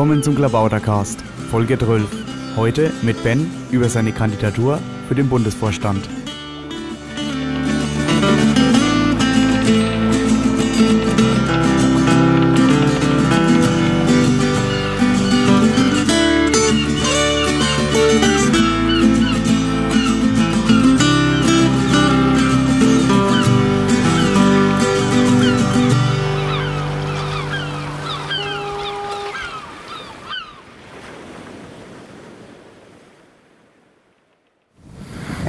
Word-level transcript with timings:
Willkommen 0.00 0.22
zum 0.22 0.34
Klabautercast, 0.34 1.20
Folge 1.50 1.78
12. 1.78 2.08
Heute 2.56 2.90
mit 3.02 3.22
Ben 3.22 3.50
über 3.70 3.86
seine 3.90 4.12
Kandidatur 4.12 4.78
für 5.06 5.14
den 5.14 5.28
Bundesvorstand. 5.28 6.08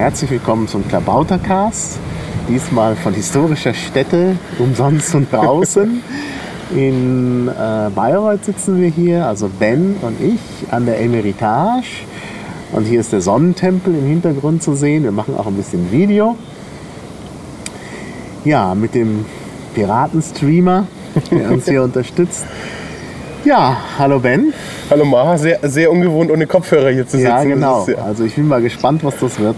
Herzlich 0.01 0.31
willkommen 0.31 0.67
zum 0.67 0.87
Klabautercast. 0.87 1.99
Diesmal 2.49 2.95
von 2.95 3.13
historischer 3.13 3.75
Stätte, 3.75 4.35
umsonst 4.57 5.13
und 5.13 5.31
draußen. 5.31 6.01
In 6.75 7.47
äh, 7.47 7.51
Bayreuth 7.93 8.43
sitzen 8.43 8.81
wir 8.81 8.89
hier, 8.89 9.27
also 9.27 9.47
Ben 9.59 9.97
und 10.01 10.19
ich, 10.19 10.73
an 10.73 10.87
der 10.87 10.99
Emeritage. 11.01 12.01
Und 12.71 12.85
hier 12.85 12.99
ist 12.99 13.13
der 13.13 13.21
Sonnentempel 13.21 13.93
im 13.93 14.07
Hintergrund 14.07 14.63
zu 14.63 14.73
sehen. 14.73 15.03
Wir 15.03 15.11
machen 15.11 15.37
auch 15.37 15.45
ein 15.45 15.55
bisschen 15.55 15.91
Video. 15.91 16.35
Ja, 18.43 18.73
mit 18.73 18.95
dem 18.95 19.23
Piratenstreamer, 19.75 20.87
der 21.29 21.51
uns 21.51 21.65
hier 21.69 21.83
unterstützt. 21.83 22.47
Ja, 23.43 23.77
hallo 23.97 24.19
Ben. 24.19 24.53
Hallo 24.89 25.03
Maha, 25.05 25.37
sehr, 25.37 25.59
sehr 25.63 25.91
ungewohnt 25.91 26.29
ohne 26.31 26.45
Kopfhörer 26.45 26.89
hier 26.91 27.07
zu 27.07 27.17
sitzen. 27.17 27.23
Ja, 27.29 27.43
genau. 27.43 27.81
Ist, 27.81 27.89
ja. 27.97 28.03
Also 28.03 28.23
ich 28.23 28.35
bin 28.35 28.47
mal 28.47 28.61
gespannt, 28.61 29.03
was 29.03 29.17
das 29.19 29.39
wird. 29.39 29.55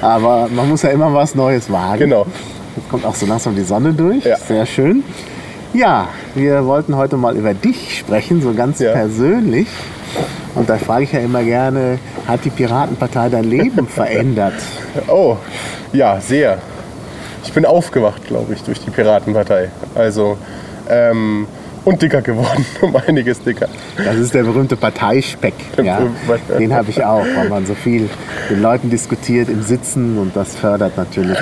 Aber 0.00 0.48
man 0.54 0.68
muss 0.68 0.82
ja 0.82 0.90
immer 0.90 1.12
was 1.12 1.34
Neues 1.34 1.70
wagen. 1.70 1.98
Genau. 1.98 2.24
Jetzt 2.76 2.88
kommt 2.88 3.04
auch 3.04 3.14
so 3.14 3.26
langsam 3.26 3.56
die 3.56 3.62
Sonne 3.62 3.92
durch. 3.92 4.24
Ja. 4.24 4.36
Sehr 4.36 4.64
schön. 4.66 5.02
Ja, 5.74 6.08
wir 6.34 6.64
wollten 6.66 6.96
heute 6.96 7.16
mal 7.16 7.36
über 7.36 7.52
dich 7.52 7.98
sprechen, 7.98 8.40
so 8.40 8.54
ganz 8.54 8.78
Ja. 8.78 8.92
persönlich. 8.92 9.66
Und 10.54 10.68
da 10.70 10.76
frage 10.76 11.04
ich 11.04 11.12
ja 11.12 11.18
immer 11.20 11.42
gerne, 11.42 11.98
hat 12.28 12.44
die 12.44 12.50
Piratenpartei 12.50 13.28
dein 13.28 13.44
Leben 13.44 13.88
verändert? 13.88 14.54
Oh, 15.08 15.36
ja, 15.92 16.20
sehr. 16.20 16.58
Ich 17.44 17.52
bin 17.52 17.66
aufgewacht, 17.66 18.24
glaube 18.26 18.54
ich, 18.54 18.62
durch 18.62 18.80
die 18.80 18.90
Piratenpartei. 18.90 19.70
Also, 19.94 20.38
ähm, 20.88 21.46
und 21.86 22.02
dicker 22.02 22.20
geworden, 22.20 22.66
um 22.82 22.94
einiges 22.96 23.40
dicker. 23.42 23.68
Das 23.96 24.16
ist 24.16 24.34
der 24.34 24.42
berühmte 24.42 24.76
Parteispeck. 24.76 25.54
Ja? 25.82 26.00
Den 26.58 26.74
habe 26.74 26.90
ich 26.90 27.02
auch, 27.02 27.24
weil 27.36 27.48
man 27.48 27.64
so 27.64 27.74
viel 27.74 28.10
mit 28.50 28.60
Leuten 28.60 28.90
diskutiert 28.90 29.48
im 29.48 29.62
Sitzen 29.62 30.18
und 30.18 30.36
das 30.36 30.54
fördert 30.56 30.96
natürlich. 30.98 31.38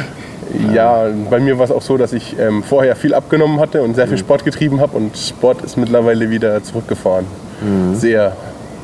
Ja, 0.73 1.07
bei 1.31 1.41
mir 1.41 1.59
war 1.59 1.65
es 1.65 1.73
auch 1.73 1.83
so, 1.83 1.97
dass 1.97 2.13
ich 2.13 2.37
ähm, 2.39 2.63
vorher 2.63 2.95
viel 2.95 3.15
abgenommen 3.15 3.59
hatte 3.59 3.83
und 3.83 3.91
Mhm. 3.91 3.95
sehr 3.97 4.07
viel 4.07 4.19
Sport 4.19 4.45
getrieben 4.45 4.81
habe 4.81 4.97
und 4.97 5.17
Sport 5.17 5.63
ist 5.63 5.77
mittlerweile 5.77 6.31
wieder 6.31 6.63
zurückgefahren. 6.63 7.25
Sehr. 7.95 8.37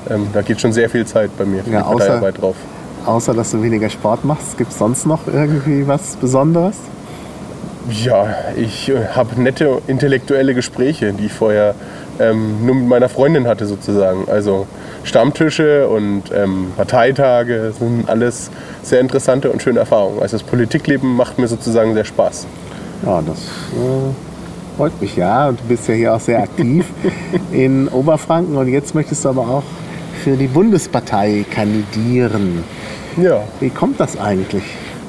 Ähm, 0.09 0.29
da 0.33 0.41
geht 0.43 0.61
schon 0.61 0.73
sehr 0.73 0.89
viel 0.89 1.07
Zeit 1.07 1.31
bei 1.39 1.45
mir 1.45 1.63
für 1.63 1.69
Mhm. 1.69 1.75
Ja, 1.75 1.83
die 1.83 2.01
außer- 2.03 2.33
drauf. 2.33 2.57
Außer 3.07 3.35
dass 3.35 3.51
du 3.53 3.63
weniger 3.63 3.89
Sport 3.89 4.25
machst, 4.25 4.59
gibt 4.59 4.73
es 4.73 4.79
sonst 4.79 5.07
noch 5.07 5.21
irgendwie 5.27 5.87
was 5.87 6.17
Besonderes? 6.17 6.77
Ja, 7.89 8.27
ich 8.57 8.89
äh, 8.91 9.07
habe 9.15 9.41
nette 9.41 9.81
intellektuelle 9.87 10.55
Gespräche, 10.55 11.13
die 11.13 11.27
ich 11.27 11.33
vorher 11.33 11.75
ähm, 12.19 12.67
nur 12.67 12.75
mit 12.75 12.87
meiner 12.87 13.09
Freundin 13.09 13.47
hatte 13.47 13.67
sozusagen. 13.67 14.29
Also 14.29 14.67
Stammtische 15.03 15.89
und 15.89 16.25
ähm, 16.35 16.73
Parteitage 16.77 17.73
sind 17.79 18.09
alles 18.09 18.51
sehr 18.83 19.01
interessante 19.01 19.51
und 19.51 19.63
schöne 19.63 19.81
Erfahrungen. 19.81 20.21
Also 20.21 20.37
das 20.37 20.47
Politikleben 20.47 21.17
macht 21.17 21.39
mir 21.39 21.49
sozusagen 21.49 21.95
sehr 21.95 22.05
Spaß. 22.05 22.47
Ja, 23.07 23.23
das 23.23 23.39
äh, 23.39 24.77
freut 24.77 25.01
mich 25.01 25.17
ja. 25.17 25.49
Und 25.49 25.61
du 25.61 25.65
bist 25.65 25.89
ja 25.89 25.95
hier 25.95 26.15
auch 26.15 26.21
sehr 26.21 26.43
aktiv 26.43 26.85
in 27.53 27.89
Oberfranken 27.89 28.57
und 28.57 28.69
jetzt 28.69 28.95
möchtest 28.95 29.25
du 29.25 29.31
aber 29.31 29.43
auch 29.43 29.63
für 30.23 30.37
die 30.37 30.49
Bundespartei 30.49 31.47
kandidieren. 31.51 32.63
Ja, 33.17 33.43
Wie 33.59 33.71
kommt 33.71 33.99
das 33.99 34.19
eigentlich? 34.21 34.63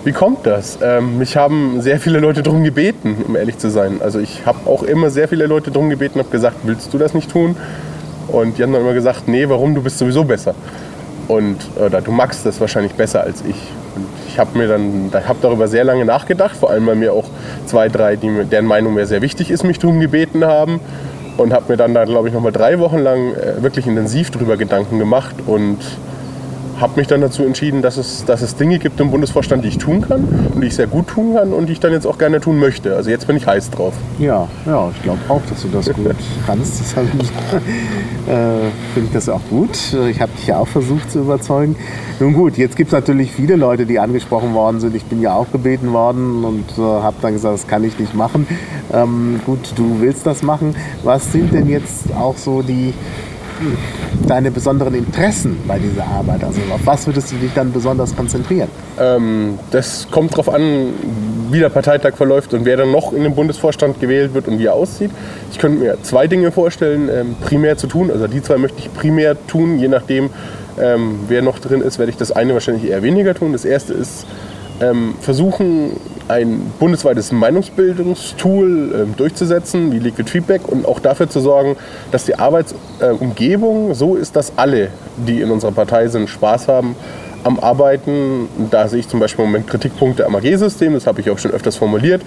Wie 0.03 0.11
kommt 0.11 0.45
das? 0.47 0.79
Ähm, 0.81 1.19
mich 1.19 1.37
haben 1.37 1.81
sehr 1.81 1.99
viele 1.99 2.19
Leute 2.19 2.41
darum 2.41 2.63
gebeten, 2.63 3.23
um 3.27 3.35
ehrlich 3.35 3.57
zu 3.57 3.69
sein. 3.69 4.01
Also 4.01 4.19
ich 4.19 4.45
habe 4.45 4.67
auch 4.69 4.83
immer 4.83 5.09
sehr 5.09 5.27
viele 5.27 5.45
Leute 5.45 5.69
darum 5.69 5.89
gebeten, 5.89 6.19
habe 6.19 6.29
gesagt, 6.29 6.57
willst 6.63 6.93
du 6.93 6.97
das 6.97 7.13
nicht 7.13 7.31
tun? 7.31 7.55
Und 8.27 8.57
die 8.57 8.63
haben 8.63 8.73
dann 8.73 8.81
immer 8.81 8.93
gesagt, 8.93 9.27
nee, 9.27 9.47
warum? 9.47 9.75
Du 9.75 9.81
bist 9.81 9.97
sowieso 9.97 10.23
besser. 10.23 10.55
Und 11.27 11.57
oder 11.77 12.01
du 12.01 12.11
magst 12.11 12.45
das 12.45 12.59
wahrscheinlich 12.59 12.93
besser 12.93 13.21
als 13.21 13.41
ich. 13.41 13.55
Und 13.95 14.07
ich 14.27 14.39
habe 14.39 14.57
mir 14.57 14.67
dann, 14.67 15.07
ich 15.07 15.27
habe 15.27 15.39
darüber 15.41 15.67
sehr 15.67 15.83
lange 15.83 16.05
nachgedacht, 16.05 16.55
vor 16.55 16.71
allem 16.71 16.87
weil 16.87 16.95
mir 16.95 17.13
auch 17.13 17.25
zwei, 17.65 17.87
drei, 17.87 18.15
die, 18.15 18.45
deren 18.45 18.65
Meinung 18.65 18.93
mir 18.93 19.05
sehr 19.05 19.21
wichtig 19.21 19.51
ist, 19.51 19.63
mich 19.63 19.79
darum 19.79 19.99
gebeten 19.99 20.45
haben. 20.45 20.79
Und 21.37 21.53
habe 21.53 21.65
mir 21.69 21.77
dann 21.77 21.93
da, 21.93 22.05
glaube 22.05 22.27
ich, 22.27 22.33
noch 22.33 22.41
mal 22.41 22.51
drei 22.51 22.79
Wochen 22.79 22.99
lang 22.99 23.33
äh, 23.33 23.61
wirklich 23.63 23.87
intensiv 23.87 24.31
darüber 24.31 24.57
Gedanken 24.57 24.99
gemacht 24.99 25.35
und 25.45 25.79
habe 26.81 26.99
mich 26.99 27.07
dann 27.07 27.21
dazu 27.21 27.43
entschieden, 27.43 27.81
dass 27.81 27.97
es, 27.97 28.25
dass 28.25 28.41
es 28.41 28.55
Dinge 28.55 28.79
gibt 28.79 28.99
im 28.99 29.11
Bundesvorstand, 29.11 29.63
die 29.63 29.69
ich 29.69 29.77
tun 29.77 30.01
kann 30.01 30.23
und 30.53 30.61
die 30.61 30.67
ich 30.67 30.75
sehr 30.75 30.87
gut 30.87 31.07
tun 31.07 31.35
kann 31.35 31.53
und 31.53 31.67
die 31.67 31.73
ich 31.73 31.79
dann 31.79 31.91
jetzt 31.91 32.07
auch 32.07 32.17
gerne 32.17 32.41
tun 32.41 32.59
möchte. 32.59 32.95
Also 32.95 33.09
jetzt 33.09 33.27
bin 33.27 33.37
ich 33.37 33.45
heiß 33.45 33.69
drauf. 33.69 33.93
Ja, 34.19 34.47
ja, 34.65 34.89
ich 34.95 35.01
glaube 35.03 35.19
auch, 35.29 35.41
dass 35.47 35.61
du 35.61 35.67
das 35.69 35.93
gut 35.93 36.15
kannst. 36.45 36.81
Deshalb 36.81 37.07
äh, 37.07 38.69
finde 38.93 39.07
ich 39.07 39.13
das 39.13 39.29
auch 39.29 39.41
gut. 39.49 39.77
Ich 40.09 40.19
habe 40.19 40.31
dich 40.37 40.47
ja 40.47 40.57
auch 40.57 40.67
versucht 40.67 41.11
zu 41.11 41.19
überzeugen. 41.19 41.75
Nun 42.19 42.33
gut, 42.33 42.57
jetzt 42.57 42.75
gibt 42.75 42.89
es 42.89 42.93
natürlich 42.93 43.31
viele 43.31 43.55
Leute, 43.55 43.85
die 43.85 43.99
angesprochen 43.99 44.53
worden 44.53 44.79
sind. 44.79 44.95
Ich 44.95 45.05
bin 45.05 45.21
ja 45.21 45.33
auch 45.35 45.51
gebeten 45.51 45.93
worden 45.93 46.43
und 46.43 46.65
äh, 46.77 46.81
habe 46.81 47.17
dann 47.21 47.33
gesagt, 47.33 47.53
das 47.53 47.67
kann 47.67 47.83
ich 47.83 47.99
nicht 47.99 48.15
machen. 48.15 48.47
Ähm, 48.91 49.39
gut, 49.45 49.73
du 49.75 50.01
willst 50.01 50.25
das 50.25 50.41
machen. 50.41 50.75
Was 51.03 51.31
sind 51.31 51.53
denn 51.53 51.69
jetzt 51.69 52.13
auch 52.15 52.37
so 52.37 52.61
die 52.61 52.93
deine 54.27 54.51
besonderen 54.51 54.93
Interessen 54.95 55.57
bei 55.67 55.79
dieser 55.79 56.05
Arbeit? 56.05 56.43
Also 56.43 56.61
auf 56.73 56.81
was 56.85 57.07
würdest 57.07 57.31
du 57.31 57.35
dich 57.37 57.51
dann 57.53 57.71
besonders 57.71 58.15
konzentrieren? 58.15 58.69
Ähm, 58.99 59.59
das 59.71 60.07
kommt 60.09 60.33
darauf 60.33 60.49
an, 60.49 60.93
wie 61.51 61.59
der 61.59 61.69
Parteitag 61.69 62.15
verläuft 62.15 62.53
und 62.53 62.65
wer 62.65 62.77
dann 62.77 62.91
noch 62.91 63.13
in 63.13 63.23
den 63.23 63.35
Bundesvorstand 63.35 63.99
gewählt 63.99 64.33
wird 64.33 64.47
und 64.47 64.59
wie 64.59 64.65
er 64.65 64.73
aussieht. 64.73 65.11
Ich 65.51 65.59
könnte 65.59 65.79
mir 65.79 65.97
zwei 66.03 66.27
Dinge 66.27 66.51
vorstellen, 66.51 67.09
ähm, 67.09 67.35
primär 67.41 67.77
zu 67.77 67.87
tun. 67.87 68.11
Also 68.11 68.27
die 68.27 68.41
zwei 68.41 68.57
möchte 68.57 68.79
ich 68.79 68.93
primär 68.93 69.35
tun, 69.47 69.79
je 69.79 69.87
nachdem, 69.87 70.29
ähm, 70.79 71.19
wer 71.27 71.41
noch 71.41 71.59
drin 71.59 71.81
ist, 71.81 71.99
werde 71.99 72.11
ich 72.11 72.17
das 72.17 72.31
eine 72.31 72.53
wahrscheinlich 72.53 72.89
eher 72.89 73.03
weniger 73.03 73.33
tun. 73.33 73.51
Das 73.51 73.65
erste 73.65 73.93
ist 73.93 74.25
ähm, 74.81 75.15
versuchen, 75.21 75.91
ein 76.31 76.71
bundesweites 76.79 77.31
Meinungsbildungstool 77.31 78.95
ähm, 78.95 79.15
durchzusetzen, 79.17 79.91
wie 79.91 79.99
Liquid 79.99 80.29
Feedback, 80.29 80.67
und 80.67 80.85
auch 80.85 80.99
dafür 80.99 81.29
zu 81.29 81.41
sorgen, 81.41 81.75
dass 82.11 82.25
die 82.25 82.35
Arbeitsumgebung 82.35 83.93
so 83.93 84.15
ist, 84.15 84.35
dass 84.35 84.53
alle, 84.55 84.89
die 85.17 85.41
in 85.41 85.51
unserer 85.51 85.73
Partei 85.73 86.07
sind, 86.07 86.29
Spaß 86.29 86.67
haben 86.69 86.95
am 87.43 87.59
Arbeiten. 87.59 88.47
Da 88.69 88.87
sehe 88.87 88.99
ich 88.99 89.09
zum 89.09 89.19
Beispiel 89.19 89.43
im 89.43 89.51
Moment 89.51 89.67
Kritikpunkte 89.67 90.25
am 90.25 90.35
AG-System, 90.35 90.93
das 90.93 91.05
habe 91.05 91.19
ich 91.21 91.29
auch 91.29 91.37
schon 91.37 91.51
öfters 91.51 91.75
formuliert. 91.75 92.21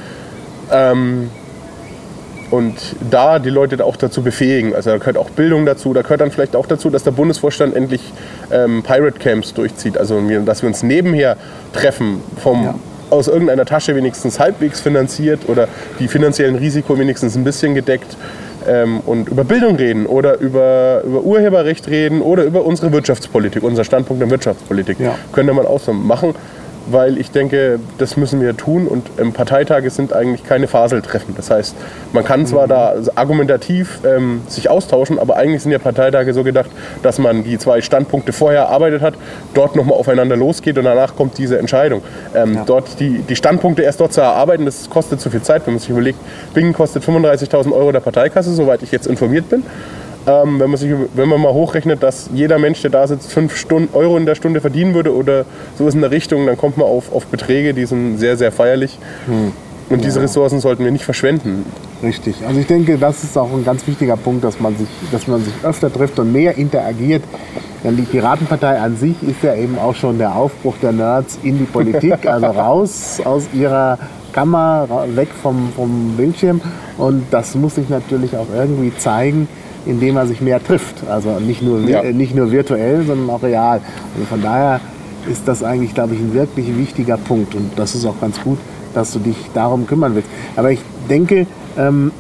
Ähm, 0.70 1.30
und 2.50 2.74
da 3.10 3.38
die 3.38 3.50
Leute 3.50 3.82
auch 3.84 3.96
dazu 3.96 4.22
befähigen. 4.22 4.74
Also 4.74 4.90
da 4.90 4.98
gehört 4.98 5.16
auch 5.16 5.30
Bildung 5.30 5.64
dazu, 5.64 5.94
da 5.94 6.02
gehört 6.02 6.20
dann 6.20 6.30
vielleicht 6.30 6.54
auch 6.54 6.66
dazu, 6.66 6.90
dass 6.90 7.02
der 7.02 7.10
Bundesvorstand 7.12 7.74
endlich 7.74 8.12
ähm, 8.52 8.82
Pirate 8.82 9.18
Camps 9.18 9.54
durchzieht. 9.54 9.96
Also 9.96 10.20
dass 10.44 10.62
wir 10.62 10.68
uns 10.68 10.82
nebenher 10.82 11.36
treffen, 11.72 12.20
vom, 12.36 12.64
Ja. 12.64 12.74
Aus 13.14 13.28
irgendeiner 13.28 13.64
Tasche 13.64 13.94
wenigstens 13.94 14.38
halbwegs 14.38 14.80
finanziert 14.80 15.48
oder 15.48 15.68
die 15.98 16.08
finanziellen 16.08 16.56
Risiko 16.56 16.98
wenigstens 16.98 17.36
ein 17.36 17.44
bisschen 17.44 17.74
gedeckt 17.74 18.16
ähm, 18.66 19.00
und 19.00 19.28
über 19.28 19.44
Bildung 19.44 19.76
reden 19.76 20.06
oder 20.06 20.38
über, 20.40 21.02
über 21.04 21.22
Urheberrecht 21.22 21.88
reden 21.88 22.20
oder 22.20 22.44
über 22.44 22.64
unsere 22.64 22.92
Wirtschaftspolitik, 22.92 23.62
unser 23.62 23.84
Standpunkt 23.84 24.22
in 24.22 24.30
Wirtschaftspolitik. 24.30 25.00
Ja. 25.00 25.16
Könnte 25.32 25.52
man 25.52 25.66
auch 25.66 25.80
so 25.80 25.92
machen, 25.92 26.34
weil 26.86 27.18
ich 27.18 27.30
denke, 27.30 27.78
das 27.98 28.16
müssen 28.16 28.40
wir 28.40 28.56
tun 28.56 28.86
und 28.86 29.06
ähm, 29.18 29.32
Parteitage 29.32 29.90
sind 29.90 30.12
eigentlich 30.12 30.44
keine 30.44 30.66
Faseltreffen. 30.66 31.34
Das 31.36 31.50
heißt, 31.50 31.74
man 32.12 32.24
kann 32.24 32.46
zwar 32.46 32.66
da 32.66 32.94
argumentativ 33.14 34.00
ähm, 34.04 34.42
sich 34.48 34.68
austauschen, 34.68 35.18
aber 35.18 35.36
eigentlich 35.36 35.62
sind 35.62 35.72
ja 35.72 35.78
Parteitage 35.78 36.32
so 36.34 36.42
gedacht, 36.44 36.70
dass 37.02 37.18
man 37.18 37.44
die 37.44 37.58
zwei 37.58 37.80
Standpunkte 37.80 38.32
vorher 38.32 38.62
erarbeitet 38.62 39.02
hat, 39.02 39.14
dort 39.54 39.76
nochmal 39.76 39.98
aufeinander 39.98 40.36
losgeht 40.36 40.78
und 40.78 40.84
danach 40.84 41.16
kommt 41.16 41.38
diese 41.38 41.58
Entscheidung. 41.58 42.02
Ähm, 42.34 42.64
Dort 42.66 43.00
die, 43.00 43.18
die 43.18 43.36
Standpunkte 43.36 43.82
erst 43.82 44.00
dort 44.00 44.12
zu 44.12 44.20
erarbeiten, 44.20 44.64
das 44.64 44.88
kostet 44.88 45.20
zu 45.20 45.30
viel 45.30 45.42
Zeit, 45.42 45.66
wenn 45.66 45.74
man 45.74 45.80
sich 45.80 45.90
überlegt, 45.90 46.18
Bingen 46.54 46.72
kostet 46.72 47.02
35.000 47.02 47.72
Euro 47.72 47.92
der 47.92 48.00
Parteikasse, 48.00 48.52
soweit 48.54 48.82
ich 48.82 48.92
jetzt 48.92 49.06
informiert 49.06 49.48
bin. 49.48 49.62
Ähm, 50.26 50.58
wenn, 50.58 50.70
man 50.70 50.78
sich, 50.78 50.90
wenn 51.14 51.28
man 51.28 51.40
mal 51.40 51.52
hochrechnet, 51.52 52.02
dass 52.02 52.30
jeder 52.32 52.58
Mensch, 52.58 52.80
der 52.80 52.90
da 52.90 53.06
sitzt, 53.06 53.30
5 53.32 53.56
Stunden, 53.56 53.94
Euro 53.94 54.16
in 54.16 54.24
der 54.24 54.34
Stunde 54.34 54.60
verdienen 54.60 54.94
würde 54.94 55.14
oder 55.14 55.44
sowas 55.78 55.94
in 55.94 56.00
der 56.00 56.10
Richtung, 56.10 56.46
dann 56.46 56.56
kommt 56.56 56.78
man 56.78 56.86
auf, 56.86 57.12
auf 57.12 57.26
Beträge, 57.26 57.74
die 57.74 57.84
sind 57.84 58.18
sehr, 58.18 58.36
sehr 58.36 58.50
feierlich. 58.50 58.98
Und 59.90 60.02
diese 60.02 60.18
Ja. 60.18 60.22
Ressourcen 60.24 60.60
sollten 60.60 60.82
wir 60.82 60.90
nicht 60.90 61.04
verschwenden. 61.04 61.66
Richtig. 62.02 62.36
Also 62.46 62.58
ich 62.58 62.66
denke, 62.66 62.96
das 62.96 63.22
ist 63.22 63.36
auch 63.36 63.52
ein 63.52 63.64
ganz 63.64 63.86
wichtiger 63.86 64.16
Punkt, 64.16 64.42
dass 64.44 64.58
man 64.60 64.76
sich, 64.76 64.88
dass 65.12 65.26
man 65.26 65.44
sich 65.44 65.52
öfter 65.62 65.92
trifft 65.92 66.18
und 66.18 66.32
mehr 66.32 66.56
interagiert. 66.56 67.22
Denn 67.82 67.96
die 67.96 68.02
Piratenpartei 68.02 68.78
an 68.78 68.96
sich 68.96 69.22
ist 69.22 69.42
ja 69.42 69.54
eben 69.54 69.78
auch 69.78 69.94
schon 69.94 70.16
der 70.16 70.34
Aufbruch 70.34 70.76
der 70.80 70.92
Nerds 70.92 71.38
in 71.42 71.58
die 71.58 71.64
Politik, 71.64 72.26
also 72.26 72.46
raus 72.46 73.20
aus 73.22 73.46
ihrer 73.52 73.98
Kammer, 74.32 74.88
weg 75.14 75.28
vom, 75.42 75.70
vom 75.76 76.14
Bildschirm. 76.16 76.62
Und 76.96 77.24
das 77.30 77.54
muss 77.54 77.74
sich 77.74 77.90
natürlich 77.90 78.34
auch 78.36 78.46
irgendwie 78.56 78.96
zeigen, 78.96 79.48
indem 79.86 80.14
man 80.14 80.28
sich 80.28 80.40
mehr 80.40 80.62
trifft. 80.62 81.06
Also 81.08 81.38
nicht 81.40 81.62
nur, 81.62 81.80
Ja. 81.80 82.00
äh, 82.02 82.12
nicht 82.12 82.34
nur 82.34 82.50
virtuell, 82.50 83.04
sondern 83.06 83.30
auch 83.30 83.42
real. 83.42 83.80
Also 84.14 84.26
von 84.28 84.42
daher 84.42 84.80
ist 85.30 85.46
das 85.46 85.62
eigentlich, 85.62 85.94
glaube 85.94 86.14
ich, 86.14 86.20
ein 86.20 86.34
wirklich 86.34 86.76
wichtiger 86.76 87.16
Punkt. 87.16 87.54
Und 87.54 87.70
das 87.76 87.94
ist 87.94 88.04
auch 88.06 88.20
ganz 88.20 88.40
gut, 88.42 88.58
dass 88.94 89.12
du 89.12 89.18
dich 89.18 89.36
darum 89.54 89.86
kümmern 89.86 90.14
willst. 90.14 90.28
Aber 90.56 90.70
ich 90.70 90.80
denke, 91.08 91.46
ähm, 91.78 92.12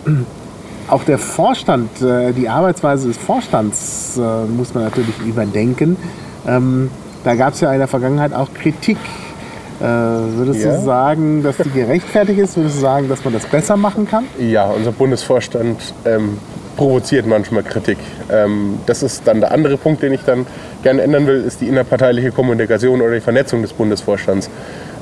auch 0.88 1.04
der 1.04 1.18
Vorstand, 1.18 2.02
äh, 2.02 2.32
die 2.32 2.48
Arbeitsweise 2.48 3.08
des 3.08 3.16
Vorstands 3.16 4.18
äh, 4.18 4.44
muss 4.50 4.74
man 4.74 4.84
natürlich 4.84 5.18
überdenken. 5.26 5.96
Ähm, 6.46 6.90
da 7.24 7.34
gab 7.34 7.54
es 7.54 7.60
ja 7.60 7.72
in 7.72 7.78
der 7.78 7.88
Vergangenheit 7.88 8.34
auch 8.34 8.48
Kritik. 8.52 8.98
Äh, 9.80 9.84
würdest 9.84 10.62
Ja. 10.64 10.76
du 10.76 10.84
sagen, 10.84 11.42
dass 11.42 11.56
die 11.56 11.70
gerechtfertigt 11.74 12.38
ist? 12.38 12.56
Würdest 12.56 12.76
du 12.76 12.80
sagen, 12.80 13.08
dass 13.08 13.24
man 13.24 13.32
das 13.34 13.44
besser 13.46 13.76
machen 13.76 14.06
kann? 14.06 14.24
Ja, 14.38 14.66
unser 14.66 14.92
Bundesvorstand 14.92 15.94
ähm, 16.04 16.38
provoziert 16.76 17.26
manchmal 17.26 17.62
Kritik. 17.62 17.98
Ähm, 18.30 18.78
das 18.86 19.02
ist 19.02 19.26
dann 19.26 19.40
der 19.40 19.52
andere 19.52 19.76
Punkt, 19.76 20.02
den 20.02 20.12
ich 20.12 20.22
dann 20.24 20.46
gerne 20.82 21.02
ändern 21.02 21.26
will, 21.26 21.42
ist 21.42 21.60
die 21.60 21.68
innerparteiliche 21.68 22.30
Kommunikation 22.30 23.00
oder 23.00 23.14
die 23.14 23.20
Vernetzung 23.20 23.62
des 23.62 23.72
Bundesvorstands. 23.72 24.50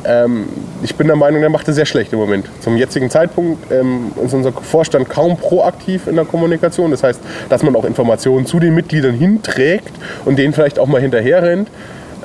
Ähm, 0.05 0.49
ich 0.83 0.95
bin 0.97 1.07
der 1.07 1.17
Meinung, 1.17 1.41
der 1.41 1.51
macht 1.51 1.69
es 1.69 1.77
sehr 1.77 1.87
schlecht 1.87 2.13
im 2.13 2.19
Moment. 2.19 2.47
Zum 2.61 2.77
jetzigen 2.77 3.11
Zeitpunkt 3.11 3.71
ähm, 3.71 4.13
ist 4.25 4.35
unser 4.35 4.53
Vorstand 4.53 5.09
kaum 5.09 5.37
proaktiv 5.37 6.07
in 6.07 6.17
der 6.17 6.25
Kommunikation. 6.25 6.91
Das 6.91 7.03
heißt, 7.03 7.21
dass 7.49 7.63
man 7.63 7.77
auch 7.77 7.85
Informationen 7.85 8.47
zu 8.47 8.59
den 8.59 8.75
Mitgliedern 8.75 9.15
hinträgt 9.15 9.93
und 10.25 10.39
denen 10.39 10.53
vielleicht 10.53 10.79
auch 10.79 10.87
mal 10.87 11.01
hinterherrennt. 11.01 11.69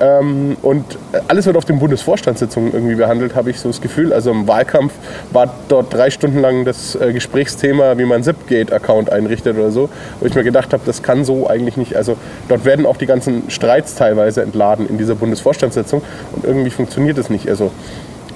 Ähm, 0.00 0.56
und 0.62 0.84
alles 1.28 1.46
wird 1.46 1.56
auf 1.56 1.64
den 1.64 1.78
Bundesvorstandssitzungen 1.78 2.72
irgendwie 2.72 2.94
behandelt, 2.94 3.34
habe 3.34 3.50
ich 3.50 3.58
so 3.58 3.68
das 3.68 3.80
Gefühl. 3.80 4.12
Also 4.12 4.30
im 4.30 4.46
Wahlkampf 4.46 4.92
war 5.32 5.52
dort 5.68 5.92
drei 5.92 6.10
Stunden 6.10 6.40
lang 6.40 6.64
das 6.64 6.94
äh, 6.94 7.12
Gesprächsthema, 7.12 7.98
wie 7.98 8.04
man 8.04 8.22
Zipgate-Account 8.22 9.10
einrichtet 9.10 9.56
oder 9.56 9.70
so, 9.70 9.88
wo 10.20 10.26
ich 10.26 10.34
mir 10.34 10.44
gedacht 10.44 10.72
habe, 10.72 10.82
das 10.86 11.02
kann 11.02 11.24
so 11.24 11.48
eigentlich 11.48 11.76
nicht. 11.76 11.96
Also 11.96 12.16
dort 12.48 12.64
werden 12.64 12.86
auch 12.86 12.96
die 12.96 13.06
ganzen 13.06 13.50
Streits 13.50 13.94
teilweise 13.94 14.42
entladen 14.42 14.88
in 14.88 14.98
dieser 14.98 15.14
Bundesvorstandssitzung 15.14 16.02
und 16.34 16.44
irgendwie 16.44 16.70
funktioniert 16.70 17.18
es 17.18 17.30
nicht. 17.30 17.48
Also 17.48 17.70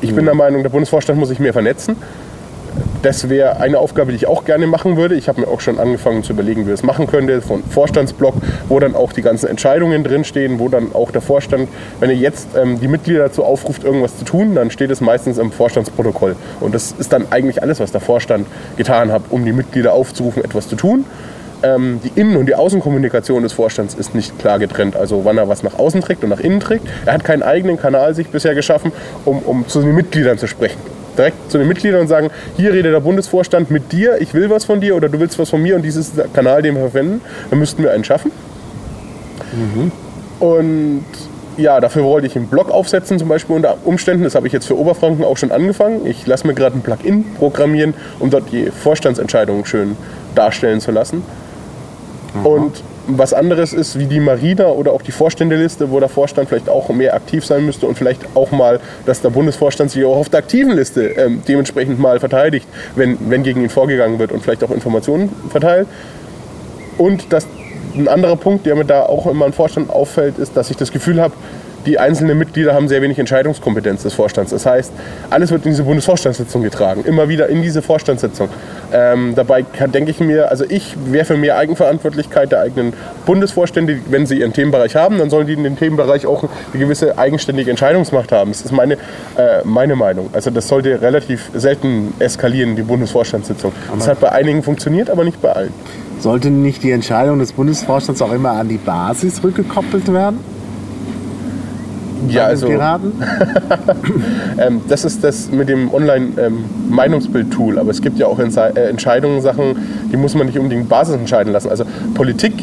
ich 0.00 0.14
bin 0.14 0.25
der 0.25 0.35
Meinung, 0.35 0.62
der 0.62 0.70
Bundesvorstand 0.70 1.19
muss 1.19 1.29
sich 1.29 1.38
mehr 1.38 1.53
vernetzen. 1.53 1.97
Das 3.02 3.28
wäre 3.28 3.58
eine 3.58 3.78
Aufgabe, 3.78 4.12
die 4.12 4.16
ich 4.16 4.28
auch 4.28 4.44
gerne 4.44 4.69
machen 4.69 4.96
würde. 4.96 5.16
Ich 5.16 5.28
habe 5.28 5.40
mir 5.40 5.48
auch 5.48 5.60
schon 5.60 5.80
angefangen 5.80 6.22
zu 6.22 6.32
überlegen, 6.32 6.66
wie 6.66 6.70
ich 6.70 6.76
das 6.76 6.84
machen 6.84 7.08
könnte. 7.08 7.42
Von 7.42 7.64
Vorstandsblock, 7.64 8.34
wo 8.69 8.78
dann 8.78 8.94
auch 8.94 9.12
die 9.12 9.22
ganzen 9.22 9.48
Entscheidungen 9.48 10.04
drinstehen, 10.04 10.60
wo 10.60 10.69
dann 10.69 10.94
auch 10.94 11.10
der 11.10 11.20
Vorstand, 11.20 11.69
wenn 11.98 12.10
er 12.10 12.16
jetzt 12.16 12.50
ähm, 12.56 12.78
die 12.80 12.86
Mitglieder 12.86 13.24
dazu 13.24 13.44
aufruft, 13.44 13.82
irgendwas 13.82 14.16
zu 14.19 14.24
tun, 14.24 14.54
dann 14.54 14.70
steht 14.70 14.92
es 14.92 15.00
meistens 15.00 15.38
im 15.38 15.50
Vorstandsprotokoll. 15.50 16.36
Und 16.60 16.76
das 16.76 16.94
ist 16.96 17.12
dann 17.12 17.26
eigentlich 17.30 17.60
alles, 17.60 17.80
was 17.80 17.90
der 17.90 18.00
Vorstand 18.00 18.46
getan 18.76 19.10
hat, 19.10 19.22
um 19.30 19.44
die 19.44 19.52
Mitglieder 19.52 19.92
aufzurufen, 19.94 20.44
etwas 20.44 20.68
zu 20.68 20.76
tun. 20.76 21.04
Ähm, 21.64 22.00
die 22.04 22.20
Innen- 22.20 22.36
und 22.36 22.46
die 22.46 22.54
Außenkommunikation 22.54 23.42
des 23.42 23.52
Vorstands 23.52 23.94
ist 23.94 24.14
nicht 24.14 24.38
klar 24.38 24.60
getrennt. 24.60 24.94
Also 24.94 25.25
wann 25.25 25.38
er 25.38 25.48
was 25.48 25.64
nach 25.64 25.76
außen 25.76 26.00
trägt 26.02 26.22
und 26.22 26.30
nach 26.30 26.40
innen 26.40 26.60
trägt. 26.60 26.86
Er 27.04 27.14
hat 27.14 27.25
keinen 27.25 27.42
eigenen 27.42 27.78
Kanal 27.78 28.14
sich 28.14 28.28
bisher 28.28 28.54
geschaffen, 28.54 28.92
um, 29.25 29.40
um 29.40 29.66
zu 29.66 29.80
den 29.80 29.94
Mitgliedern 29.94 30.38
zu 30.38 30.46
sprechen. 30.46 30.78
Direkt 31.17 31.50
zu 31.50 31.59
den 31.59 31.69
Mitgliedern 31.69 32.00
und 32.00 32.09
sagen, 32.09 32.31
hier 32.56 32.73
redet 32.73 32.94
der 32.94 33.00
Bundesvorstand 33.00 33.70
mit 33.70 33.93
dir, 33.93 34.20
ich 34.20 34.32
will 34.32 34.49
was 34.49 34.64
von 34.64 34.81
dir 34.81 34.97
oder 34.97 35.09
du 35.09 35.20
willst 35.20 35.38
was 35.38 35.50
von 35.50 35.62
mir 35.62 35.76
und 35.76 35.82
dieses 35.82 36.12
Kanal, 36.32 36.62
den 36.62 36.75
wir 36.75 36.82
verwenden. 36.82 37.20
Dann 37.50 37.59
müssten 37.59 37.82
wir 37.82 37.93
einen 37.93 38.05
schaffen. 38.05 38.31
Und 40.41 41.05
ja, 41.59 41.81
dafür 41.81 42.05
wollte 42.05 42.26
ich 42.26 42.37
einen 42.37 42.47
Blog 42.47 42.70
aufsetzen, 42.70 43.19
zum 43.19 43.29
Beispiel 43.29 43.55
unter 43.55 43.76
Umständen. 43.85 44.25
Das 44.25 44.35
habe 44.35 44.47
ich 44.47 44.53
jetzt 44.53 44.67
für 44.67 44.79
Oberfranken 44.79 45.25
auch 45.25 45.37
schon 45.37 45.53
angefangen. 45.53 46.06
Ich 46.06 46.26
lasse 46.26 46.47
mir 46.47 46.55
gerade 46.55 46.79
ein 46.79 46.82
Plugin 46.82 47.26
programmieren, 47.35 47.94
um 48.19 48.31
dort 48.31 48.50
die 48.50 48.70
Vorstandsentscheidungen 48.70 49.67
schön 49.67 49.97
darstellen 50.35 50.81
zu 50.81 50.91
lassen. 50.91 51.23
Und 52.43 52.82
was 53.06 53.34
anderes 53.34 53.72
ist 53.72 53.99
wie 53.99 54.06
die 54.06 54.20
Marina 54.20 54.66
oder 54.66 54.93
auch 54.93 55.02
die 55.02 55.12
Vorständeliste, 55.12 55.90
wo 55.90 56.00
der 56.00 56.08
Vorstand 56.08 56.49
vielleicht 56.49 56.69
auch 56.69 56.88
mehr 56.90 57.14
aktiv 57.14 57.44
sein 57.44 57.66
müsste 57.66 57.87
und 57.87 57.96
vielleicht 57.96 58.20
auch 58.34 58.50
mal, 58.52 58.81
dass 59.06 59.20
der 59.20 59.31
Bundesvorstand 59.31 59.90
sich 59.90 60.04
auch 60.04 60.16
auf 60.16 60.28
der 60.28 60.38
aktiven 60.38 60.72
Liste 60.72 61.06
ähm, 61.08 61.43
dementsprechend 61.46 61.99
mal 61.99 62.20
verteidigt, 62.20 62.66
wenn, 62.94 63.19
wenn 63.31 63.43
gegen 63.43 63.62
ihn 63.62 63.70
vorgegangen 63.70 64.19
wird 64.19 64.32
und 64.32 64.43
vielleicht 64.43 64.62
auch 64.64 64.70
Informationen 64.70 65.31
verteilt. 65.50 65.88
Und 66.99 67.32
das, 67.32 67.46
ein 67.94 68.08
anderer 68.08 68.37
Punkt, 68.37 68.66
der 68.66 68.76
mir 68.76 68.84
da 68.84 69.02
auch 69.02 69.26
immer 69.26 69.46
im 69.46 69.52
Vorstand 69.52 69.90
auffällt, 69.90 70.38
ist, 70.38 70.56
dass 70.56 70.70
ich 70.70 70.76
das 70.76 70.93
Gefühl 70.93 71.20
habe, 71.20 71.34
die 71.87 71.99
einzelnen 71.99 72.38
Mitglieder 72.38 72.75
haben 72.75 72.88
sehr 72.88 73.02
wenig 73.02 73.19
Entscheidungskompetenz 73.19 74.02
des 74.02 74.14
Vorstands. 74.14 74.50
Das 74.50 74.67
heißt, 74.67 74.93
alles 75.31 75.50
wird 75.50 75.64
in 75.64 75.73
diese 75.73 75.84
Bundesvorstandssitzung 75.84 76.62
getragen, 76.62 77.05
immer 77.05 77.29
wieder 77.29 77.49
in 77.49 77.62
diese 77.62 77.82
Vorstandssitzung. 77.82 78.49
Ähm, 78.93 79.34
dabei 79.34 79.62
kann, 79.62 79.93
denke 79.93 80.11
ich 80.11 80.20
mir, 80.20 80.50
also 80.50 80.64
ich 80.69 80.94
wäre 81.06 81.25
für 81.25 81.37
mehr 81.37 81.56
Eigenverantwortlichkeit 81.56 82.52
der 82.52 82.61
eigenen 82.61 82.93
Bundesvorstände. 83.26 83.99
Wenn 84.08 84.26
sie 84.26 84.40
ihren 84.40 84.52
Themenbereich 84.52 84.96
haben, 84.96 85.19
dann 85.19 85.31
sollen 85.31 85.46
die 85.46 85.55
in 85.55 85.64
dem 85.64 85.79
Themenbereich 85.79 86.26
auch 86.26 86.43
eine 86.43 86.82
gewisse 86.82 87.19
eigenständige 87.19 87.70
Entscheidungsmacht 87.70 88.32
haben. 88.32 88.50
Das 88.50 88.62
ist 88.62 88.73
meine, 88.73 88.94
äh, 88.94 89.62
meine 89.64 89.96
Meinung. 89.96 90.31
Also 90.32 90.50
das 90.50 90.69
sollte 90.69 91.00
relativ 91.00 91.50
selten 91.55 92.14
eskalieren, 92.19 92.76
die 92.76 92.82
Bundesvorstandssitzung. 92.82 93.73
Das 93.96 94.08
hat 94.08 94.20
bei 94.20 94.31
einigen 94.31 94.62
funktioniert, 94.62 95.11
aber 95.11 95.25
nicht 95.25 95.40
bei 95.40 95.52
allen. 95.52 95.73
Sollte 96.19 96.50
nicht 96.50 96.82
die 96.85 96.93
Entscheidung 96.93 97.40
des 97.40 97.52
Bundesvorstands 97.52 98.23
auch 98.23 98.32
immer 98.32 98.52
an 98.52 98.69
die 98.69 98.78
Basis 98.78 99.43
rückgekoppelt 99.43 100.12
werden? 100.12 100.38
Ja, 102.28 102.44
also 102.46 102.66
Piraten? 102.66 103.12
ähm, 104.58 104.80
das 104.88 105.04
ist 105.04 105.22
das 105.24 105.50
mit 105.50 105.69
dem 105.69 105.92
Online-Meinungsbild-Tool. 105.92 107.78
Aber 107.78 107.90
es 107.90 108.00
gibt 108.00 108.19
ja 108.19 108.26
auch 108.26 108.38
äh, 108.38 108.88
Entscheidungen, 108.88 109.40
Sachen, 109.40 109.76
die 110.12 110.16
muss 110.16 110.34
man 110.34 110.46
nicht 110.46 110.58
unbedingt 110.58 110.88
Basis 110.88 111.16
entscheiden 111.16 111.52
lassen. 111.52 111.70
Also 111.70 111.84
Politik, 112.14 112.54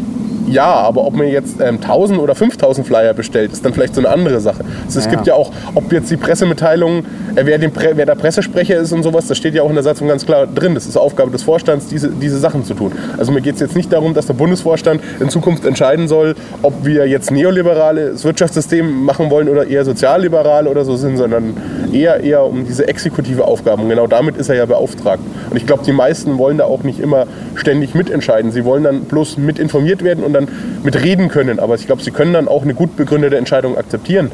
ja, 0.52 0.66
aber 0.66 1.06
ob 1.06 1.16
man 1.16 1.28
jetzt 1.28 1.60
ähm, 1.62 1.76
1000 1.82 2.20
oder 2.20 2.36
5000 2.36 2.86
Flyer 2.86 3.14
bestellt, 3.14 3.52
ist 3.52 3.64
dann 3.66 3.74
vielleicht 3.74 3.96
so 3.96 4.02
eine 4.02 4.10
andere 4.10 4.40
Sache. 4.40 4.64
Also 4.86 5.00
es 5.00 5.06
Ja. 5.06 5.12
gibt 5.12 5.28
ja 5.28 5.34
auch, 5.34 5.52
ob 5.76 5.92
jetzt 5.92 6.10
die 6.12 6.18
Pressemitteilung, 6.18 7.00
äh, 7.36 7.46
wer, 7.46 7.58
den 7.58 7.72
Pre 7.72 7.92
wer 7.96 8.06
der 8.06 8.16
Pressesprecher 8.16 8.78
ist 8.78 8.92
und 8.92 9.04
sowas, 9.04 9.28
das 9.28 9.38
steht 9.38 9.54
ja 9.56 9.64
auch 9.64 9.70
in 9.70 9.76
der 9.76 9.84
Satzung 9.84 10.08
ganz 10.08 10.26
klar 10.26 10.48
drin. 10.48 10.74
Das 10.76 10.86
ist 10.86 10.98
Aufgabe 10.98 11.32
des 11.32 11.44
Vorstands, 11.44 11.88
diese, 11.88 12.10
diese 12.10 12.38
Sachen 12.40 12.64
zu 12.66 12.74
tun. 12.74 12.92
Also 13.18 13.32
mir 13.32 13.42
geht 13.42 13.56
es 13.56 13.62
jetzt 13.62 13.76
nicht 13.76 13.92
darum, 13.94 14.14
dass 14.14 14.28
der 14.28 14.34
Bundesvorstand 14.34 15.02
in 15.20 15.30
Zukunft 15.30 15.66
entscheiden 15.66 16.08
soll, 16.08 16.36
ob 16.62 16.86
wir 16.86 17.08
jetzt 17.08 17.32
neoliberales 17.32 18.24
Wirtschaftssystem 18.24 19.04
machen 19.04 19.30
wollen 19.30 19.50
oder 19.50 19.68
eher 19.68 19.86
sozialliberal 19.86 20.68
oder 20.68 20.86
so 20.86 20.96
sind, 20.96 21.18
sondern 21.18 21.56
eher, 21.94 22.22
eher 22.24 22.44
um 22.44 22.66
diese 22.66 22.88
exekutive 22.88 23.46
Aufgaben. 23.46 23.84
Und 23.84 23.90
genau 23.90 24.08
damit 24.08 24.38
ist 24.38 24.50
er 24.50 24.56
ja 24.56 24.66
beauftragt. 24.66 25.22
Und 25.50 25.58
ich 25.58 25.66
glaube, 25.66 25.84
die 25.86 25.92
meisten 25.92 26.38
wollen 26.38 26.58
da 26.58 26.66
auch 26.66 26.84
nicht 26.84 27.00
immer 27.00 27.26
ständig 27.56 27.96
mitentscheiden. 27.96 28.52
Sie 28.52 28.66
wollen 28.66 28.84
dann 28.84 29.02
bloß 29.02 29.38
mit 29.38 29.60
informiert 29.60 30.04
werden 30.04 30.24
und 30.24 30.34
dann 30.34 30.39
mitreden 30.84 31.30
können. 31.30 31.60
Aber 31.60 31.76
ich 31.76 31.86
glaube, 31.86 32.02
sie 32.02 32.12
können 32.12 32.34
dann 32.34 32.48
auch 32.48 32.64
eine 32.64 32.74
gut 32.74 32.96
begründete 32.96 33.38
Entscheidung 33.38 33.78
akzeptieren. 33.78 34.32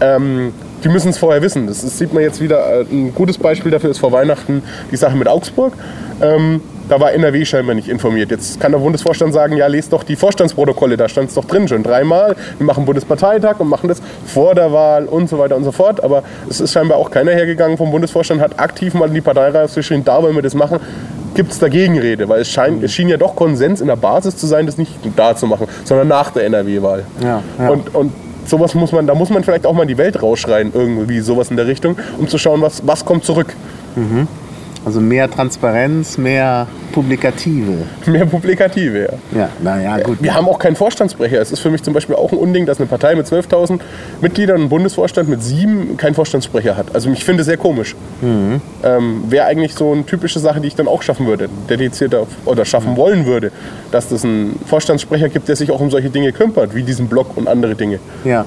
Ähm, 0.00 0.52
die 0.84 0.88
müssen 0.88 1.10
es 1.10 1.18
vorher 1.18 1.42
wissen. 1.42 1.66
Das, 1.66 1.82
ist, 1.82 1.98
sieht 1.98 2.12
man 2.12 2.22
jetzt 2.22 2.40
wieder. 2.40 2.80
Äh, 2.80 2.86
ein 2.90 3.14
gutes 3.14 3.38
Beispiel 3.38 3.70
dafür 3.70 3.90
ist 3.90 3.98
vor 3.98 4.12
Weihnachten 4.12 4.62
die 4.92 4.96
Sache 4.96 5.16
mit 5.16 5.28
Augsburg. 5.28 5.72
Ähm, 6.20 6.60
da 6.88 6.98
war 7.00 7.12
NRW 7.12 7.44
scheinbar 7.44 7.74
nicht 7.74 7.88
informiert. 7.88 8.30
Jetzt 8.30 8.60
kann 8.60 8.72
der 8.72 8.78
Bundesvorstand 8.78 9.34
sagen, 9.34 9.56
ja, 9.56 9.66
lest 9.66 9.92
doch 9.92 10.02
die 10.02 10.16
Vorstandsprotokolle, 10.16 10.96
da 10.96 11.08
stand 11.08 11.28
es 11.28 11.34
doch 11.34 11.44
drin 11.44 11.68
schon 11.68 11.82
dreimal. 11.82 12.34
Wir 12.56 12.66
machen 12.66 12.86
Bundesparteitag 12.86 13.60
und 13.60 13.68
machen 13.68 13.88
das 13.88 14.00
vor 14.24 14.54
der 14.54 14.72
Wahl 14.72 15.04
und 15.04 15.28
so 15.28 15.38
weiter 15.38 15.56
und 15.56 15.64
so 15.64 15.72
fort. 15.72 16.02
Aber 16.02 16.22
es 16.48 16.60
ist 16.60 16.72
scheinbar 16.72 16.98
auch 16.98 17.10
keiner 17.10 17.32
hergegangen 17.32 17.76
vom 17.76 17.90
Bundesvorstand, 17.90 18.40
hat 18.40 18.58
aktiv 18.58 18.94
mal 18.94 19.08
in 19.08 19.14
die 19.14 19.20
Parteireihe 19.20 19.68
geschrieben, 19.68 20.04
da 20.04 20.22
wollen 20.22 20.34
wir 20.34 20.42
das 20.42 20.54
machen. 20.54 20.80
Gibt 21.38 21.52
es 21.52 21.60
Dagegenrede? 21.60 22.28
Weil 22.28 22.40
es, 22.40 22.50
scheint, 22.50 22.82
es 22.82 22.92
schien 22.92 23.08
ja 23.08 23.16
doch 23.16 23.36
Konsens 23.36 23.80
in 23.80 23.86
der 23.86 23.94
Basis 23.94 24.36
zu 24.36 24.48
sein, 24.48 24.66
das 24.66 24.76
nicht 24.76 24.90
da 25.14 25.36
zu 25.36 25.46
machen, 25.46 25.68
sondern 25.84 26.08
nach 26.08 26.32
der 26.32 26.44
NRW-Wahl. 26.46 27.04
Ja, 27.22 27.44
ja. 27.60 27.68
Und, 27.70 27.94
und 27.94 28.12
sowas 28.44 28.74
muss 28.74 28.90
man, 28.90 29.06
da 29.06 29.14
muss 29.14 29.30
man 29.30 29.44
vielleicht 29.44 29.64
auch 29.64 29.72
mal 29.72 29.82
in 29.82 29.88
die 29.88 29.98
Welt 29.98 30.20
rausschreien, 30.20 30.72
irgendwie 30.74 31.20
sowas 31.20 31.52
in 31.52 31.56
der 31.56 31.68
Richtung, 31.68 31.96
um 32.18 32.26
zu 32.26 32.38
schauen, 32.38 32.60
was, 32.60 32.84
was 32.88 33.04
kommt 33.04 33.22
zurück. 33.22 33.54
Also 34.84 35.00
mehr 35.00 35.30
Transparenz, 35.30 36.16
mehr 36.18 36.66
Publikative. 36.92 37.84
Mehr 38.06 38.26
Publikative, 38.26 39.08
ja. 39.32 39.38
Ja, 39.38 39.48
naja, 39.62 39.98
gut. 40.00 40.22
Wir 40.22 40.34
haben 40.34 40.48
auch 40.48 40.58
keinen 40.58 40.76
Vorstandssprecher. 40.76 41.40
Es 41.40 41.52
ist 41.52 41.60
für 41.60 41.70
mich 41.70 41.82
zum 41.82 41.94
Beispiel 41.94 42.16
auch 42.16 42.32
ein 42.32 42.38
Unding, 42.38 42.66
dass 42.66 42.78
eine 42.78 42.86
Partei 42.86 43.14
mit 43.14 43.26
12.000 43.26 43.80
Mitgliedern, 44.20 44.62
ein 44.62 44.68
Bundesvorstand 44.68 45.28
mit 45.28 45.42
sieben, 45.42 45.96
keinen 45.96 46.14
Vorstandssprecher 46.14 46.76
hat. 46.76 46.94
Also 46.94 47.10
ich 47.10 47.24
finde 47.24 47.42
es 47.42 47.46
sehr 47.46 47.56
komisch. 47.56 47.94
Ähm, 48.22 49.22
Wäre 49.28 49.46
eigentlich 49.46 49.74
so 49.74 49.92
eine 49.92 50.06
typische 50.06 50.38
Sache, 50.38 50.60
die 50.60 50.68
ich 50.68 50.74
dann 50.74 50.88
auch 50.88 51.02
schaffen 51.02 51.26
würde, 51.26 51.48
dedizierter 51.68 52.26
oder 52.46 52.64
schaffen 52.64 52.96
wollen 52.96 53.26
würde, 53.26 53.52
dass 53.92 54.10
es 54.10 54.24
einen 54.24 54.58
Vorstandssprecher 54.66 55.28
gibt, 55.28 55.48
der 55.48 55.56
sich 55.56 55.70
auch 55.70 55.80
um 55.80 55.90
solche 55.90 56.10
Dinge 56.10 56.32
kümmert, 56.32 56.74
wie 56.74 56.82
diesen 56.82 57.08
Blog 57.08 57.36
und 57.36 57.46
andere 57.48 57.74
Dinge. 57.74 57.98
Ja, 58.24 58.44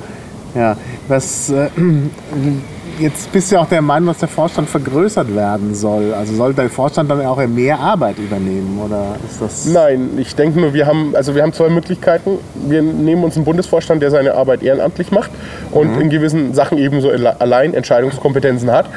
ja. 0.56 0.76
Was, 1.08 1.50
äh, 1.50 1.70
jetzt 3.00 3.32
bist 3.32 3.52
du 3.52 3.56
ja 3.56 3.62
auch 3.62 3.68
der 3.68 3.82
Meinung, 3.82 4.08
dass 4.08 4.20
der 4.20 4.28
Vorstand 4.28 4.70
vergrößert 4.70 5.36
werden 5.36 5.74
soll. 5.74 6.14
Also 6.14 6.36
soll 6.36 6.54
der 6.54 6.70
Vorstand 6.70 7.10
dann 7.10 7.26
auch 7.26 7.46
mehr 7.48 7.80
Arbeit 7.80 8.18
übernehmen 8.18 8.80
oder 8.84 9.16
ist 9.30 9.42
das? 9.42 9.66
Nein, 9.66 10.12
ich 10.18 10.36
denke 10.36 10.60
nur, 10.60 10.74
wir 10.74 10.86
haben, 10.86 11.16
also 11.16 11.36
wir 11.36 11.44
haben 11.44 11.54
zwei 11.54 11.70
Möglichkeiten. 11.70 12.40
Wir 12.68 12.82
nehmen 12.82 13.24
uns 13.24 13.36
einen 13.36 13.46
Bundesvorstand, 13.46 14.02
der 14.02 14.12
seine 14.12 14.36
Arbeit 14.36 14.64
ehrenamtlich 14.64 15.12
macht 15.12 15.32
und 15.72 16.00
in 16.00 16.10
gewissen 16.10 16.54
Sachen 16.54 16.78
ebenso 16.78 17.10
allein 17.10 17.74
Entscheidungskompetenzen 17.74 18.72
hat. 18.72 18.88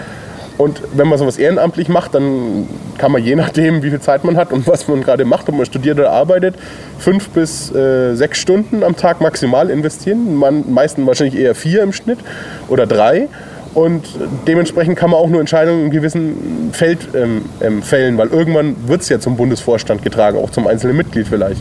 Und 0.56 0.82
wenn 0.92 1.08
man 1.08 1.18
sowas 1.18 1.36
ehrenamtlich 1.36 1.88
macht, 1.88 2.14
dann 2.14 2.68
kann 2.96 3.10
man 3.10 3.22
je 3.24 3.34
nachdem, 3.34 3.82
wie 3.82 3.90
viel 3.90 4.00
Zeit 4.00 4.22
man 4.22 4.36
hat 4.36 4.52
und 4.52 4.68
was 4.68 4.86
man 4.86 5.02
gerade 5.02 5.24
macht, 5.24 5.48
ob 5.48 5.56
man 5.56 5.66
studiert 5.66 5.98
oder 5.98 6.12
arbeitet, 6.12 6.54
fünf 6.98 7.30
bis 7.30 7.74
äh, 7.74 8.14
sechs 8.14 8.38
Stunden 8.38 8.84
am 8.84 8.94
Tag 8.94 9.20
maximal 9.20 9.68
investieren. 9.68 10.36
Man, 10.36 10.72
meisten 10.72 11.06
wahrscheinlich 11.06 11.36
eher 11.36 11.56
vier 11.56 11.82
im 11.82 11.92
Schnitt 11.92 12.20
oder 12.68 12.86
drei. 12.86 13.28
Und 13.74 14.06
dementsprechend 14.46 14.96
kann 14.96 15.10
man 15.10 15.18
auch 15.18 15.28
nur 15.28 15.40
Entscheidungen 15.40 15.86
in 15.86 15.90
gewissen 15.90 16.70
Feld 16.72 17.08
ähm, 17.14 17.42
ähm, 17.60 17.82
fällen, 17.82 18.16
weil 18.16 18.28
irgendwann 18.28 18.76
wird 18.86 19.02
es 19.02 19.08
ja 19.08 19.18
zum 19.18 19.36
Bundesvorstand 19.36 20.02
getragen, 20.02 20.38
auch 20.38 20.50
zum 20.50 20.66
einzelnen 20.66 20.96
Mitglied 20.96 21.26
vielleicht. 21.26 21.60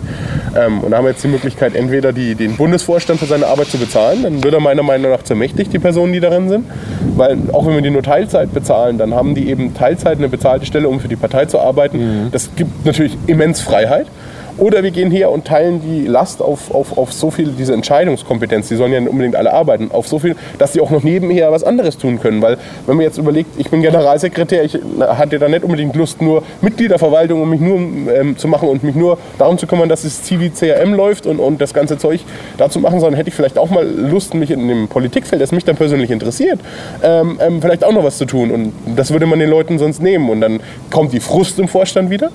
Ähm, 0.56 0.82
und 0.82 0.92
da 0.92 0.98
haben 0.98 1.06
wir 1.06 1.12
jetzt 1.12 1.24
die 1.24 1.28
Möglichkeit, 1.28 1.76
entweder 1.76 2.14
die, 2.14 2.36
den 2.36 2.56
Bundesvorstand 2.56 3.20
für 3.20 3.26
seine 3.26 3.48
Arbeit 3.48 3.68
zu 3.68 3.80
bezahlen, 3.80 4.24
dann 4.24 4.44
wird 4.44 4.54
er 4.54 4.60
meiner 4.60 4.84
Meinung 4.84 5.12
nach 5.12 5.24
zu 5.24 5.36
mächtig, 5.36 5.70
die 5.70 5.80
Personen, 5.80 6.14
die 6.14 6.20
darin 6.20 6.50
sind. 6.50 6.66
Weil 7.16 7.38
auch 7.52 7.66
wenn 7.66 7.74
wir 7.74 7.82
die 7.82 7.90
nur 7.90 8.04
Teilzeit 8.04 8.54
bezahlen, 8.54 8.98
dann 9.00 9.14
haben 9.16 9.34
die 9.34 9.50
eben 9.50 9.74
Teilzeit 9.74 10.20
eine 10.20 10.30
bezahlte 10.30 10.66
Stelle, 10.68 10.88
um 10.88 11.00
für 11.00 11.08
die 11.08 11.16
Partei 11.16 11.46
zu 11.46 11.60
arbeiten. 11.60 12.26
Mhm. 12.26 12.32
Das 12.32 12.52
gibt 12.56 12.86
natürlich 12.86 13.18
immens 13.26 13.62
Freiheit. 13.62 14.06
Oder 14.58 14.84
wir 14.84 14.92
gehen 14.92 15.10
her 15.10 15.32
und 15.32 15.46
teilen 15.46 15.82
die 15.82 16.06
Last 16.06 16.42
auf, 16.42 16.74
auf, 16.74 16.98
auf 16.98 17.12
so 17.12 17.32
viel, 17.32 17.50
diese 17.58 17.74
Entscheidungskompetenz, 17.74 18.68
die 18.68 18.76
sollen 18.76 18.94
ja 18.94 19.00
nicht 19.00 19.10
unbedingt 19.10 19.36
alle 19.36 19.52
arbeiten, 19.52 19.90
auf 19.92 20.08
so 20.08 20.20
viel, 20.20 20.36
dass 20.60 20.74
sie 20.74 20.82
auch 20.82 20.92
noch 20.92 21.04
nebenher 21.04 21.52
was 21.52 21.64
anderes 21.64 21.98
tun 21.98 22.20
können. 22.20 22.42
Weil 22.42 22.58
wenn 22.86 22.96
man 22.96 23.04
jetzt 23.04 23.18
überlegt, 23.18 23.50
ich 23.58 23.70
bin 23.70 23.82
Generalsekretär, 23.82 24.64
ich 24.64 24.78
hatte 25.00 25.40
da 25.40 25.48
nicht 25.50 25.64
unbedingt 25.64 25.96
Lust, 25.96 26.22
nur 26.22 26.44
Mitgliederverwaltung, 26.62 27.42
um 27.42 27.50
mich 27.50 27.62
nur 27.62 27.78
ähm, 27.78 28.38
zu 28.38 28.48
machen 28.48 28.70
und 28.70 28.84
mich 28.84 28.96
nur 28.96 29.18
darum 29.40 29.58
zu 29.58 29.66
kümmern, 29.66 29.90
dass 29.90 30.04
das 30.04 30.22
Zivi 30.22 30.52
CRM 30.52 30.94
läuft 30.94 31.26
und, 31.26 31.40
und 31.40 31.60
das 31.60 31.74
ganze 31.74 31.98
Zeug 31.98 32.22
da 32.58 32.70
zu 32.70 32.80
machen, 32.80 33.00
sondern 33.00 33.18
hätte 33.18 33.30
ich 33.30 33.36
vielleicht 33.36 33.58
auch 33.58 33.72
mal 33.72 33.88
Lust, 33.88 34.34
mich 34.36 34.52
in 34.52 34.68
dem 34.68 34.88
Politikfeld, 34.88 35.42
das 35.42 35.52
mich 35.52 35.66
dann 35.66 35.76
persönlich 35.76 36.12
interessiert, 36.12 36.60
ähm, 37.02 37.40
ähm, 37.42 37.62
vielleicht 37.62 37.84
auch 37.84 37.92
noch 37.92 38.04
was 38.04 38.18
zu 38.18 38.26
tun. 38.26 38.52
Und 38.52 38.74
das 38.96 39.12
würde 39.12 39.26
man 39.26 39.40
den 39.40 39.50
Leuten 39.50 39.80
sonst 39.80 40.02
nehmen. 40.02 40.30
Und 40.30 40.42
dann 40.42 40.60
kommt 40.92 41.12
die 41.12 41.20
Frust 41.20 41.58
im 41.60 41.68
Vorstand 41.68 42.10
wieder, 42.10 42.32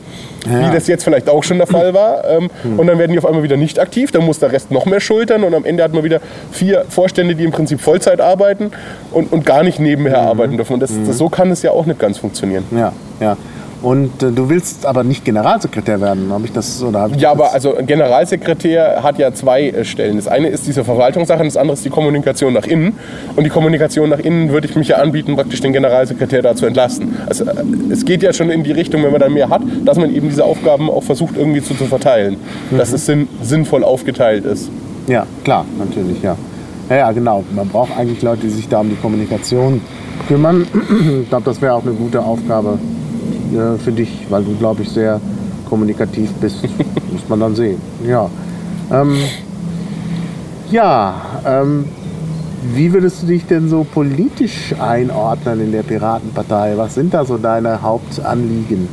ja. 0.47 0.67
wie 0.69 0.75
das 0.75 0.89
jetzt 0.89 1.05
vielleicht 1.05 1.29
auch 1.29 1.45
schon 1.45 1.59
der 1.59 1.67
Fall 1.67 1.95
war 1.95 2.08
ähm, 2.29 2.51
hm. 2.63 2.79
und 2.79 2.87
dann 2.87 2.99
werden 2.99 3.13
die 3.13 3.19
auf 3.19 3.27
einmal 3.27 3.43
wieder 3.43 3.57
nicht 3.57 3.79
aktiv, 3.79 4.11
dann 4.13 4.25
muss 4.25 4.39
der 4.39 4.53
Rest 4.53 4.71
noch 4.71 4.87
mehr 4.87 5.01
schultern 5.01 5.45
und 5.45 5.55
am 5.55 5.65
Ende 5.65 5.83
hat 5.83 5.93
man 5.93 6.05
wieder 6.05 6.21
vier 6.51 6.85
Vorstände, 6.89 7.35
die 7.35 7.45
im 7.45 7.51
Prinzip 7.51 7.81
Vollzeit 7.81 8.21
arbeiten 8.21 8.71
und, 9.13 9.33
und 9.33 9.45
gar 9.45 9.63
nicht 9.63 9.79
nebenher 9.79 10.23
mhm. 10.23 10.29
arbeiten 10.29 10.57
dürfen. 10.57 10.75
Und 10.75 10.81
das, 10.81 10.93
das, 11.07 11.19
so 11.19 11.29
kann 11.29 11.51
es 11.51 11.63
ja 11.63 11.71
auch 11.71 11.87
nicht 11.87 11.99
ganz 11.99 12.19
funktionieren. 12.19 12.65
Ja, 12.71 12.93
ja. 13.21 13.37
Und 13.81 14.23
äh, 14.23 14.33
du 14.33 14.49
willst 14.49 14.87
aber 14.87 15.05
nicht 15.05 15.25
Generalsekretär 15.25 16.01
werden, 16.01 16.33
habe 16.33 16.45
ich 16.45 16.53
das 16.53 16.83
oder 16.83 17.03
hab 17.03 17.15
ich 17.15 17.21
Ja, 17.21 17.31
aber 17.31 17.53
also 17.53 17.77
Generalsekretär 17.81 19.03
hat 19.03 19.19
ja 19.19 19.33
zwei 19.33 19.69
äh, 19.69 19.85
Stellen. 19.85 20.17
Das 20.17 20.27
eine 20.27 20.49
ist 20.49 20.67
diese 20.67 20.85
Verwaltungssache, 20.85 21.45
das 21.45 21.57
andere 21.57 21.75
ist 21.75 21.85
die 21.85 21.91
Kommunikation 21.91 22.53
nach 22.53 22.67
innen. 22.67 22.99
Und 23.37 23.45
die 23.45 23.51
Kommunikation 23.51 24.09
nach 24.09 24.19
innen 24.19 24.51
würde 24.51 24.67
ich 24.67 24.75
mich 24.75 24.89
ja 24.89 24.97
anbieten, 24.97 25.37
praktisch 25.37 25.61
den 25.61 25.73
Generalsekretär 25.73 26.43
da 26.43 26.57
zu 26.57 26.67
entlasten. 26.67 27.17
Also 27.27 27.45
äh, 27.45 27.53
es 27.91 28.05
geht 28.05 28.23
ja 28.23 28.33
schon 28.33 28.51
in 28.51 28.65
die 28.65 28.73
Richtung, 28.73 29.05
wenn 29.05 29.13
man 29.13 29.21
dann 29.21 29.33
mehr 29.33 29.49
hat, 29.49 29.63
dass 29.85 29.97
man 29.97 30.13
eben 30.15 30.29
diese 30.29 30.45
Aufgaben 30.45 30.91
auch 30.91 31.05
versucht 31.05 31.37
irgendwie 31.37 31.63
zu, 31.63 31.75
zu 31.75 31.85
verteilen, 31.85 32.37
mhm. 32.71 32.79
dass 32.79 32.93
es 32.93 33.07
sinn, 33.07 33.29
sinnvoll 33.43 33.85
aufgeteilt 33.85 34.45
ist. 34.45 34.71
Ja, 35.07 35.25
klar, 35.45 35.65
natürlich, 35.79 36.21
ja. 36.23 36.37
Ja, 36.91 36.97
ja, 36.97 37.13
genau. 37.13 37.45
Man 37.55 37.69
braucht 37.69 37.97
eigentlich 37.97 38.23
Leute, 38.23 38.43
die 38.43 38.51
sich 38.51 38.69
da 38.69 38.81
um 38.81 38.89
die 38.89 38.97
Kommunikation 38.97 39.81
kümmern. 40.27 40.67
Ich 41.23 41.29
glaube, 41.29 41.45
das 41.45 41.61
wäre 41.61 41.75
auch 41.75 41.83
eine 41.83 41.93
gute 41.93 42.21
Aufgabe 42.21 42.79
äh, 43.55 43.79
für 43.79 43.93
dich, 43.93 44.27
weil 44.29 44.45
du, 44.45 44.55
glaube 44.57 44.83
ich, 44.83 44.89
sehr 44.91 45.21
kommunikativ 45.69 46.31
bist. 46.35 46.63
Muss 47.13 47.29
man 47.29 47.41
dann 47.41 47.55
sehen. 47.55 47.81
Ja. 48.07 48.29
Ähm, 48.91 49.17
ja, 50.71 51.15
ähm, 51.47 51.85
wie 52.75 52.93
würdest 52.93 53.23
du 53.23 53.27
dich 53.27 53.47
denn 53.47 53.69
so 53.69 53.85
politisch 53.85 54.75
einordnen 54.79 55.61
in 55.61 55.73
der 55.73 55.83
Piratenpartei? 55.83 56.75
Was 56.77 56.95
sind 56.95 57.15
da 57.15 57.25
so 57.25 57.39
deine 57.39 57.81
Hauptanliegen? 57.81 58.89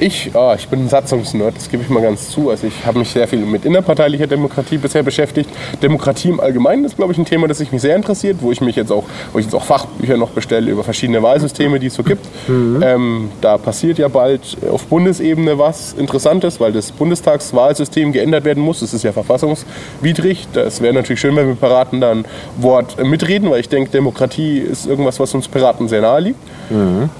Ich, 0.00 0.30
oh, 0.34 0.54
ich 0.56 0.68
bin 0.68 0.84
ein 0.84 0.88
Satzungsnerd, 0.88 1.56
das 1.56 1.68
gebe 1.68 1.82
ich 1.82 1.88
mal 1.88 2.02
ganz 2.02 2.30
zu. 2.30 2.50
Also 2.50 2.68
ich 2.68 2.86
habe 2.86 3.00
mich 3.00 3.08
sehr 3.08 3.26
viel 3.26 3.40
mit 3.40 3.64
innerparteilicher 3.64 4.28
Demokratie 4.28 4.78
bisher 4.78 5.02
beschäftigt. 5.02 5.50
Demokratie 5.82 6.28
im 6.28 6.38
Allgemeinen 6.38 6.84
ist, 6.84 6.96
glaube 6.96 7.12
ich, 7.12 7.18
ein 7.18 7.24
Thema, 7.24 7.48
das 7.48 7.58
mich 7.58 7.82
sehr 7.82 7.96
interessiert, 7.96 8.36
wo 8.40 8.52
ich 8.52 8.60
mich 8.60 8.76
jetzt 8.76 8.92
auch, 8.92 9.04
wo 9.32 9.40
ich 9.40 9.46
jetzt 9.46 9.54
auch 9.54 9.64
Fachbücher 9.64 10.16
noch 10.16 10.30
bestelle 10.30 10.70
über 10.70 10.84
verschiedene 10.84 11.22
Wahlsysteme, 11.22 11.80
die 11.80 11.88
es 11.88 11.94
so 11.94 12.04
gibt. 12.04 12.24
Mhm. 12.48 12.80
Ähm, 12.82 13.30
da 13.40 13.58
passiert 13.58 13.98
ja 13.98 14.06
bald 14.06 14.56
auf 14.70 14.86
Bundesebene 14.86 15.58
was 15.58 15.94
Interessantes, 15.94 16.60
weil 16.60 16.72
das 16.72 16.92
Bundestagswahlsystem 16.92 18.12
geändert 18.12 18.44
werden 18.44 18.62
muss. 18.62 18.80
Das 18.80 18.94
ist 18.94 19.02
ja 19.02 19.12
verfassungswidrig. 19.12 20.46
Das 20.52 20.80
wäre 20.80 20.94
natürlich 20.94 21.20
schön, 21.20 21.34
wenn 21.34 21.48
wir 21.48 21.56
Piraten 21.56 22.00
da 22.00 22.12
ein 22.12 22.24
Wort 22.58 23.02
mitreden, 23.04 23.50
weil 23.50 23.60
ich 23.60 23.68
denke, 23.68 23.90
Demokratie 23.90 24.58
ist 24.58 24.86
irgendwas, 24.86 25.18
was 25.18 25.34
uns 25.34 25.48
Piraten 25.48 25.88
sehr 25.88 26.02
nahe 26.02 26.20
liegt. 26.20 26.38
Mhm. 26.70 27.10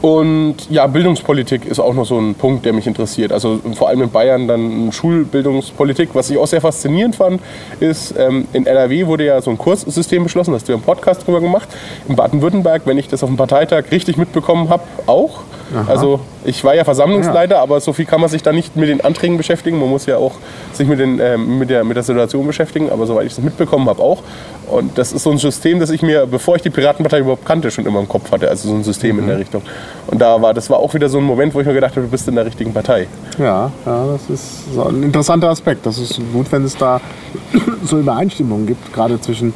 Und 0.00 0.56
ja, 0.70 0.86
Bildungspolitik 0.86 1.64
ist 1.64 1.80
auch 1.80 1.92
noch 1.92 2.06
so 2.06 2.18
ein 2.18 2.34
Punkt, 2.34 2.64
der 2.64 2.72
mich 2.72 2.86
interessiert. 2.86 3.32
Also 3.32 3.60
vor 3.74 3.88
allem 3.88 4.02
in 4.02 4.10
Bayern 4.10 4.46
dann 4.46 4.92
Schulbildungspolitik. 4.92 6.10
Was 6.12 6.30
ich 6.30 6.38
auch 6.38 6.46
sehr 6.46 6.60
faszinierend 6.60 7.16
fand, 7.16 7.40
ist, 7.80 8.14
ähm, 8.16 8.46
in 8.52 8.66
NRW 8.66 9.06
wurde 9.06 9.24
ja 9.24 9.40
so 9.42 9.50
ein 9.50 9.58
Kurssystem 9.58 10.22
beschlossen, 10.22 10.52
da 10.52 10.56
hast 10.56 10.68
du 10.68 10.72
ja 10.72 10.76
einen 10.76 10.84
Podcast 10.84 11.26
drüber 11.26 11.40
gemacht. 11.40 11.68
In 12.08 12.14
Baden-Württemberg, 12.14 12.82
wenn 12.84 12.98
ich 12.98 13.08
das 13.08 13.22
auf 13.24 13.28
dem 13.28 13.36
Parteitag 13.36 13.84
richtig 13.90 14.16
mitbekommen 14.16 14.68
habe, 14.68 14.84
auch. 15.06 15.40
Aha. 15.74 15.90
Also 15.90 16.20
ich 16.44 16.62
war 16.64 16.74
ja 16.74 16.84
Versammlungsleiter, 16.84 17.56
ja. 17.56 17.62
aber 17.62 17.80
so 17.80 17.92
viel 17.92 18.06
kann 18.06 18.20
man 18.20 18.30
sich 18.30 18.42
da 18.42 18.52
nicht 18.52 18.76
mit 18.76 18.88
den 18.88 19.00
Anträgen 19.00 19.36
beschäftigen. 19.36 19.78
Man 19.78 19.88
muss 19.88 20.06
ja 20.06 20.16
auch 20.16 20.34
sich 20.72 20.88
mit, 20.88 20.98
den, 20.98 21.20
äh, 21.20 21.36
mit, 21.36 21.70
der, 21.70 21.84
mit 21.84 21.96
der 21.96 22.02
Situation 22.02 22.46
beschäftigen, 22.46 22.90
aber 22.90 23.06
soweit 23.06 23.26
ich 23.26 23.34
das 23.34 23.44
mitbekommen 23.44 23.88
habe 23.88 24.02
auch. 24.02 24.22
Und 24.68 24.98
das 24.98 25.12
ist 25.12 25.22
so 25.22 25.30
ein 25.30 25.38
System, 25.38 25.80
das 25.80 25.90
ich 25.90 26.02
mir, 26.02 26.26
bevor 26.26 26.56
ich 26.56 26.62
die 26.62 26.70
Piratenpartei 26.70 27.20
überhaupt 27.20 27.44
kannte, 27.44 27.70
schon 27.70 27.86
immer 27.86 28.00
im 28.00 28.08
Kopf 28.08 28.30
hatte. 28.32 28.48
Also 28.48 28.68
so 28.68 28.74
ein 28.74 28.84
System 28.84 29.16
mhm. 29.16 29.22
in 29.22 29.28
der 29.28 29.38
Richtung. 29.38 29.62
Und 30.06 30.20
da 30.20 30.40
war, 30.40 30.54
das 30.54 30.70
war 30.70 30.78
auch 30.78 30.94
wieder 30.94 31.08
so 31.08 31.18
ein 31.18 31.24
Moment, 31.24 31.54
wo 31.54 31.60
ich 31.60 31.66
mir 31.66 31.74
gedacht 31.74 31.92
habe, 31.92 32.02
du 32.02 32.10
bist 32.10 32.28
in 32.28 32.34
der 32.34 32.46
richtigen 32.46 32.72
Partei. 32.72 33.06
Ja, 33.38 33.70
ja 33.86 34.06
das 34.12 34.30
ist 34.30 34.74
so 34.74 34.84
ein 34.84 35.02
interessanter 35.02 35.50
Aspekt. 35.50 35.86
Das 35.86 35.98
ist 35.98 36.20
gut, 36.32 36.50
wenn 36.50 36.64
es 36.64 36.76
da 36.76 37.00
so 37.84 37.98
Übereinstimmungen 37.98 38.66
gibt, 38.66 38.92
gerade 38.92 39.20
zwischen 39.20 39.52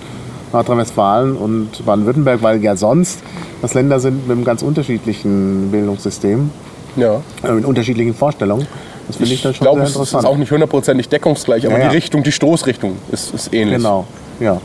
Nordrhein-Westfalen 0.53 1.37
und 1.37 1.85
Baden-Württemberg, 1.85 2.43
weil 2.43 2.63
ja 2.63 2.77
sonst 2.77 3.21
das 3.61 3.75
Länder 3.75 4.01
sind 4.01 4.27
mit 4.27 4.37
einem 4.37 4.45
ganz 4.45 4.63
unterschiedlichen 4.63 5.71
Bildungssystem, 5.71 6.51
ja. 6.97 7.21
äh, 7.43 7.53
mit 7.53 7.65
unterschiedlichen 7.65 8.15
Vorstellungen. 8.15 8.67
Das 9.07 9.17
finde 9.17 9.33
ich, 9.33 9.39
ich 9.39 9.43
dann 9.43 9.55
schon 9.55 9.65
glaub, 9.65 9.77
sehr 9.77 9.87
interessant. 9.87 10.23
Es 10.25 10.29
ist 10.29 10.31
auch 10.31 10.37
nicht 10.37 10.53
hundertprozentig 10.53 11.09
deckungsgleich, 11.09 11.67
aber 11.67 11.77
ja, 11.77 11.85
ja. 11.85 11.89
die 11.91 11.97
Richtung, 11.97 12.23
die 12.23 12.33
Stoßrichtung 12.33 12.97
ist, 13.11 13.35
ist 13.35 13.53
ähnlich. 13.53 13.79
Genau, 13.79 14.07
ja. 14.41 14.61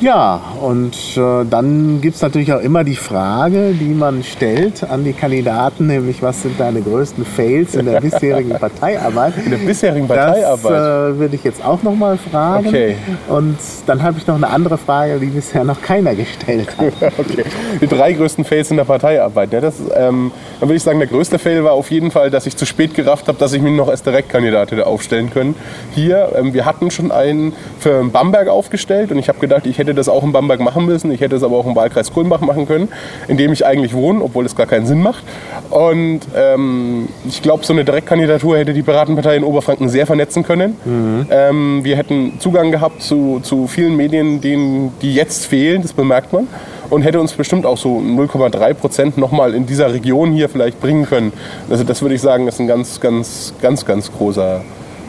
Ja, 0.00 0.40
und 0.60 0.96
äh, 1.16 1.44
dann 1.48 2.00
gibt 2.00 2.16
es 2.16 2.22
natürlich 2.22 2.52
auch 2.52 2.60
immer 2.60 2.82
die 2.82 2.96
Frage, 2.96 3.72
die 3.72 3.94
man 3.94 4.24
stellt 4.24 4.82
an 4.82 5.04
die 5.04 5.12
Kandidaten, 5.12 5.86
nämlich 5.86 6.20
was 6.20 6.42
sind 6.42 6.58
deine 6.58 6.82
größten 6.82 7.24
Fails 7.24 7.76
in 7.76 7.86
der 7.86 8.00
bisherigen 8.00 8.50
Parteiarbeit? 8.58 9.34
In 9.44 9.52
der 9.52 9.58
bisherigen 9.58 10.08
Parteiarbeit? 10.08 10.64
Das 10.64 11.14
äh, 11.14 11.18
würde 11.18 11.36
ich 11.36 11.44
jetzt 11.44 11.64
auch 11.64 11.82
noch 11.84 11.94
mal 11.94 12.18
fragen. 12.18 12.66
Okay. 12.66 12.96
Und 13.28 13.56
dann 13.86 14.02
habe 14.02 14.18
ich 14.18 14.26
noch 14.26 14.34
eine 14.34 14.48
andere 14.48 14.78
Frage, 14.78 15.18
die 15.20 15.26
bisher 15.26 15.62
noch 15.62 15.80
keiner 15.80 16.14
gestellt 16.14 16.68
hat. 16.76 17.12
okay. 17.18 17.44
Die 17.80 17.86
drei 17.86 18.12
größten 18.14 18.44
Fails 18.44 18.70
in 18.72 18.76
der 18.76 18.84
Parteiarbeit. 18.84 19.52
Ja, 19.52 19.60
das, 19.60 19.78
ähm, 19.94 20.32
dann 20.58 20.68
würde 20.68 20.76
ich 20.76 20.82
sagen, 20.82 20.98
der 20.98 21.08
größte 21.08 21.38
Fail 21.38 21.62
war 21.62 21.72
auf 21.72 21.90
jeden 21.92 22.10
Fall, 22.10 22.30
dass 22.30 22.46
ich 22.46 22.56
zu 22.56 22.66
spät 22.66 22.94
gerafft 22.94 23.28
habe, 23.28 23.38
dass 23.38 23.52
ich 23.52 23.62
mich 23.62 23.72
noch 23.72 23.88
als 23.88 24.02
Direktkandidat 24.02 24.72
hätte 24.72 24.86
aufstellen 24.86 25.30
können. 25.30 25.54
Hier, 25.94 26.30
ähm, 26.36 26.52
wir 26.52 26.64
hatten 26.64 26.90
schon 26.90 27.12
einen 27.12 27.52
für 27.78 28.02
Bamberg 28.04 28.48
aufgestellt 28.48 29.12
und 29.12 29.18
ich 29.18 29.28
habe 29.28 29.38
gedacht, 29.38 29.66
ich 29.66 29.78
hätte 29.78 29.83
das 29.92 30.08
auch 30.08 30.22
in 30.22 30.32
Bamberg 30.32 30.60
machen 30.60 30.86
müssen. 30.86 31.10
Ich 31.10 31.20
hätte 31.20 31.36
es 31.36 31.42
aber 31.42 31.56
auch 31.56 31.66
im 31.66 31.76
Wahlkreis 31.76 32.12
Kulmbach 32.12 32.40
machen 32.40 32.66
können, 32.66 32.88
in 33.28 33.36
dem 33.36 33.52
ich 33.52 33.66
eigentlich 33.66 33.92
wohne, 33.92 34.22
obwohl 34.22 34.46
es 34.46 34.56
gar 34.56 34.66
keinen 34.66 34.86
Sinn 34.86 35.02
macht. 35.02 35.24
Und 35.70 36.20
ähm, 36.34 37.08
ich 37.28 37.42
glaube, 37.42 37.64
so 37.64 37.72
eine 37.72 37.84
Direktkandidatur 37.84 38.56
hätte 38.56 38.72
die 38.72 38.82
Piratenpartei 38.82 39.36
in 39.36 39.44
Oberfranken 39.44 39.88
sehr 39.88 40.06
vernetzen 40.06 40.44
können. 40.44 40.76
Mhm. 40.84 41.26
Ähm, 41.30 41.80
wir 41.82 41.96
hätten 41.96 42.38
Zugang 42.38 42.70
gehabt 42.70 43.02
zu, 43.02 43.40
zu 43.42 43.66
vielen 43.66 43.96
Medien, 43.96 44.40
denen, 44.40 44.92
die 45.02 45.14
jetzt 45.14 45.46
fehlen, 45.46 45.82
das 45.82 45.92
bemerkt 45.92 46.32
man. 46.32 46.46
Und 46.90 47.02
hätte 47.02 47.18
uns 47.18 47.32
bestimmt 47.32 47.66
auch 47.66 47.78
so 47.78 47.98
0,3 47.98 48.74
Prozent 48.74 49.18
nochmal 49.18 49.54
in 49.54 49.66
dieser 49.66 49.92
Region 49.92 50.32
hier 50.32 50.48
vielleicht 50.48 50.80
bringen 50.80 51.06
können. 51.06 51.32
Also 51.68 51.82
das 51.82 52.02
würde 52.02 52.14
ich 52.14 52.20
sagen, 52.20 52.46
ist 52.46 52.60
ein 52.60 52.66
ganz, 52.66 53.00
ganz, 53.00 53.54
ganz, 53.60 53.84
ganz 53.84 54.12
großer 54.12 54.60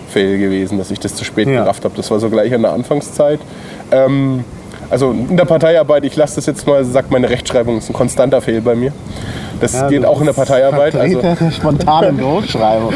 Fail 0.09 0.37
gewesen, 0.37 0.77
dass 0.77 0.91
ich 0.91 0.99
das 0.99 1.13
zu 1.13 1.25
spät 1.25 1.47
ja. 1.47 1.61
gerafft 1.61 1.83
habe. 1.83 1.93
Das 1.97 2.09
war 2.09 2.19
so 2.19 2.29
gleich 2.29 2.53
an 2.53 2.61
der 2.61 2.71
Anfangszeit. 2.71 3.39
Ähm, 3.91 4.45
Also 4.89 5.11
in 5.11 5.35
der 5.37 5.45
Parteiarbeit, 5.45 6.03
ich 6.05 6.15
lasse 6.15 6.35
das 6.35 6.45
jetzt 6.45 6.67
mal, 6.67 6.83
sagt 6.85 7.11
meine 7.11 7.29
Rechtschreibung, 7.29 7.77
ist 7.77 7.89
ein 7.89 7.93
konstanter 7.93 8.41
Fehl 8.41 8.61
bei 8.61 8.75
mir. 8.75 8.91
Das 9.59 9.73
Ja, 9.73 9.87
geht 9.87 10.05
auch 10.05 10.19
in 10.19 10.25
der 10.25 10.33
Parteiarbeit. 10.33 10.95
Also, 10.95 11.21
der 11.39 11.51
spontanen 11.51 12.17
Großschreibung. 12.17 12.93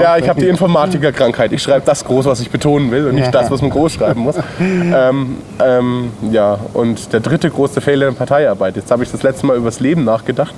Ja, 0.00 0.16
ich 0.16 0.28
habe 0.28 0.40
die. 0.40 0.48
Informatikerkrankheit. 0.48 1.52
Ich 1.52 1.62
schreibe 1.62 1.84
das 1.84 2.04
groß, 2.04 2.26
was 2.26 2.40
ich 2.40 2.50
betonen 2.50 2.90
will 2.90 3.08
und 3.08 3.16
nicht 3.16 3.34
das, 3.34 3.50
was 3.50 3.60
man 3.60 3.70
groß 3.70 3.92
schreiben 3.92 4.20
muss. 4.20 4.36
ähm, 4.60 5.36
ähm, 5.62 6.10
ja, 6.30 6.58
und 6.72 7.12
der 7.12 7.20
dritte 7.20 7.50
große 7.50 7.80
Fehler 7.80 8.08
in 8.08 8.14
der 8.14 8.18
Parteiarbeit. 8.18 8.76
Jetzt 8.76 8.90
habe 8.90 9.02
ich 9.02 9.10
das 9.10 9.22
letzte 9.22 9.46
Mal 9.46 9.56
über 9.56 9.66
das 9.66 9.80
Leben 9.80 10.04
nachgedacht. 10.04 10.54